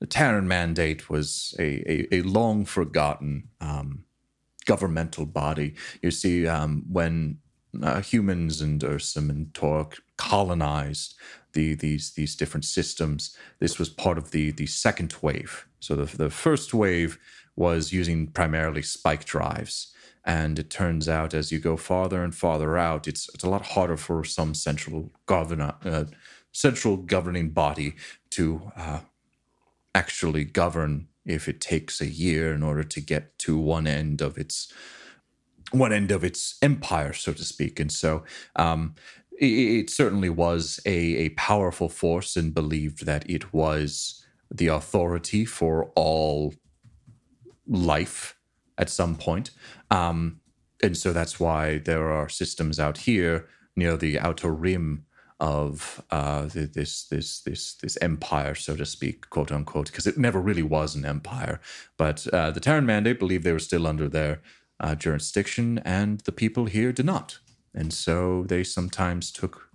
[0.00, 4.04] the Terran Mandate was a, a, a long forgotten um,
[4.66, 5.74] governmental body.
[6.02, 7.38] You see, um, when
[7.82, 11.14] uh, humans and Ursum and Torque colonized
[11.52, 15.66] the these these different systems, this was part of the the second wave.
[15.80, 17.18] So the the first wave
[17.56, 19.92] was using primarily spike drives.
[20.26, 23.66] And it turns out, as you go farther and farther out, it's it's a lot
[23.66, 26.04] harder for some central governor, uh,
[26.50, 27.94] central governing body
[28.30, 29.00] to uh,
[29.94, 34.38] actually govern if it takes a year in order to get to one end of
[34.38, 34.72] its
[35.74, 37.80] one end of its empire, so to speak.
[37.80, 38.24] And so
[38.56, 38.94] um,
[39.38, 45.44] it, it certainly was a, a powerful force and believed that it was the authority
[45.44, 46.54] for all
[47.66, 48.36] life
[48.78, 49.50] at some point.
[49.90, 50.40] Um,
[50.82, 55.06] and so that's why there are systems out here near the outer rim
[55.40, 60.16] of uh, th- this this this this empire, so to speak, quote unquote, because it
[60.16, 61.60] never really was an empire.
[61.96, 64.40] But uh, the Terran Mandate believed they were still under their
[64.84, 67.38] uh, jurisdiction, and the people here did not.
[67.74, 69.70] And so they sometimes took.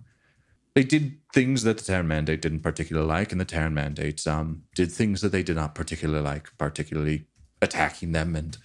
[0.74, 4.62] They did things that the Terran Mandate didn't particularly like, and the Terran Mandate um,
[4.76, 7.26] did things that they did not particularly like, particularly
[7.60, 8.56] attacking them and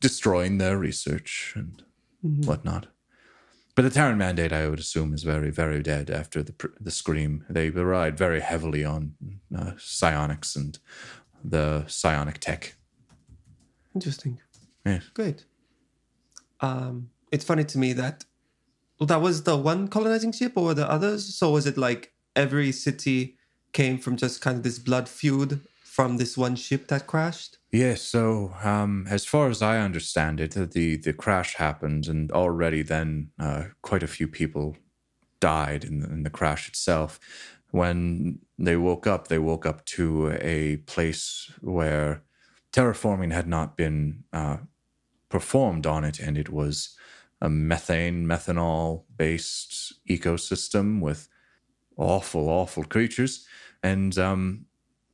[0.00, 1.82] destroying their research and
[2.46, 2.88] whatnot.
[3.74, 7.44] But the Terran Mandate, I would assume, is very, very dead after the the scream.
[7.48, 9.14] They relied very heavily on
[9.56, 10.78] uh, psionics and
[11.42, 12.76] the psionic tech.
[13.94, 14.38] Interesting.
[14.84, 15.08] Yes.
[15.14, 15.46] Great.
[16.60, 18.24] Um, it's funny to me that
[19.00, 21.34] well, that was the one colonizing ship, or there others?
[21.34, 23.36] So was it like every city
[23.72, 27.56] came from just kind of this blood feud from this one ship that crashed?
[27.72, 28.02] Yes.
[28.02, 33.30] So, um, as far as I understand it, the the crash happened, and already then
[33.38, 34.76] uh, quite a few people
[35.40, 37.18] died in the, in the crash itself.
[37.70, 42.22] When they woke up, they woke up to a place where
[42.72, 44.58] terraforming had not been uh,
[45.30, 46.96] performed on it, and it was
[47.40, 51.28] a methane, methanol based ecosystem with
[51.96, 53.46] awful, awful creatures.
[53.82, 54.66] And um,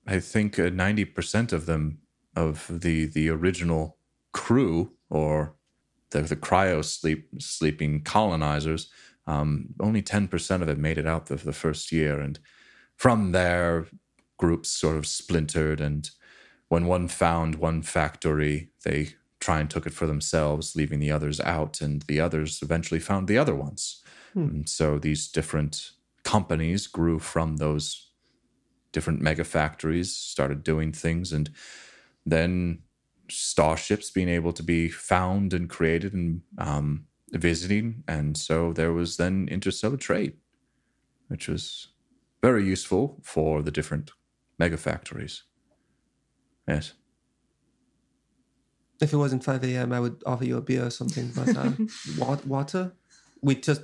[0.07, 1.99] I think uh, ninety percent of them,
[2.35, 3.99] of the the original
[4.33, 5.55] crew or
[6.11, 8.91] the the cryo sleep sleeping colonizers,
[9.27, 12.39] um, only ten percent of it made it out the, the first year, and
[12.97, 13.87] from there,
[14.39, 15.81] groups sort of splintered.
[15.81, 16.11] And
[16.69, 19.15] when one found one factory, they
[19.47, 23.29] try and took it for themselves, leaving the others out, and the others eventually found
[23.29, 24.03] the other ones.
[24.51, 25.93] And so these different
[26.25, 28.11] companies grew from those
[28.91, 31.49] different mega factories, started doing things, and
[32.35, 32.83] then
[33.29, 38.03] starships being able to be found and created and um, visiting.
[38.09, 40.35] And so there was then interstellar trade,
[41.29, 41.89] which was
[42.43, 44.11] very useful for the different
[44.59, 45.45] mega factories.
[46.67, 46.95] Yes.
[49.01, 51.73] If it wasn't 5 a.m., I would offer you a beer or something, but uh,
[52.19, 52.93] wa- water?
[53.43, 53.83] We just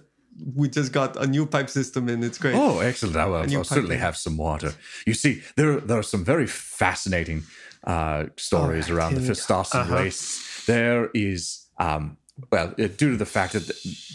[0.56, 2.54] we just got a new pipe system and It's great.
[2.56, 3.16] Oh, excellent!
[3.16, 4.00] I will, I'll certainly in.
[4.00, 4.72] have some water.
[5.06, 7.42] You see, there there are some very fascinating
[7.86, 9.40] uh, stories All right, around the here we go.
[9.40, 9.94] Fistossen Uh-huh.
[9.96, 10.64] wastes.
[10.66, 12.16] There is, um,
[12.50, 13.70] well, uh, due to the fact that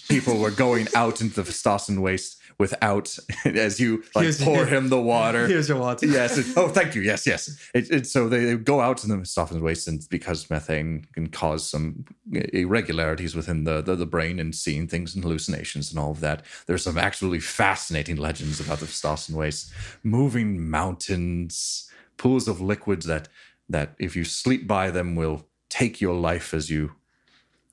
[0.10, 4.89] people were going out into the Fistossen waste without, as you like Here's- pour him
[4.89, 5.47] the water.
[5.47, 6.05] Here's your water.
[6.19, 6.38] yes.
[6.38, 7.01] it- oh, thank you.
[7.01, 7.57] Yes, yes.
[7.73, 11.27] It, it, so they, they go out in the Fistossen waste, and because methane can
[11.27, 16.11] cause some irregularities within the, the, the brain and seeing things and hallucinations and all
[16.11, 19.71] of that, there's some absolutely fascinating legends about the Fistossen waste.
[20.03, 23.27] Moving mountains, pools of liquids that
[23.69, 26.93] that if you sleep by them will take your life as you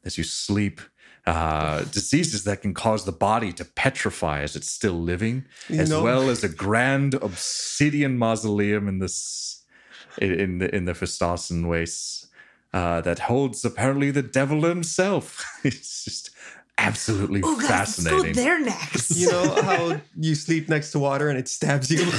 [0.05, 0.81] as you sleep.
[1.27, 5.89] Uh, diseases that can cause the body to petrify as it's still living, You as
[5.89, 9.63] know- well as a grand obsidian mausoleum in this
[10.21, 12.27] in, the in the Fistossen wastes
[12.75, 15.43] uh, that holds apparently the devil himself.
[15.65, 16.29] it's just
[16.79, 18.33] absolutely Oh, guys, let's go fascinating.
[18.35, 19.17] there next.
[19.17, 22.03] You know how you sleep next to water and it stabs you?
[22.03, 22.11] and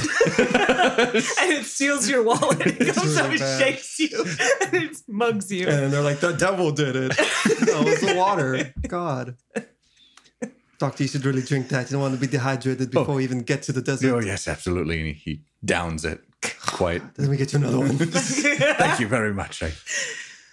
[1.52, 2.60] it steals your wallet.
[2.66, 3.60] It It's comes up really and bad.
[3.60, 4.24] shakes you
[4.62, 5.68] and it mugs you.
[5.68, 7.08] and they're like, the devil did it.
[7.16, 8.72] that was the water.
[8.88, 9.36] God.
[10.78, 11.90] Doctor, you should really drink that.
[11.90, 13.00] You don't want to be dehydrated oh.
[13.00, 14.14] before we even get to the desert.
[14.14, 14.98] oh yes, absolutely.
[14.98, 16.20] And he, he downs it
[16.60, 17.02] quite.
[17.18, 17.96] Let me get you another one.
[17.96, 19.62] Thank you very much.
[19.62, 19.72] I,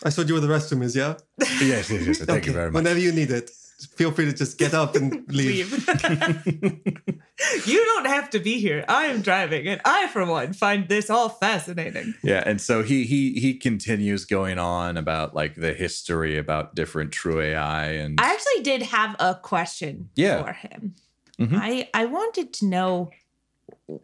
[0.05, 1.15] I showed you where the restroom is, yeah?
[1.39, 2.17] yes, yes, yes.
[2.19, 2.75] Thank you very much.
[2.81, 3.51] Whenever you need it,
[3.95, 5.71] feel free to just get up and leave.
[5.71, 5.87] Leave.
[7.65, 8.85] you don't have to be here.
[8.87, 12.13] I am driving, and I, for one, find this all fascinating.
[12.23, 17.11] Yeah, and so he he he continues going on about like the history about different
[17.11, 20.43] true AI and I actually did have a question Yeah.
[20.43, 20.95] for him.
[21.39, 21.57] Mhm.
[21.59, 23.11] I I wanted to know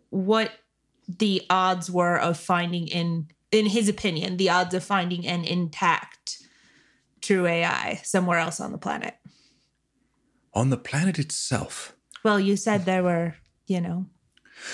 [0.09, 0.51] what
[1.07, 6.37] the odds were of finding in in his opinion the odds of finding an intact
[7.21, 9.15] true AI somewhere else on the planet.
[10.59, 11.95] On the planet itself.
[12.23, 14.05] Well, you said there were, you know,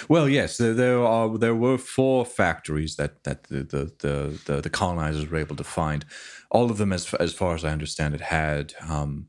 [0.10, 4.62] Well, yes, there, there are there were four factories that that the the, the the
[4.62, 6.06] the colonizers were able to find.
[6.50, 9.28] All of them, as as far as I understand it, had um,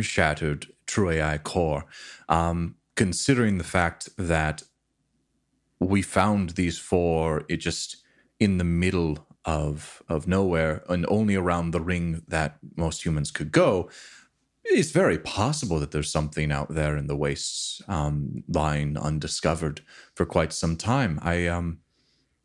[0.00, 1.84] shattered true AI core.
[2.28, 4.62] Um, considering the fact that
[5.78, 7.96] we found these four, it just
[8.40, 13.52] in the middle of of nowhere and only around the ring that most humans could
[13.52, 13.88] go.
[14.76, 19.80] It's very possible that there's something out there in the wastes um, lying undiscovered
[20.14, 21.18] for quite some time.
[21.22, 21.78] I um,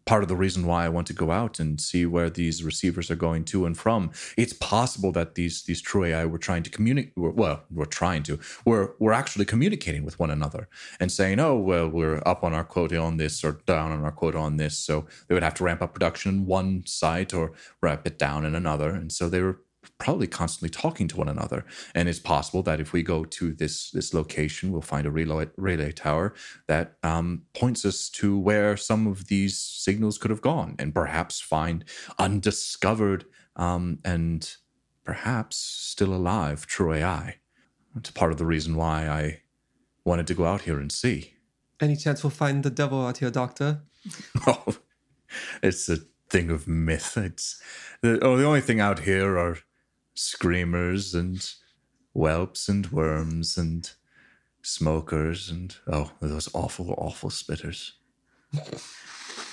[0.06, 3.12] part of the reason why I want to go out and see where these receivers
[3.12, 4.12] are going to and from.
[4.38, 7.12] It's possible that these these true AI were trying to communicate.
[7.18, 8.40] Well, we're trying to.
[8.64, 10.70] We're we're actually communicating with one another
[11.02, 14.12] and saying, "Oh, well, we're up on our quota on this or down on our
[14.14, 17.52] quota on this." So they would have to ramp up production in one site or
[17.82, 19.60] ramp it down in another, and so they were
[19.98, 21.66] probably constantly talking to one another.
[21.94, 25.50] And it's possible that if we go to this this location, we'll find a relay,
[25.58, 26.34] relay tower
[26.68, 31.40] that um, points us to where some of these signals could have gone, and perhaps
[31.40, 31.86] find
[32.18, 33.26] undiscovered
[33.56, 34.56] um, and
[35.04, 37.38] perhaps still alive True AI.
[37.94, 39.42] That's part of the reason why I
[40.06, 41.34] wanted to go out here and see.
[41.82, 43.82] Any chance we'll find the devil out here, Doctor?
[44.48, 44.76] Oh,
[45.64, 45.98] it's a
[46.30, 47.18] thing of myth.
[47.18, 47.62] It's
[48.02, 49.58] the, oh, the only thing out here are
[50.14, 51.54] screamers and
[52.14, 53.92] whelps and worms and
[54.62, 57.92] smokers and oh, those awful, awful spitters.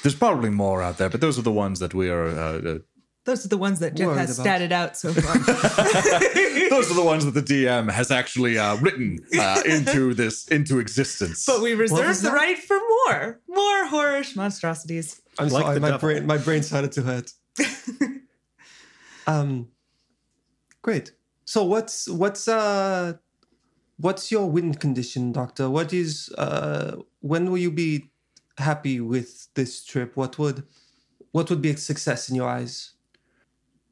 [0.02, 2.28] There's probably more out there, but those are the ones that we are.
[2.28, 2.78] Uh, uh,
[3.24, 4.60] those are the ones that Jeff Worried has about.
[4.60, 5.36] statted out so far.
[6.70, 10.78] those are the ones that the DM has actually uh, written uh, into this into
[10.78, 11.44] existence.
[11.47, 12.32] but we reserve the that?
[12.32, 15.20] right for more, more horrorish monstrosities.
[15.39, 16.01] I'm Like sorry, my devil.
[16.09, 17.32] brain my brain started to hurt.
[19.26, 19.68] um
[20.89, 21.12] great.
[21.44, 23.19] So what's what's uh
[23.98, 25.69] what's your win condition, Doctor?
[25.69, 28.10] What is uh when will you be
[28.56, 30.16] happy with this trip?
[30.16, 30.65] What would
[31.32, 32.94] what would be a success in your eyes?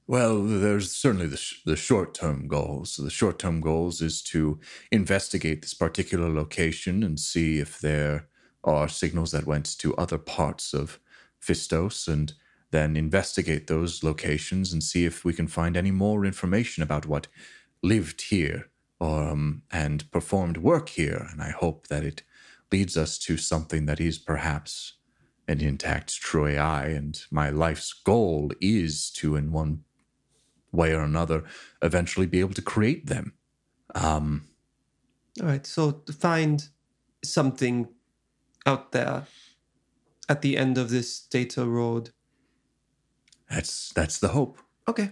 [0.06, 2.96] Well, there's certainly the, sh- the short term goals.
[2.96, 4.58] The short term goals is to
[4.90, 8.28] investigate this particular location and see if there
[8.64, 10.98] are signals that went to other parts of
[11.46, 12.32] Fistos and
[12.70, 17.28] then investigate those locations and see if we can find any more information about what
[17.82, 18.70] lived here
[19.00, 21.28] um, and performed work here.
[21.30, 22.22] And I hope that it
[22.72, 24.94] leads us to something that is perhaps
[25.48, 26.86] an intact true AI.
[26.88, 29.84] And my life's goal is to, in one
[30.72, 31.44] way or another,
[31.82, 33.34] eventually be able to create them.
[33.94, 34.48] Um,
[35.40, 35.66] All right.
[35.66, 36.68] So find
[37.24, 37.88] something
[38.66, 39.26] out there
[40.28, 42.10] at the end of this data road.
[43.50, 44.58] That's that's the hope.
[44.88, 45.10] Okay.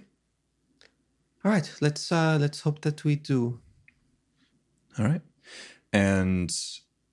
[1.45, 1.71] All right.
[1.81, 3.61] Let's uh let's hope that we do.
[4.99, 5.23] All right.
[5.93, 6.53] And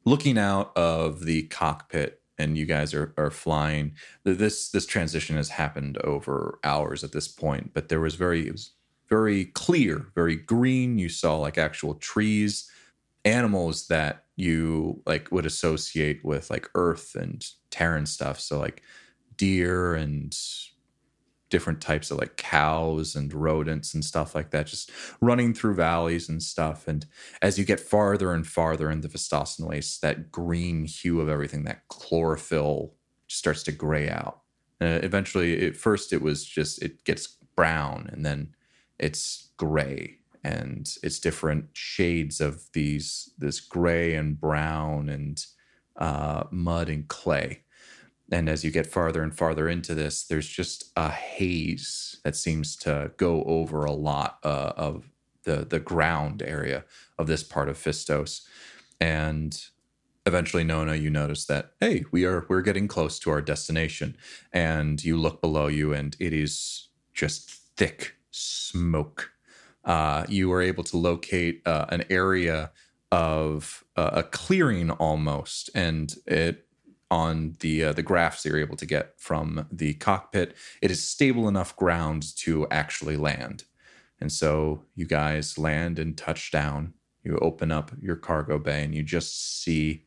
[0.05, 3.93] looking out of the cockpit, and you guys are, are flying.
[4.23, 8.51] This this transition has happened over hours at this point, but there was very it
[8.51, 8.71] was
[9.09, 10.97] very clear, very green.
[10.97, 12.69] You saw like actual trees,
[13.25, 18.39] animals that you like would associate with like Earth and Terran stuff.
[18.39, 18.81] So like
[19.37, 20.35] deer and
[21.51, 24.89] different types of like cows and rodents and stuff like that, just
[25.21, 26.87] running through valleys and stuff.
[26.87, 27.05] And
[27.41, 31.87] as you get farther and farther into Fistosan Waste, that green hue of everything, that
[31.89, 32.95] chlorophyll
[33.27, 34.39] starts to gray out.
[34.81, 38.55] Uh, eventually, at first, it was just, it gets brown and then
[38.97, 45.45] it's gray and it's different shades of these, this gray and brown and
[45.97, 47.61] uh, mud and clay.
[48.31, 52.75] And as you get farther and farther into this, there's just a haze that seems
[52.77, 55.09] to go over a lot uh, of
[55.43, 56.85] the the ground area
[57.17, 58.41] of this part of Fistos.
[58.99, 59.59] And
[60.25, 64.15] eventually, Nona, you notice that hey, we are we're getting close to our destination.
[64.53, 69.31] And you look below you, and it is just thick smoke.
[69.83, 72.71] Uh, you were able to locate uh, an area
[73.11, 76.67] of uh, a clearing almost, and it
[77.11, 81.47] on the uh, the graphs you're able to get from the cockpit, it is stable
[81.47, 83.65] enough ground to actually land.
[84.19, 86.93] And so you guys land and touch down.
[87.23, 90.05] You open up your cargo bay and you just see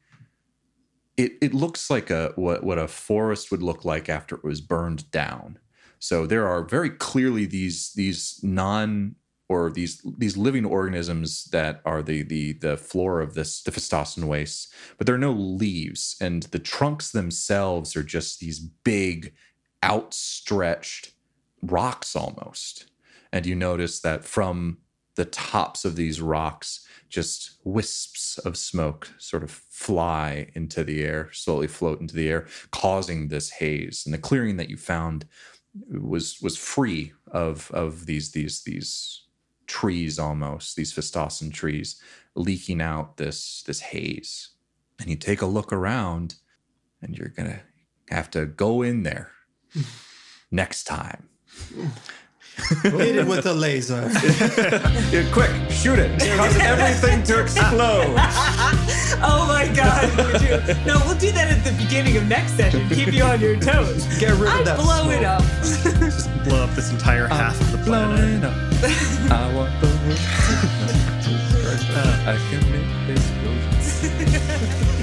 [1.17, 4.61] it it looks like a what what a forest would look like after it was
[4.61, 5.59] burned down.
[5.99, 9.15] So there are very clearly these these non
[9.55, 14.25] or these these living organisms that are the the the floor of this the Fistosan
[14.25, 19.33] waste, but there are no leaves, and the trunks themselves are just these big,
[19.85, 21.13] outstretched
[21.63, 22.87] rocks almost.
[23.33, 24.79] And you notice that from
[25.17, 31.31] the tops of these rocks, just wisps of smoke sort of fly into the air,
[31.33, 34.03] slowly float into the air, causing this haze.
[34.05, 35.27] And the clearing that you found
[35.91, 39.24] was was free of of these these these
[39.66, 42.01] trees almost these Fistosan trees
[42.35, 44.51] leaking out this this haze.
[45.01, 46.36] And you take a look around
[47.03, 47.61] and you're gonna
[48.11, 49.32] have to go in there
[50.51, 51.28] next time
[52.83, 54.01] Hit it with a laser.
[55.11, 56.19] yeah, quick, shoot it.
[56.21, 58.15] Cause everything to explode.
[59.23, 60.09] oh my god.
[60.41, 62.89] You, no, we'll do that at the beginning of next session.
[62.89, 64.07] Keep you on your toes.
[64.19, 64.77] Get rid of I that.
[64.77, 65.15] Blow smoke.
[65.15, 65.43] it up.
[65.43, 68.45] Just blow up this entire half I'm of the planet.
[69.33, 70.19] I want the world.
[72.27, 73.31] I can make this
[74.99, 75.01] go.